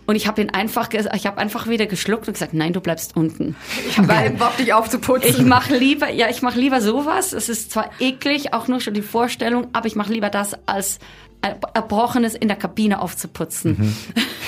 und 0.05 0.17
ich 0.17 0.27
habe 0.27 0.43
ihn 0.43 0.51
einfach, 0.51 0.88
ich 0.93 1.27
habe 1.27 1.38
einfach 1.38 1.69
wieder 1.69 1.87
geschluckt 1.87 2.27
und 2.27 2.35
gesagt, 2.35 2.55
nein, 2.55 2.73
du 2.73 2.81
bleibst 2.81 3.17
unten. 3.17 3.55
Ich 3.88 3.99
habe 3.99 4.31
Bock, 4.31 4.57
dich 4.57 4.73
aufzuputzen. 4.75 5.31
Ich 5.31 5.38
mache 5.43 5.77
lieber, 5.77 6.11
ja, 6.11 6.29
ich 6.29 6.43
mache 6.43 6.59
lieber 6.59 6.81
sowas. 6.81 7.33
Es 7.33 7.49
ist 7.49 7.71
zwar 7.71 7.91
eklig, 8.01 8.53
auch 8.53 8.67
nur 8.67 8.81
schon 8.81 8.95
die 8.95 9.03
Vorstellung, 9.03 9.69
aber 9.73 9.87
ich 9.87 9.95
mache 9.95 10.12
lieber 10.12 10.29
das 10.29 10.57
als 10.67 10.99
Erbrochenes 11.42 12.35
in 12.35 12.48
der 12.48 12.57
Kabine 12.57 13.00
aufzuputzen. 13.00 13.76
Mhm. 13.78 13.94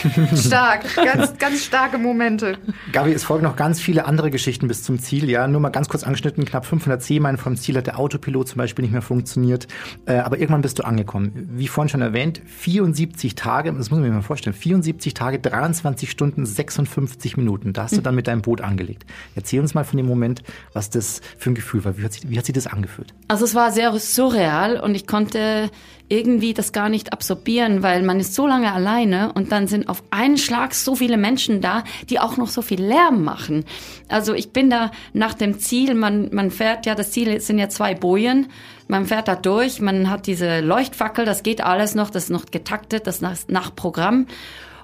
Stark, 0.37 0.85
ganz, 0.97 1.39
ganz 1.39 1.65
starke 1.65 1.99
Momente. 1.99 2.59
Gabi, 2.93 3.13
es 3.13 3.25
folgen 3.25 3.45
noch 3.45 3.57
ganz 3.57 3.81
viele 3.81 4.05
andere 4.05 4.31
Geschichten 4.31 4.69
bis 4.69 4.83
zum 4.83 4.99
Ziel. 4.99 5.31
Ja, 5.31 5.49
nur 5.49 5.61
mal 5.61 5.71
ganz 5.71 5.89
kurz 5.89 6.05
angeschnitten, 6.05 6.45
knapp 6.45 6.67
500 6.67 7.03
Seemeilen 7.03 7.39
vom 7.39 7.57
Ziel 7.57 7.77
hat 7.77 7.87
der 7.87 7.99
Autopilot 7.99 8.49
zum 8.49 8.59
Beispiel 8.59 8.83
nicht 8.83 8.93
mehr 8.93 9.03
funktioniert. 9.03 9.67
Äh, 10.07 10.17
aber 10.17 10.39
irgendwann 10.39 10.63
bist 10.63 10.79
du 10.79 10.85
angekommen. 10.85 11.49
Wie 11.53 11.69
vorhin 11.69 11.89
schon 11.89 12.03
erwähnt, 12.03 12.43
74 12.45 13.35
Tage, 13.35 13.73
das 13.73 13.91
muss 13.91 13.99
man 13.99 14.03
sich 14.03 14.13
mal 14.13 14.23
vorstellen, 14.23 14.55
74 14.55 15.15
Tage, 15.15 15.39
23 15.39 16.11
Stunden, 16.11 16.45
56 16.45 17.37
Minuten. 17.37 17.73
Da 17.73 17.85
hast 17.85 17.93
du 17.93 18.01
mhm. 18.01 18.05
dann 18.05 18.15
mit 18.15 18.27
deinem 18.27 18.43
Boot 18.43 18.61
angelegt. 18.61 19.07
Erzähl 19.35 19.61
uns 19.61 19.75
mal 19.75 19.85
von 19.85 19.97
dem 19.97 20.07
Moment, 20.07 20.43
was 20.73 20.91
das 20.91 21.23
für 21.39 21.51
ein 21.51 21.55
Gefühl 21.55 21.85
war. 21.85 21.97
Wie 21.97 22.05
hat 22.05 22.13
sich, 22.13 22.29
wie 22.29 22.39
hat 22.39 22.45
sich 22.45 22.55
das 22.55 22.67
angefühlt? 22.67 23.15
Also 23.29 23.45
es 23.45 23.55
war 23.55 23.73
sehr 23.73 23.99
surreal 23.99 24.79
und 24.79 24.95
ich 24.95 25.07
konnte 25.07 25.71
irgendwie 26.15 26.55
das 26.55 26.73
gar 26.73 26.89
nicht 26.89 27.13
absorbieren, 27.13 27.83
weil 27.83 28.03
man 28.03 28.21
ist 28.21 28.35
so 28.35 28.47
lange 28.47 28.73
alleine 28.73 29.33
und 29.33 29.51
dann 29.51 29.67
sind 29.67 29.89
auf 29.89 30.03
einen 30.11 30.39
Schlag 30.39 30.75
so 30.75 30.95
viele 30.95 31.17
Menschen 31.17 31.61
da, 31.61 31.83
die 32.09 32.21
auch 32.21 32.37
noch 32.37 32.49
so 32.49 32.63
viel 32.63 32.83
Lärm 32.83 33.25
machen. 33.25 33.65
Also 34.09 34.33
ich 34.33 34.51
bin 34.53 34.71
da 34.71 34.93
nach 35.13 35.35
dem 35.35 35.59
Ziel, 35.59 35.95
man, 35.95 36.29
man 36.33 36.51
fährt 36.51 36.87
ja, 36.87 36.95
das 36.95 37.11
Ziel 37.11 37.41
sind 37.41 37.59
ja 37.59 37.69
zwei 37.69 37.95
Bojen, 37.95 38.47
man 38.87 39.07
fährt 39.07 39.29
da 39.29 39.35
durch, 39.35 39.81
man 39.81 40.09
hat 40.09 40.27
diese 40.27 40.61
Leuchtfackel, 40.61 41.25
das 41.25 41.43
geht 41.43 41.63
alles 41.63 41.95
noch, 41.95 42.11
das 42.11 42.25
ist 42.25 42.31
noch 42.31 42.47
getaktet, 42.47 43.07
das 43.07 43.21
nach, 43.21 43.37
nach 43.49 43.75
Programm. 43.75 44.27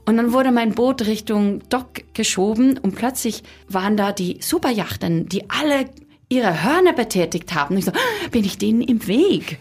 Und 0.06 0.16
dann 0.16 0.32
wurde 0.32 0.50
mein 0.50 0.72
Boot 0.72 1.06
Richtung 1.06 1.60
Dock 1.68 2.02
geschoben 2.14 2.78
und 2.78 2.96
plötzlich 2.96 3.44
waren 3.68 3.96
da 3.96 4.12
die 4.12 4.38
Superjachten, 4.40 5.28
die 5.28 5.48
alle 5.50 5.90
ihre 6.28 6.64
Hörner 6.64 6.94
betätigt 6.94 7.54
haben. 7.54 7.74
Und 7.74 7.78
ich 7.78 7.84
so, 7.84 7.92
ah, 7.92 8.28
bin 8.30 8.44
ich 8.44 8.56
denen 8.56 8.80
im 8.80 9.06
Weg? 9.06 9.58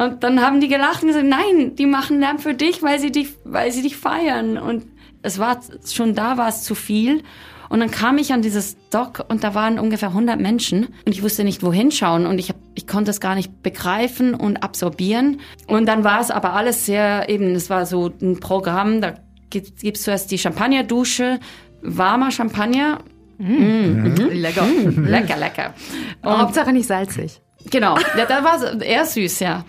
Und 0.00 0.24
dann 0.24 0.40
haben 0.40 0.62
die 0.62 0.68
gelacht 0.68 1.02
und 1.02 1.08
gesagt, 1.08 1.26
nein, 1.26 1.76
die 1.76 1.84
machen 1.84 2.20
Lärm 2.20 2.38
für 2.38 2.54
dich, 2.54 2.82
weil 2.82 2.98
sie 2.98 3.12
dich, 3.12 3.34
weil 3.44 3.70
sie 3.70 3.82
dich 3.82 3.98
feiern. 3.98 4.56
Und 4.56 4.86
es 5.20 5.38
war 5.38 5.60
schon 5.86 6.14
da 6.14 6.38
war 6.38 6.48
es 6.48 6.62
zu 6.62 6.74
viel. 6.74 7.22
Und 7.68 7.80
dann 7.80 7.90
kam 7.90 8.16
ich 8.16 8.32
an 8.32 8.40
dieses 8.40 8.78
Dock 8.88 9.26
und 9.28 9.44
da 9.44 9.54
waren 9.54 9.78
ungefähr 9.78 10.08
100 10.08 10.40
Menschen 10.40 10.86
und 11.04 11.12
ich 11.12 11.22
wusste 11.22 11.44
nicht, 11.44 11.62
wohin 11.62 11.90
schauen 11.92 12.26
und 12.26 12.38
ich, 12.38 12.48
hab, 12.48 12.56
ich 12.74 12.86
konnte 12.86 13.10
es 13.10 13.20
gar 13.20 13.34
nicht 13.34 13.62
begreifen 13.62 14.34
und 14.34 14.64
absorbieren. 14.64 15.40
Und 15.68 15.86
dann 15.86 16.02
war 16.02 16.20
es 16.20 16.30
aber 16.30 16.54
alles 16.54 16.86
sehr 16.86 17.28
eben, 17.28 17.54
es 17.54 17.68
war 17.68 17.84
so 17.84 18.10
ein 18.22 18.40
Programm, 18.40 19.02
da 19.02 19.14
gibt 19.50 19.82
es 19.84 20.02
zuerst 20.02 20.30
die 20.30 20.38
Champagnerdusche, 20.38 21.38
warmer 21.82 22.30
Champagner. 22.30 23.00
Mm. 23.36 23.52
Mm. 23.52 24.02
Mhm. 24.02 24.28
Lecker. 24.32 24.64
Mm. 24.64 25.04
Lecker, 25.04 25.36
lecker. 25.36 25.74
Und 26.22 26.38
Hauptsache 26.38 26.72
nicht 26.72 26.86
salzig. 26.86 27.40
Genau, 27.68 27.96
ja, 28.16 28.24
da 28.24 28.42
war 28.42 28.80
eher 28.80 29.04
süß, 29.04 29.40
ja. 29.40 29.64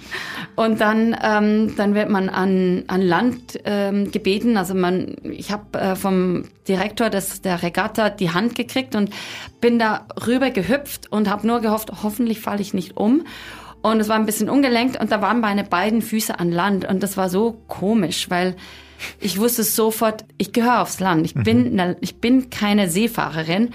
Und 0.55 0.79
dann, 0.79 1.15
ähm, 1.21 1.75
dann 1.75 1.93
wird 1.95 2.09
man 2.09 2.29
an, 2.29 2.83
an 2.87 3.01
Land 3.01 3.59
ähm, 3.65 4.11
gebeten. 4.11 4.57
Also 4.57 4.73
man, 4.73 5.15
ich 5.23 5.51
habe 5.51 5.77
äh, 5.77 5.95
vom 5.95 6.45
Direktor 6.67 7.09
des, 7.09 7.41
der 7.41 7.63
Regatta 7.63 8.09
die 8.09 8.31
Hand 8.31 8.55
gekriegt 8.55 8.95
und 8.95 9.11
bin 9.59 9.79
da 9.79 10.05
rüber 10.25 10.51
gehüpft 10.51 11.11
und 11.11 11.29
habe 11.29 11.47
nur 11.47 11.61
gehofft, 11.61 11.91
hoffentlich 12.03 12.39
falle 12.39 12.61
ich 12.61 12.73
nicht 12.73 12.97
um. 12.97 13.23
Und 13.81 13.99
es 13.99 14.09
war 14.09 14.15
ein 14.15 14.25
bisschen 14.25 14.49
ungelenkt 14.49 14.99
und 14.99 15.11
da 15.11 15.21
waren 15.21 15.39
meine 15.39 15.63
beiden 15.63 16.01
Füße 16.01 16.39
an 16.39 16.51
Land 16.51 16.85
und 16.85 17.01
das 17.01 17.17
war 17.17 17.29
so 17.29 17.61
komisch, 17.67 18.29
weil 18.29 18.55
ich 19.19 19.39
wusste 19.39 19.63
sofort, 19.63 20.25
ich 20.37 20.51
gehöre 20.51 20.81
aufs 20.81 20.99
Land. 20.99 21.25
Ich 21.25 21.33
bin, 21.33 21.73
mhm. 21.73 21.95
ich 22.01 22.15
bin 22.15 22.49
keine 22.49 22.89
Seefahrerin. 22.89 23.69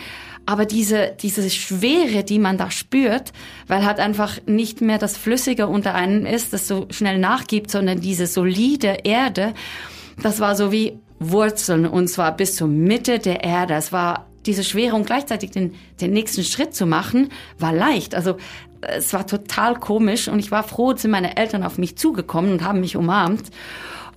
Aber 0.49 0.65
diese, 0.65 1.13
diese 1.21 1.51
Schwere, 1.51 2.23
die 2.23 2.39
man 2.39 2.57
da 2.57 2.71
spürt, 2.71 3.33
weil 3.67 3.85
halt 3.85 3.99
einfach 3.99 4.39
nicht 4.47 4.81
mehr 4.81 4.99
das 4.99 5.17
Flüssige 5.17 5.67
unter 5.67 5.95
einem 5.95 6.25
ist, 6.25 6.53
das 6.53 6.69
so 6.69 6.87
schnell 6.91 7.19
nachgibt, 7.19 7.71
sondern 7.71 8.01
diese 8.01 8.29
solide 8.29 8.99
Erde, 9.03 9.55
das 10.23 10.39
war 10.39 10.55
so 10.55 10.71
wie 10.71 10.99
Wurzeln 11.19 11.87
und 11.87 12.09
zwar 12.09 12.37
bis 12.37 12.55
zur 12.55 12.69
Mitte 12.69 13.19
der 13.19 13.43
Erde. 13.43 13.75
Es 13.75 13.93
war 13.93 14.27
diese 14.47 14.63
Schwere 14.63 14.95
und 14.95 15.07
gleichzeitig 15.07 15.51
den, 15.51 15.75
den 16.01 16.13
nächsten 16.13 16.45
Schritt 16.45 16.75
zu 16.75 16.87
machen, 16.87 17.31
war 17.59 17.73
leicht. 17.73 18.15
Also 18.15 18.37
es 18.81 19.13
war 19.13 19.27
total 19.27 19.75
komisch 19.75 20.29
und 20.29 20.39
ich 20.39 20.53
war 20.53 20.63
froh, 20.63 20.95
sind 20.97 21.11
meine 21.11 21.37
Eltern 21.37 21.65
auf 21.65 21.79
mich 21.79 21.97
zugekommen 21.97 22.53
und 22.53 22.63
haben 22.63 22.81
mich 22.81 22.97
umarmt. 22.97 23.51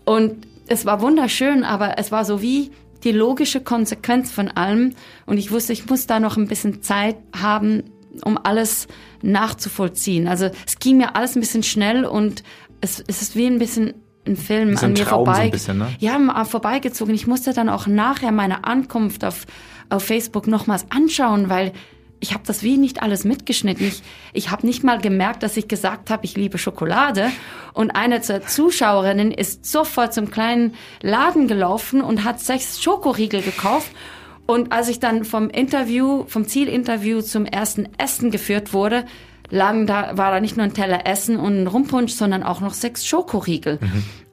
Und 0.06 0.46
es 0.70 0.86
war 0.86 1.02
wunderschön, 1.02 1.64
aber 1.64 1.98
es 1.98 2.12
war 2.12 2.26
so 2.26 2.42
wie 2.42 2.72
die 3.04 3.12
logische 3.12 3.62
Konsequenz 3.62 4.32
von 4.32 4.50
allem. 4.50 4.94
Und 5.26 5.38
ich 5.38 5.52
wusste, 5.52 5.74
ich 5.74 5.90
muss 5.90 6.08
da 6.08 6.20
noch 6.20 6.38
ein 6.38 6.48
bisschen 6.48 6.82
Zeit 6.82 7.18
haben, 7.36 7.84
um 8.24 8.38
alles 8.42 8.88
nachzuvollziehen. 9.22 10.28
Also 10.28 10.50
es 10.66 10.80
ging 10.80 10.98
mir 10.98 11.16
alles 11.16 11.36
ein 11.36 11.40
bisschen 11.40 11.64
schnell 11.64 12.06
und 12.06 12.44
es, 12.82 13.04
es 13.08 13.22
ist 13.22 13.36
wie 13.36 13.48
ein 13.48 13.60
bisschen 13.60 13.94
ein 14.28 14.36
Film 14.36 14.76
so 14.76 14.86
an 14.86 14.94
mir 14.94 15.06
Traum 15.06 15.26
vorbei, 15.26 15.36
so 15.36 15.42
ein 15.42 15.52
bisschen, 15.52 15.78
ne? 15.80 15.88
ja, 16.00 16.46
vorbeigezogen. 16.46 17.14
Ich 17.14 17.28
musste 17.28 17.54
dann 17.54 17.70
auch 17.70 17.88
nachher 17.88 18.32
meine 18.32 18.64
Ankunft 18.66 19.26
auf, 19.26 19.46
auf 19.90 20.04
Facebook 20.04 20.48
nochmals 20.48 20.86
anschauen, 20.90 21.50
weil 21.50 21.74
ich 22.20 22.34
habe 22.34 22.44
das 22.46 22.64
wie 22.64 22.78
nicht 22.78 23.02
alles 23.02 23.24
mitgeschnitten. 23.24 23.88
Ich, 23.88 24.02
ich 24.34 24.52
habe 24.52 24.66
nicht 24.66 24.84
mal 24.84 25.00
gemerkt, 25.00 25.44
dass 25.44 25.58
ich 25.58 25.68
gesagt 25.68 26.10
habe, 26.10 26.26
ich 26.26 26.36
liebe 26.36 26.58
Schokolade. 26.58 27.30
Und 27.74 27.92
eine 27.92 28.20
der 28.20 28.46
Zuschauerinnen 28.46 29.32
ist 29.32 29.66
sofort 29.66 30.14
zum 30.14 30.30
kleinen 30.30 30.76
Laden 31.02 31.48
gelaufen 31.48 32.02
und 32.02 32.24
hat 32.24 32.40
sechs 32.40 32.82
Schokoriegel 32.82 33.42
gekauft. 33.42 33.92
Und 34.46 34.72
als 34.72 34.90
ich 34.90 35.00
dann 35.00 35.24
vom 35.24 35.50
Interview, 35.50 36.26
vom 36.28 36.48
Zielinterview 36.48 37.22
zum 37.22 37.46
ersten 37.46 37.88
Essen 37.98 38.32
geführt 38.32 38.74
wurde, 38.74 39.06
lagen 39.50 39.88
da, 39.88 40.18
war 40.18 40.32
da 40.32 40.40
nicht 40.40 40.58
nur 40.58 40.66
ein 40.66 40.74
Teller 40.74 41.06
Essen 41.06 41.38
und 41.38 41.62
ein 41.64 41.68
Rumpunsch, 41.68 42.14
sondern 42.14 42.44
auch 42.44 42.60
noch 42.60 42.74
sechs 42.74 43.06
Schokoriegel. 43.06 43.80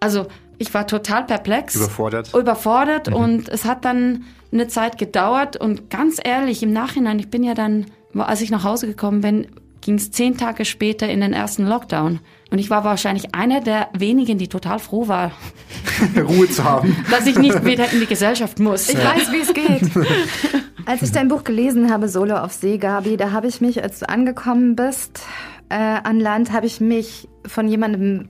Also 0.00 0.26
ich 0.58 0.72
war 0.72 0.86
total 0.86 1.24
perplex. 1.24 1.76
Überfordert. 1.76 2.34
Überfordert 2.34 3.08
und 3.08 3.48
es 3.48 3.64
hat 3.64 3.84
dann 3.84 4.24
eine 4.52 4.68
Zeit 4.68 4.98
gedauert 4.98 5.56
und 5.56 5.90
ganz 5.90 6.18
ehrlich, 6.22 6.62
im 6.62 6.72
Nachhinein, 6.72 7.18
ich 7.18 7.28
bin 7.28 7.44
ja 7.44 7.54
dann, 7.54 7.86
als 8.14 8.40
ich 8.40 8.50
nach 8.50 8.64
Hause 8.64 8.86
gekommen 8.86 9.20
bin, 9.20 9.46
ging 9.80 9.96
es 9.96 10.10
zehn 10.10 10.36
Tage 10.36 10.64
später 10.64 11.08
in 11.08 11.20
den 11.20 11.32
ersten 11.32 11.66
Lockdown. 11.66 12.20
Und 12.50 12.58
ich 12.58 12.70
war 12.70 12.84
wahrscheinlich 12.84 13.34
einer 13.34 13.60
der 13.60 13.88
wenigen, 13.96 14.36
die 14.36 14.48
total 14.48 14.78
froh 14.78 15.08
war, 15.08 15.32
Ruhe 16.16 16.48
zu 16.48 16.64
haben. 16.64 16.96
dass 17.10 17.26
ich 17.26 17.38
nicht 17.38 17.64
wieder 17.64 17.90
in 17.92 18.00
die 18.00 18.06
Gesellschaft 18.06 18.58
muss. 18.58 18.88
Ich 18.88 18.98
weiß, 18.98 19.32
wie 19.32 19.40
es 19.40 19.54
geht. 19.54 19.90
Als 20.86 21.02
ich 21.02 21.12
dein 21.12 21.28
Buch 21.28 21.44
gelesen 21.44 21.90
habe, 21.90 22.08
Solo 22.08 22.36
auf 22.36 22.52
See, 22.52 22.78
Gabi, 22.78 23.16
da 23.16 23.32
habe 23.32 23.48
ich 23.48 23.60
mich, 23.60 23.82
als 23.82 23.98
du 23.98 24.08
angekommen 24.08 24.76
bist 24.76 25.20
äh, 25.68 25.74
an 25.74 26.20
Land, 26.20 26.52
habe 26.52 26.66
ich 26.66 26.80
mich 26.80 27.28
von 27.44 27.66
jemandem 27.66 28.28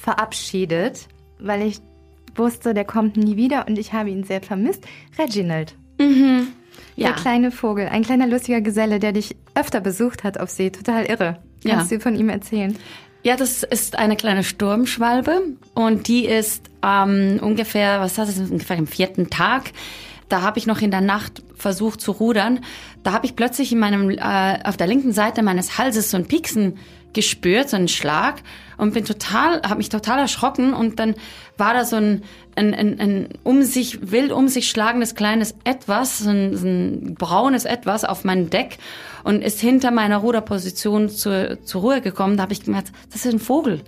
verabschiedet, 0.00 1.08
weil 1.38 1.60
ich 1.60 1.80
wusste, 2.38 2.74
der 2.74 2.84
kommt 2.84 3.16
nie 3.16 3.36
wieder 3.36 3.66
und 3.68 3.78
ich 3.78 3.92
habe 3.92 4.10
ihn 4.10 4.24
sehr 4.24 4.40
vermisst. 4.40 4.84
Reginald. 5.18 5.74
Ja. 6.96 7.08
Der 7.08 7.16
kleine 7.16 7.50
Vogel, 7.50 7.88
ein 7.88 8.02
kleiner 8.02 8.26
lustiger 8.26 8.60
Geselle, 8.60 8.98
der 8.98 9.12
dich 9.12 9.36
öfter 9.54 9.80
besucht 9.80 10.24
hat 10.24 10.38
auf 10.40 10.50
See. 10.50 10.70
Total 10.70 11.04
irre. 11.06 11.38
Ja. 11.64 11.76
Kannst 11.76 11.92
du 11.92 12.00
von 12.00 12.14
ihm 12.14 12.28
erzählen? 12.28 12.76
Ja, 13.22 13.36
das 13.36 13.62
ist 13.62 13.98
eine 13.98 14.16
kleine 14.16 14.44
Sturmschwalbe 14.44 15.42
und 15.74 16.08
die 16.08 16.24
ist 16.24 16.64
ähm, 16.82 17.40
ungefähr, 17.42 18.00
was 18.00 18.16
heißt 18.16 18.38
das, 18.38 18.50
ungefähr 18.50 18.76
im 18.76 18.86
vierten 18.86 19.28
Tag. 19.28 19.72
Da 20.28 20.42
habe 20.42 20.58
ich 20.58 20.66
noch 20.66 20.80
in 20.80 20.90
der 20.90 21.00
Nacht 21.00 21.42
versucht 21.56 22.00
zu 22.00 22.12
rudern. 22.12 22.60
Da 23.02 23.12
habe 23.12 23.26
ich 23.26 23.34
plötzlich 23.34 23.72
in 23.72 23.78
meinem 23.78 24.10
äh, 24.10 24.58
auf 24.62 24.76
der 24.76 24.86
linken 24.86 25.12
Seite 25.12 25.42
meines 25.42 25.78
Halses 25.78 26.10
so 26.10 26.16
ein 26.16 26.26
Pieksen 26.26 26.78
gespürt, 27.12 27.70
so 27.70 27.76
einen 27.76 27.88
Schlag 27.88 28.42
und 28.76 28.94
bin 28.94 29.04
total, 29.04 29.62
habe 29.62 29.76
mich 29.76 29.88
total 29.88 30.20
erschrocken 30.20 30.72
und 30.72 30.98
dann 30.98 31.14
war 31.56 31.74
da 31.74 31.84
so 31.84 31.96
ein, 31.96 32.22
ein, 32.54 32.74
ein, 32.74 33.00
ein 33.00 33.28
um 33.42 33.62
sich 33.62 34.10
wild 34.10 34.32
um 34.32 34.48
sich 34.48 34.70
schlagendes 34.70 35.14
kleines 35.14 35.54
Etwas, 35.64 36.18
so 36.18 36.30
ein, 36.30 36.56
so 36.56 36.66
ein 36.66 37.14
braunes 37.14 37.64
Etwas 37.64 38.04
auf 38.04 38.24
meinem 38.24 38.50
Deck 38.50 38.78
und 39.24 39.42
ist 39.42 39.60
hinter 39.60 39.90
meiner 39.90 40.18
Ruderposition 40.18 41.08
zur, 41.08 41.62
zur 41.64 41.80
Ruhe 41.80 42.00
gekommen. 42.00 42.36
Da 42.36 42.44
habe 42.44 42.52
ich 42.52 42.64
gemerkt, 42.64 42.92
das 43.12 43.24
ist 43.24 43.32
ein 43.32 43.40
Vogel. 43.40 43.82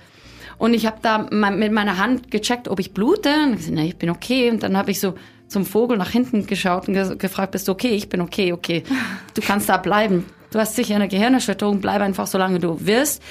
Und 0.59 0.75
ich 0.75 0.85
habe 0.85 0.99
da 1.01 1.27
mit 1.31 1.73
meiner 1.73 1.97
Hand 1.97 2.31
gecheckt, 2.31 2.69
ob 2.69 2.81
ich 2.81 2.93
blute. 2.93 3.31
Und 3.47 3.57
gesagt, 3.57 3.75
nee, 3.75 3.89
ich 3.89 3.97
bin 3.97 4.11
okay. 4.11 4.51
Und 4.51 4.63
dann 4.63 4.77
habe 4.77 4.91
ich 4.91 5.01
so 5.01 5.15
zum 5.49 5.65
Vogel 5.65 5.97
nach 5.97 6.11
hinten 6.11 6.47
geschaut 6.47 6.87
und 6.87 6.95
ge 6.95 7.17
gefragt, 7.17 7.53
bist 7.53 7.67
du 7.67 7.73
okay? 7.73 7.89
Ich 7.89 8.11
bin 8.11 8.21
okay, 8.21 8.53
okay. 8.53 8.85
Du 9.33 9.41
kannst 9.41 9.71
da 9.71 9.79
bleiben. 9.79 10.27
Du 10.51 10.59
hast 10.59 10.77
sicher 10.77 10.97
eine 10.97 11.09
Gehirnerschütterung, 11.09 11.81
bleib 11.81 12.01
einfach 12.01 12.27
so 12.27 12.39
lange 12.39 12.59
du 12.59 12.85
wirst. 12.87 13.23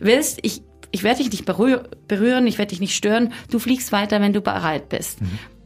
willst. 0.00 0.38
Ich, 0.42 0.62
ich 0.90 1.02
werde 1.02 1.18
dich 1.18 1.30
nicht 1.30 1.44
berühr 1.44 1.88
berühren, 2.06 2.46
ich 2.46 2.58
werde 2.58 2.70
dich 2.70 2.80
nicht 2.80 2.94
stören. 2.94 3.32
Du 3.50 3.58
fliegst 3.58 3.92
weiter, 3.92 4.20
wenn 4.20 4.32
du 4.32 4.40
bereit 4.40 4.88
bist. 4.88 5.18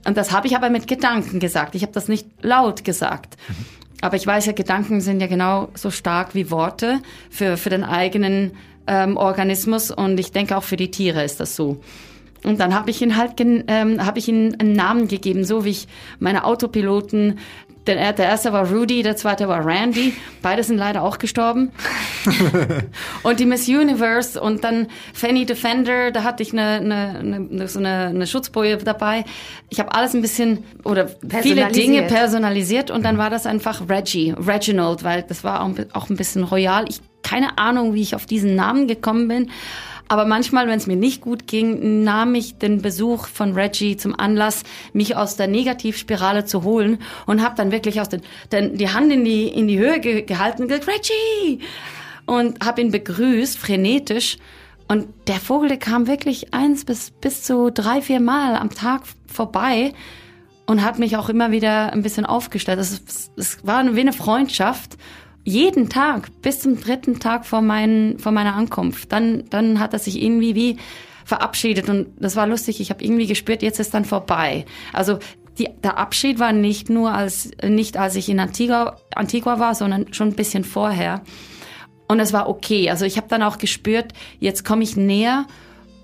Und 0.07 0.17
das 0.17 0.33
habe 0.33 0.47
ich 0.47 0.57
aber 0.57 0.71
mit 0.71 0.87
Gedanken 0.87 1.39
gesagt. 1.39 1.75
Ich 1.75 1.83
habe 1.83 1.93
das 1.93 2.09
nicht 2.09 2.27
laut 2.41 2.85
gesagt. 2.85 3.37
Aber 4.01 4.17
ich 4.17 4.27
weiß 4.27 4.47
ja, 4.47 4.53
Gedanken 4.53 5.01
sind 5.01 5.21
ja 5.21 5.29
genau 5.29 5.69
so 5.75 5.91
stark 5.91 6.35
wie 6.35 6.51
Worte 6.51 7.01
für, 7.31 7.57
für 7.57 7.71
den 7.71 7.85
eigenen 7.85 8.53
ähm, 8.89 9.17
Organismus 9.17 9.93
und 9.93 10.19
ich 10.19 10.33
denke 10.33 10.57
auch 10.57 10.65
für 10.65 10.77
die 10.77 10.91
Tiere 10.91 11.23
ist 11.23 11.39
das 11.39 11.55
so. 11.55 11.81
Und 12.43 12.59
dann 12.59 12.75
habe 12.75 12.91
ich 12.91 13.01
ihn 13.01 13.17
halt, 13.17 13.35
ähm, 13.39 14.05
habe 14.05 14.19
ich 14.19 14.29
ihm 14.29 14.57
einen 14.59 14.73
Namen 14.73 15.07
gegeben, 15.07 15.45
so 15.45 15.65
wie 15.65 15.71
ich 15.71 15.87
meine 16.19 16.45
Autopiloten, 16.45 17.39
der, 17.87 18.13
der 18.13 18.27
erste 18.27 18.53
war 18.53 18.71
Rudy, 18.71 19.03
der 19.03 19.17
zweite 19.17 19.49
war 19.49 19.65
Randy, 19.65 20.15
beide 20.41 20.63
sind 20.63 20.79
leider 20.79 21.03
auch 21.03 21.19
gestorben. 21.19 21.73
und 23.23 23.41
die 23.41 23.47
Miss 23.47 23.69
Universe 23.69 24.41
und 24.41 24.65
dann 24.65 24.89
Fanny 25.13 25.47
Defender, 25.47 26.11
da 26.11 26.23
hatte 26.23 26.43
ich 26.43 26.53
eine, 26.53 26.63
eine, 26.63 27.19
eine, 27.19 27.69
so 27.69 27.79
eine, 27.79 28.07
eine 28.07 28.27
Schutzboje 28.27 28.77
dabei. 28.79 29.25
Ich 29.69 29.81
habe 29.81 29.95
alles 29.95 30.15
ein 30.15 30.23
bisschen 30.23 30.65
oder 30.85 31.09
viele 31.43 31.67
Dinge 31.69 32.03
Personalisiert. 32.03 32.91
und 32.91 33.05
dann 33.05 33.19
war 33.19 33.31
das 33.31 33.47
einfach 33.47 33.89
Reggie, 33.89 34.35
Reginald, 34.37 35.05
weil 35.05 35.23
das 35.23 35.45
war 35.45 35.63
auch, 35.63 35.71
auch 35.93 36.11
ein 36.11 36.17
bisschen 36.17 36.45
royal. 36.45 36.85
Ich 36.89 37.01
keine 37.23 37.57
Ahnung, 37.57 37.95
wie 37.95 38.03
ich 38.03 38.15
auf 38.15 38.27
diesen 38.27 38.55
Namen 38.55 38.89
gekommen 38.89 39.29
bin. 39.29 39.51
Aber 40.13 40.27
manchmal, 40.27 40.69
wenn 40.69 40.77
es 40.77 40.87
mir 40.87 40.97
nicht 40.97 41.23
gut 41.23 41.47
ging, 41.47 42.05
nahm 42.05 42.35
ich 42.35 42.59
den 42.59 42.83
Besuch 42.83 43.29
von 43.29 43.55
Reggie 43.55 43.97
zum 43.97 44.15
Anlass, 44.15 44.63
mich 44.93 45.17
aus 45.17 45.37
der 45.37 45.47
Negativspirale 45.47 46.45
zu 46.45 46.65
holen 46.65 46.99
und 47.25 47.43
habe 47.43 47.55
dann 47.57 47.73
wirklich 47.73 47.99
aus 47.99 48.11
den, 48.11 48.21
den, 48.53 48.77
die 48.77 48.91
Hand 48.91 49.11
in 49.11 49.25
die, 49.25 49.49
in 49.49 49.69
die 49.69 49.79
Höhe 49.79 50.01
ge 50.01 50.21
gehalten 50.21 50.65
und 50.65 50.69
gesagt, 50.69 50.87
Reggie! 50.87 51.65
Und 52.27 52.63
habe 52.63 52.83
ihn 52.83 52.91
begrüßt, 52.91 53.57
frenetisch. 53.57 54.37
Und 54.87 55.07
der 55.29 55.37
Vogel, 55.37 55.69
der 55.69 55.79
kam 55.79 56.07
wirklich 56.07 56.53
eins 56.53 56.85
bis, 56.85 57.11
bis 57.11 57.43
zu 57.43 57.71
drei, 57.71 58.03
vier 58.03 58.21
Mal 58.21 58.57
am 58.57 58.69
Tag 58.69 59.05
vorbei 59.27 59.95
und 60.67 60.85
hat 60.85 60.99
mich 60.99 61.17
auch 61.17 61.31
immer 61.31 61.53
wieder 61.53 61.91
ein 61.91 62.03
bisschen 62.03 62.27
aufgestellt. 62.27 62.81
Es, 62.81 63.61
war 63.63 63.97
wie 63.97 64.01
eine 64.01 64.13
Freundschaft. 64.13 64.99
Jeden 65.45 65.89
Tag, 65.89 66.31
bis 66.41 66.61
zum 66.61 66.81
dritten 66.81 67.19
Tag 67.19 67.47
vor, 67.47 67.63
mein, 67.63 68.19
vor 68.19 68.33
meiner 68.33 68.55
Ankunft. 68.55 69.11
Dann, 69.11 69.45
dann 69.51 69.81
hat 69.81 69.93
er 69.93 69.99
sich 69.99 70.23
irgendwie 70.23 70.55
wie 70.55 70.77
verabschiedet 71.25 71.89
und 71.89 72.09
das 72.19 72.37
war 72.37 72.47
lustig. 72.47 72.81
Ich 72.81 72.91
habe 72.91 73.03
irgendwie 73.03 73.27
gespürt, 73.27 73.63
jetzt 73.63 73.81
ist 73.81 73.95
dann 73.95 74.05
vorbei. 74.05 74.65
Also 74.93 75.19
die, 75.59 75.69
der 75.83 75.99
Abschied 75.99 76.39
war 76.39 76.53
nicht 76.53 76.91
nur 76.91 77.13
als 77.13 77.51
nicht 77.63 77.97
als 77.97 78.17
ich 78.17 78.29
in 78.29 78.41
Antigua, 78.41 78.97
Antigua 79.15 79.59
war, 79.59 79.75
sondern 79.75 80.13
schon 80.13 80.29
ein 80.29 80.37
bisschen 80.37 80.65
vorher. 80.65 81.23
Und 82.09 82.21
es 82.21 82.33
war 82.33 82.49
okay. 82.49 82.91
Also 82.91 83.05
ich 83.05 83.17
habe 83.17 83.29
dann 83.29 83.43
auch 83.43 83.59
gespürt, 83.59 84.13
jetzt 84.39 84.65
komme 84.65 84.83
ich 84.83 84.97
näher. 84.97 85.47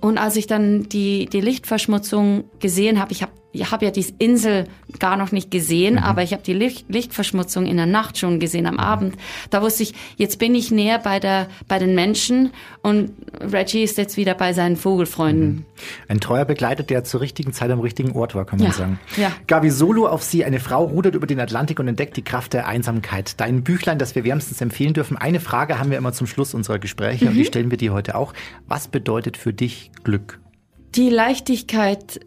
Und 0.01 0.18
als 0.18 0.36
ich 0.36 0.47
dann 0.47 0.89
die, 0.89 1.26
die 1.26 1.41
Lichtverschmutzung 1.41 2.45
gesehen 2.61 3.01
habe, 3.01 3.12
ich 3.12 3.22
habe 3.22 3.32
ich 3.53 3.70
hab 3.70 3.82
ja 3.82 3.90
diese 3.90 4.12
Insel 4.18 4.64
gar 4.99 5.16
noch 5.16 5.32
nicht 5.32 5.51
gesehen, 5.51 5.99
aber 5.99 6.22
ich 6.22 6.32
habe 6.32 6.42
die 6.42 6.53
Licht, 6.53 6.86
Lichtverschmutzung 6.88 7.66
in 7.66 7.76
der 7.76 7.86
Nacht 7.86 8.18
schon 8.18 8.40
gesehen, 8.40 8.66
am 8.66 8.78
Abend. 8.78 9.14
Da 9.51 9.62
wusste 9.62 9.82
ich, 9.84 9.94
jetzt 10.16 10.38
bin 10.38 10.55
ich 10.55 10.70
näher 10.70 10.99
bei, 10.99 11.18
der, 11.18 11.49
bei 11.66 11.78
den 11.78 11.94
Menschen 11.94 12.51
und 12.82 13.12
Reggie 13.40 13.82
ist 13.82 13.96
jetzt 13.96 14.16
wieder 14.16 14.34
bei 14.34 14.53
seinen 14.53 14.76
Vogelfreunden. 14.76 15.64
Ein 16.09 16.20
treuer 16.20 16.44
Begleiter, 16.44 16.82
der 16.82 17.05
zur 17.05 17.20
richtigen 17.20 17.53
Zeit 17.53 17.70
am 17.70 17.80
richtigen 17.80 18.12
Ort 18.12 18.34
war, 18.34 18.44
kann 18.44 18.59
man 18.59 18.68
Ja, 18.68 18.74
sagen. 18.74 19.01
ja. 19.16 19.32
Gabi 19.46 19.70
Solo 19.70 20.07
auf 20.07 20.22
Sie, 20.22 20.44
eine 20.44 20.61
Frau 20.61 20.84
rudert 20.84 21.14
über 21.14 21.26
den 21.26 21.40
Atlantik 21.40 21.80
und 21.80 21.88
entdeckt 21.88 22.16
die 22.16 22.22
Kraft 22.22 22.53
der 22.53 22.68
Einsamkeit. 22.68 23.40
Dein 23.40 23.64
Büchlein, 23.64 23.99
das 23.99 24.14
wir 24.14 24.24
wärmstens 24.24 24.61
empfehlen 24.61 24.92
dürfen. 24.92 25.16
Eine 25.16 25.40
Frage 25.40 25.78
haben 25.78 25.90
wir 25.90 25.99
immer 25.99 26.12
zum 26.12 26.26
Schluss 26.26 26.53
unserer 26.55 26.78
Gespräche 26.78 27.26
und 27.28 27.34
die 27.34 27.44
stellen 27.44 27.70
wir 27.70 27.78
dir 27.78 27.92
heute 27.92 28.14
auch. 28.14 28.34
Was 28.66 28.88
bedeutet 28.88 29.36
für 29.36 29.53
dich 29.53 29.90
Glück? 30.05 30.38
Die 30.94 31.11
Leichtigkeit 31.11 32.20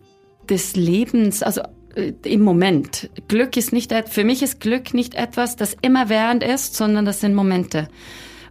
des 0.49 0.75
Lebens, 0.75 1.43
also 1.43 1.61
äh, 1.95 2.13
im 2.23 2.41
Moment. 2.41 3.09
Glück 3.27 3.57
ist 3.57 3.73
nicht, 3.73 3.93
für 4.09 4.23
mich 4.23 4.41
ist 4.41 4.59
Glück 4.59 4.93
nicht 4.93 5.15
etwas, 5.15 5.55
das 5.55 5.75
immerwährend 5.81 6.43
ist, 6.43 6.75
sondern 6.75 7.05
das 7.05 7.19
sind 7.21 7.35
Momente. 7.35 7.87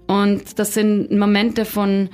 Und 0.06 0.58
das 0.58 0.74
sind 0.74 1.10
Momente 1.12 1.64
von 1.64 2.08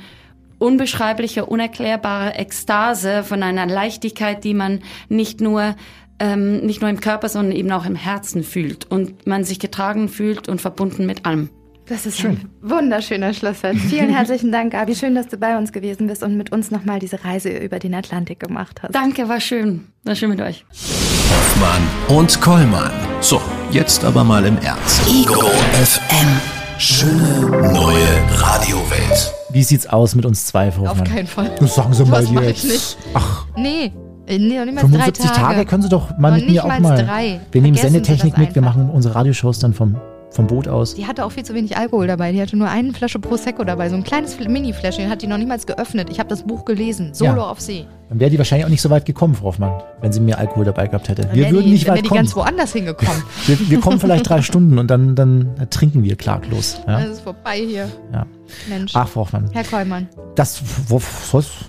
unbeschreiblicher, 0.58 1.48
unerklärbarer 1.48 2.38
Ekstase, 2.38 3.22
von 3.22 3.42
einer 3.42 3.66
Leichtigkeit, 3.66 4.44
die 4.44 4.54
man 4.54 4.80
nicht 5.08 5.40
nur 5.40 5.74
ähm, 6.18 6.64
nicht 6.64 6.80
nur 6.80 6.88
im 6.88 7.00
Körper, 7.00 7.28
sondern 7.28 7.54
eben 7.54 7.70
auch 7.72 7.84
im 7.84 7.94
Herzen 7.94 8.42
fühlt 8.42 8.90
und 8.90 9.26
man 9.26 9.44
sich 9.44 9.58
getragen 9.58 10.08
fühlt 10.08 10.48
und 10.48 10.60
verbunden 10.60 11.04
mit 11.04 11.26
allem. 11.26 11.50
Das 11.88 12.04
ist 12.04 12.24
ein 12.24 12.48
wunderschöner 12.62 13.32
Schlusssatz. 13.32 13.76
Vielen 13.88 14.10
herzlichen 14.10 14.50
Dank, 14.50 14.72
Gabi. 14.72 14.94
Schön, 14.96 15.14
dass 15.14 15.28
du 15.28 15.36
bei 15.36 15.56
uns 15.56 15.72
gewesen 15.72 16.08
bist 16.08 16.22
und 16.24 16.36
mit 16.36 16.50
uns 16.50 16.70
nochmal 16.72 16.98
diese 16.98 17.24
Reise 17.24 17.50
über 17.50 17.78
den 17.78 17.94
Atlantik 17.94 18.40
gemacht 18.40 18.82
hast. 18.82 18.92
Danke, 18.94 19.28
war 19.28 19.40
schön. 19.40 19.86
War 20.04 20.16
schön 20.16 20.30
mit 20.30 20.40
euch. 20.40 20.64
Hoffmann 21.30 22.18
und 22.18 22.40
Kollmann. 22.40 22.90
So, 23.20 23.40
jetzt 23.70 24.04
aber 24.04 24.24
mal 24.24 24.44
im 24.44 24.58
Ernst. 24.58 25.02
Ego 25.08 25.40
FM. 25.74 26.26
Schöne 26.78 27.72
neue 27.72 28.04
Radiowelt. 28.32 29.32
Wie 29.50 29.62
sieht's 29.62 29.86
aus 29.86 30.14
mit 30.14 30.26
uns 30.26 30.44
zwei, 30.46 30.70
Frau 30.72 30.82
Auf 30.82 30.88
Hoffmann? 30.90 31.06
keinen 31.08 31.26
Fall. 31.26 31.50
Das 31.60 31.74
sagen 31.76 31.94
Sie 31.94 32.04
mal 32.04 32.20
Das 32.22 32.30
mach 32.32 32.42
ich 32.42 32.48
jetzt. 32.48 32.64
nicht. 32.64 32.98
Ach, 33.14 33.46
Nee, 33.56 33.92
Äh, 34.26 34.38
Nee, 34.38 34.58
noch 34.58 34.64
nicht 34.66 34.74
mal 34.74 34.80
75 34.82 35.24
drei 35.24 35.34
Tage. 35.34 35.54
Tage. 35.54 35.66
können 35.66 35.82
Sie 35.84 35.88
doch 35.88 36.18
mal 36.18 36.32
Noch 36.32 36.38
mit 36.38 36.50
mir 36.50 36.64
auch 36.64 36.78
mal 36.80 37.02
drei. 37.02 37.40
Wir 37.52 37.62
nehmen 37.62 37.76
Vergessen 37.76 38.04
Sendetechnik 38.04 38.36
mit, 38.36 38.54
wir 38.56 38.60
machen 38.62 38.90
unsere 38.90 39.14
Radioshows 39.14 39.58
dann 39.60 39.72
vom, 39.72 39.96
vom 40.36 40.46
Boot 40.46 40.68
aus. 40.68 40.94
Die 40.94 41.06
hatte 41.06 41.24
auch 41.24 41.32
viel 41.32 41.42
zu 41.44 41.54
wenig 41.54 41.76
Alkohol 41.76 42.06
dabei. 42.06 42.30
Die 42.32 42.40
hatte 42.40 42.56
nur 42.56 42.68
eine 42.68 42.92
Flasche 42.92 43.18
Prosecco 43.18 43.64
dabei. 43.64 43.88
So 43.88 43.96
ein 43.96 44.04
kleines 44.04 44.38
Fl- 44.38 44.48
Mini-Fläschchen. 44.48 45.10
Hat 45.10 45.22
die 45.22 45.26
noch 45.26 45.38
niemals 45.38 45.66
geöffnet. 45.66 46.08
Ich 46.10 46.18
habe 46.20 46.28
das 46.28 46.42
Buch 46.44 46.64
gelesen. 46.64 47.12
Solo 47.14 47.36
Ja. 47.38 47.50
auf 47.50 47.60
See. 47.60 47.86
Dann 48.08 48.20
wäre 48.20 48.30
die 48.30 48.38
wahrscheinlich 48.38 48.64
auch 48.64 48.70
nicht 48.70 48.82
so 48.82 48.90
weit 48.90 49.04
gekommen, 49.04 49.34
Frau 49.34 49.46
Hoffmann, 49.46 49.82
wenn 50.00 50.12
sie 50.12 50.20
mehr 50.20 50.38
Alkohol 50.38 50.64
dabei 50.64 50.86
gehabt 50.86 51.08
hätte. 51.08 51.28
Wir 51.32 51.50
würden 51.50 51.66
die, 51.66 51.72
nicht 51.72 51.88
weit 51.88 52.04
die 52.04 52.08
kommen. 52.08 52.20
ganz 52.20 52.36
woanders 52.36 52.72
hingekommen. 52.72 53.22
Wir, 53.46 53.70
wir 53.70 53.80
kommen 53.80 53.98
vielleicht 53.98 54.28
drei 54.28 54.42
Stunden 54.42 54.78
und 54.78 54.88
dann, 54.88 55.14
dann 55.16 55.68
trinken 55.70 56.02
wir 56.04 56.16
klaglos. 56.16 56.80
Ja? 56.86 57.00
Das 57.00 57.10
ist 57.10 57.20
vorbei 57.22 57.58
hier. 57.58 57.88
Ja. 58.12 58.26
Mensch. 58.68 58.92
Ach, 58.94 59.08
Frau 59.08 59.22
Hoffmann. 59.22 59.50
Herr 59.52 59.64
Kollmann. 59.64 60.08
Das 60.36 60.62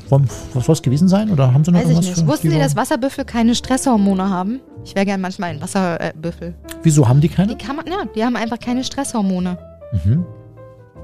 soll 0.10 0.24
es 0.68 0.82
gewesen 0.82 1.08
sein? 1.08 1.32
Oder 1.32 1.54
haben 1.54 1.64
Sie 1.64 1.72
noch 1.72 1.80
Weiß 1.80 1.86
ich 1.86 1.92
irgendwas 1.92 2.16
nicht. 2.18 2.20
für 2.20 2.28
Wussten 2.28 2.50
Sie, 2.52 2.60
dass 2.60 2.76
Wasserbüffel 2.76 3.26
keine 3.26 3.56
Stresshormone 3.56 4.30
haben? 4.30 4.60
Ich 4.86 4.96
wäre 4.96 5.06
gerne 5.06 5.22
manchmal 5.22 5.52
ein 5.52 5.62
Wasserbüffel. 5.62 6.54
Wieso 6.84 7.08
haben 7.08 7.22
die 7.22 7.30
keine? 7.30 7.56
Die 7.56 7.66
man, 7.68 7.86
ja, 7.88 8.06
die 8.16 8.24
haben 8.24 8.36
einfach 8.36 8.60
keine 8.60 8.84
Stresshormone. 8.84 9.58
Mhm. 10.06 10.26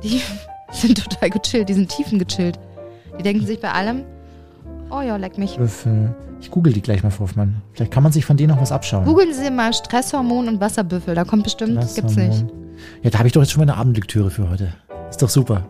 Die 0.04 0.22
sind 0.72 1.04
total 1.04 1.30
gechillt, 1.30 1.70
die 1.70 1.74
sind 1.74 1.90
tiefengechillt. 1.90 2.60
Die 3.18 3.24
denken 3.24 3.46
sich 3.46 3.60
bei 3.60 3.72
allem, 3.72 4.04
oh 4.96 5.02
ja, 5.02 5.16
leck 5.18 5.38
mich. 5.38 5.58
Würfel. 5.58 6.16
Ich 6.40 6.52
google 6.52 6.74
die 6.74 6.82
gleich 6.82 7.04
mal, 7.04 7.10
Frau 7.10 7.24
Hoffmann. 7.24 7.62
Vielleicht 7.74 7.92
kann 7.92 8.04
man 8.04 8.12
sich 8.12 8.26
von 8.26 8.38
denen 8.38 8.54
noch 8.54 8.62
was 8.62 8.72
abschauen. 8.72 9.06
Googeln 9.06 9.34
Sie 9.34 9.50
mal 9.50 9.74
Stresshormon 9.74 10.48
und 10.48 10.60
Wasserbüffel, 10.62 11.16
da 11.16 11.24
kommt 11.24 11.44
bestimmt, 11.44 11.78
Das 11.78 11.96
gibt's 11.96 12.16
nicht. 12.16 12.46
Ja, 13.02 13.10
da 13.10 13.20
habe 13.20 13.28
ich 13.28 13.34
doch 13.34 13.42
jetzt 13.42 13.52
schon 13.52 13.62
meine 13.62 13.78
Abendlektüre 13.78 14.30
für 14.30 14.50
heute. 14.50 14.70
Ist 15.10 15.22
doch 15.22 15.30
super. 15.30 15.64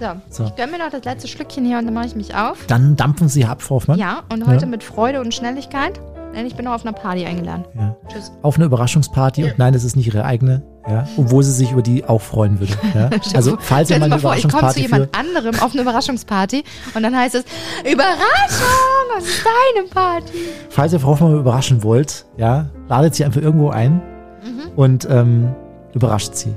So, 0.00 0.06
So. 0.30 0.44
ich 0.44 0.54
gönn 0.56 0.70
mir 0.70 0.78
noch 0.78 0.90
das 0.90 1.04
letzte 1.04 1.26
Schlückchen 1.28 1.64
hier 1.64 1.78
und 1.78 1.84
dann 1.86 1.94
mache 1.94 2.06
ich 2.06 2.14
mich 2.16 2.34
auf. 2.34 2.66
Dann 2.66 2.96
dampfen 2.96 3.28
Sie 3.28 3.44
ab, 3.44 3.62
Frau 3.62 3.76
Hoffmann. 3.76 3.98
Ja, 3.98 4.22
und 4.32 4.46
heute 4.46 4.62
Ja. 4.62 4.66
mit 4.66 4.82
Freude 4.84 5.20
und 5.20 5.34
Schnelligkeit, 5.34 6.00
denn 6.36 6.46
ich 6.46 6.54
bin 6.54 6.64
noch 6.66 6.72
auf 6.74 6.82
einer 6.86 6.92
Party 6.92 7.24
eingeladen. 7.26 7.64
Ja. 7.76 7.96
Tschüss. 8.08 8.30
Auf 8.42 8.56
eine 8.56 8.66
Überraschungsparty. 8.66 9.44
Und 9.44 9.58
nein, 9.58 9.72
das 9.72 9.82
ist 9.84 9.96
nicht 9.96 10.06
Ihre 10.06 10.24
eigene. 10.24 10.62
Ja. 10.88 11.06
Obwohl 11.16 11.42
sie 11.42 11.52
sich 11.52 11.72
über 11.72 11.82
die 11.82 12.04
auch 12.04 12.20
freuen 12.22 12.58
würde. 12.60 12.72
Ja. 12.94 13.10
Also, 13.34 13.56
falls 13.60 13.90
ihr 13.90 13.98
mal 13.98 14.06
eine 14.06 14.18
vor, 14.18 14.34
ich 14.34 14.48
komme 14.48 14.72
zu 14.72 14.80
Überraschungsparty 14.80 14.80
jemand 14.80 15.14
anderem 15.14 15.60
auf 15.60 15.72
eine 15.72 15.82
Überraschungsparty 15.82 16.64
und 16.94 17.02
dann 17.02 17.14
heißt 17.16 17.34
es, 17.34 17.44
Überraschung, 17.80 19.06
was 19.14 19.24
ist 19.24 19.44
deine 19.44 19.88
Party? 19.88 20.32
Falls 20.70 20.92
ihr 20.92 21.00
Frau 21.00 21.08
Hoffmann 21.10 21.38
überraschen 21.38 21.82
wollt, 21.82 22.24
ja, 22.36 22.70
ladet 22.88 23.14
sie 23.14 23.24
einfach 23.24 23.40
irgendwo 23.40 23.70
ein 23.70 24.00
Mhm. 24.44 24.70
und 24.76 25.06
ähm, 25.10 25.54
überrascht 25.94 26.34
sie. 26.34 26.54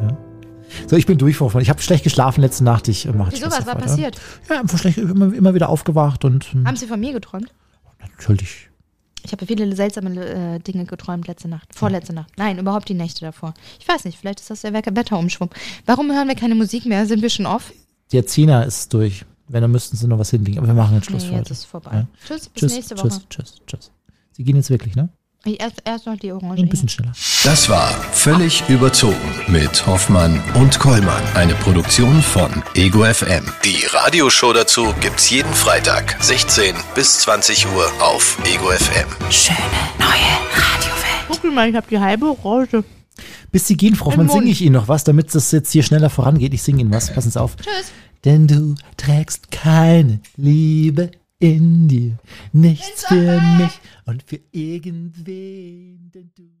Ja. 0.00 0.16
So, 0.86 0.96
ich 0.96 1.04
bin 1.06 1.18
durch, 1.18 1.36
Frau 1.36 1.46
Hoffmann. 1.46 1.62
Ich 1.62 1.68
habe 1.70 1.82
schlecht 1.82 2.04
geschlafen 2.04 2.40
letzte 2.40 2.64
Nacht. 2.64 2.88
Ich 2.88 3.06
äh, 3.06 3.12
mache 3.12 3.32
Wieso, 3.32 3.46
was 3.46 3.66
war 3.66 3.74
passiert? 3.76 4.18
Ja, 4.48 4.60
einfach 4.60 4.78
schlecht, 4.78 4.98
immer, 4.98 5.32
immer 5.34 5.52
wieder 5.54 5.68
aufgewacht 5.68 6.24
und 6.24 6.46
ähm, 6.54 6.66
Haben 6.66 6.76
Sie 6.76 6.86
von 6.86 6.98
mir 7.00 7.12
geträumt? 7.12 7.52
natürlich. 8.00 8.70
Ich 9.24 9.32
habe 9.32 9.46
viele 9.46 9.74
seltsame 9.74 10.14
äh, 10.24 10.58
Dinge 10.60 10.84
geträumt 10.84 11.26
letzte 11.26 11.48
Nacht. 11.48 11.74
Vorletzte 11.74 12.12
Nacht. 12.12 12.30
Nein, 12.36 12.58
überhaupt 12.58 12.88
die 12.88 12.94
Nächte 12.94 13.20
davor. 13.24 13.54
Ich 13.80 13.88
weiß 13.88 14.04
nicht, 14.04 14.18
vielleicht 14.18 14.40
ist 14.40 14.50
das 14.50 14.60
der 14.60 14.72
Wetter- 14.74 14.94
Wetterumschwung. 14.94 15.50
Warum 15.86 16.12
hören 16.12 16.28
wir 16.28 16.34
keine 16.34 16.54
Musik 16.54 16.84
mehr? 16.86 17.06
Sind 17.06 17.22
wir 17.22 17.30
schon 17.30 17.46
off? 17.46 17.72
Der 18.12 18.26
Zehner 18.26 18.66
ist 18.66 18.92
durch. 18.92 19.24
Wenn, 19.48 19.62
dann 19.62 19.70
müssten 19.72 19.96
sie 19.96 20.06
noch 20.06 20.18
was 20.18 20.30
hinlegen. 20.30 20.58
Aber 20.58 20.66
wir 20.66 20.74
machen 20.74 20.94
jetzt 20.94 21.06
Schluss 21.06 21.22
Nee, 21.24 21.28
für 21.30 21.34
jetzt 21.36 21.44
heute. 21.46 21.52
ist 21.54 21.64
vorbei. 21.64 21.90
Ja. 21.92 22.06
Tschüss, 22.26 22.48
bis 22.48 22.60
Tschüss, 22.60 22.74
nächste 22.74 22.98
Woche. 22.98 23.08
tschüss, 23.08 23.26
tschüss, 23.28 23.54
tschüss. 23.66 23.90
Sie 24.32 24.44
gehen 24.44 24.56
jetzt 24.56 24.70
wirklich, 24.70 24.94
ne? 24.96 25.08
Ich, 25.46 25.60
erst, 25.60 25.82
erst 25.84 26.06
noch 26.06 26.16
die 26.16 26.32
Orange. 26.32 26.62
Ein 26.62 26.68
bisschen 26.70 26.88
schneller. 26.88 27.12
Das 27.44 27.68
war 27.68 27.90
Völlig 28.12 28.66
überzogen 28.70 29.14
mit 29.46 29.86
Hoffmann 29.86 30.42
und 30.54 30.78
Kollmann. 30.78 31.22
Eine 31.34 31.54
Produktion 31.56 32.22
von 32.22 32.62
Ego 32.74 33.04
FM. 33.04 33.44
Die 33.62 33.84
Radioshow 33.92 34.54
dazu 34.54 34.94
gibt's 35.02 35.28
jeden 35.28 35.52
Freitag, 35.52 36.16
16 36.20 36.74
bis 36.94 37.18
20 37.18 37.66
Uhr 37.66 37.86
auf 38.00 38.38
Ego 38.50 38.70
FM. 38.70 39.06
Schöne 39.30 39.58
neue 39.98 40.08
Radiowelt. 40.08 41.26
Guck 41.28 41.54
mal, 41.54 41.68
ich 41.68 41.76
habe 41.76 41.86
die 41.90 41.98
halbe 41.98 42.24
Orange. 42.24 42.82
Bis 43.52 43.66
Sie 43.66 43.76
gehen, 43.76 43.96
Frau 43.96 44.06
Hoffmann, 44.06 44.30
singe 44.30 44.50
ich 44.50 44.62
Ihnen 44.62 44.72
noch 44.72 44.88
was, 44.88 45.04
damit 45.04 45.34
das 45.34 45.52
jetzt 45.52 45.70
hier 45.72 45.82
schneller 45.82 46.08
vorangeht. 46.08 46.54
Ich 46.54 46.62
singe 46.62 46.80
Ihnen 46.80 46.90
was. 46.90 47.12
Passen 47.12 47.30
Sie 47.30 47.38
auf. 47.40 47.56
Tschüss. 47.56 47.92
Denn 48.24 48.46
du 48.46 48.76
trägst 48.96 49.50
keine 49.50 50.20
Liebe 50.38 51.10
in 51.38 51.88
dir. 51.88 52.16
Nichts 52.52 53.04
für 53.06 53.40
mich 53.58 53.72
und 54.06 54.22
für 54.22 54.40
irgendwen, 54.52 56.10
denn 56.12 56.30
du. 56.34 56.52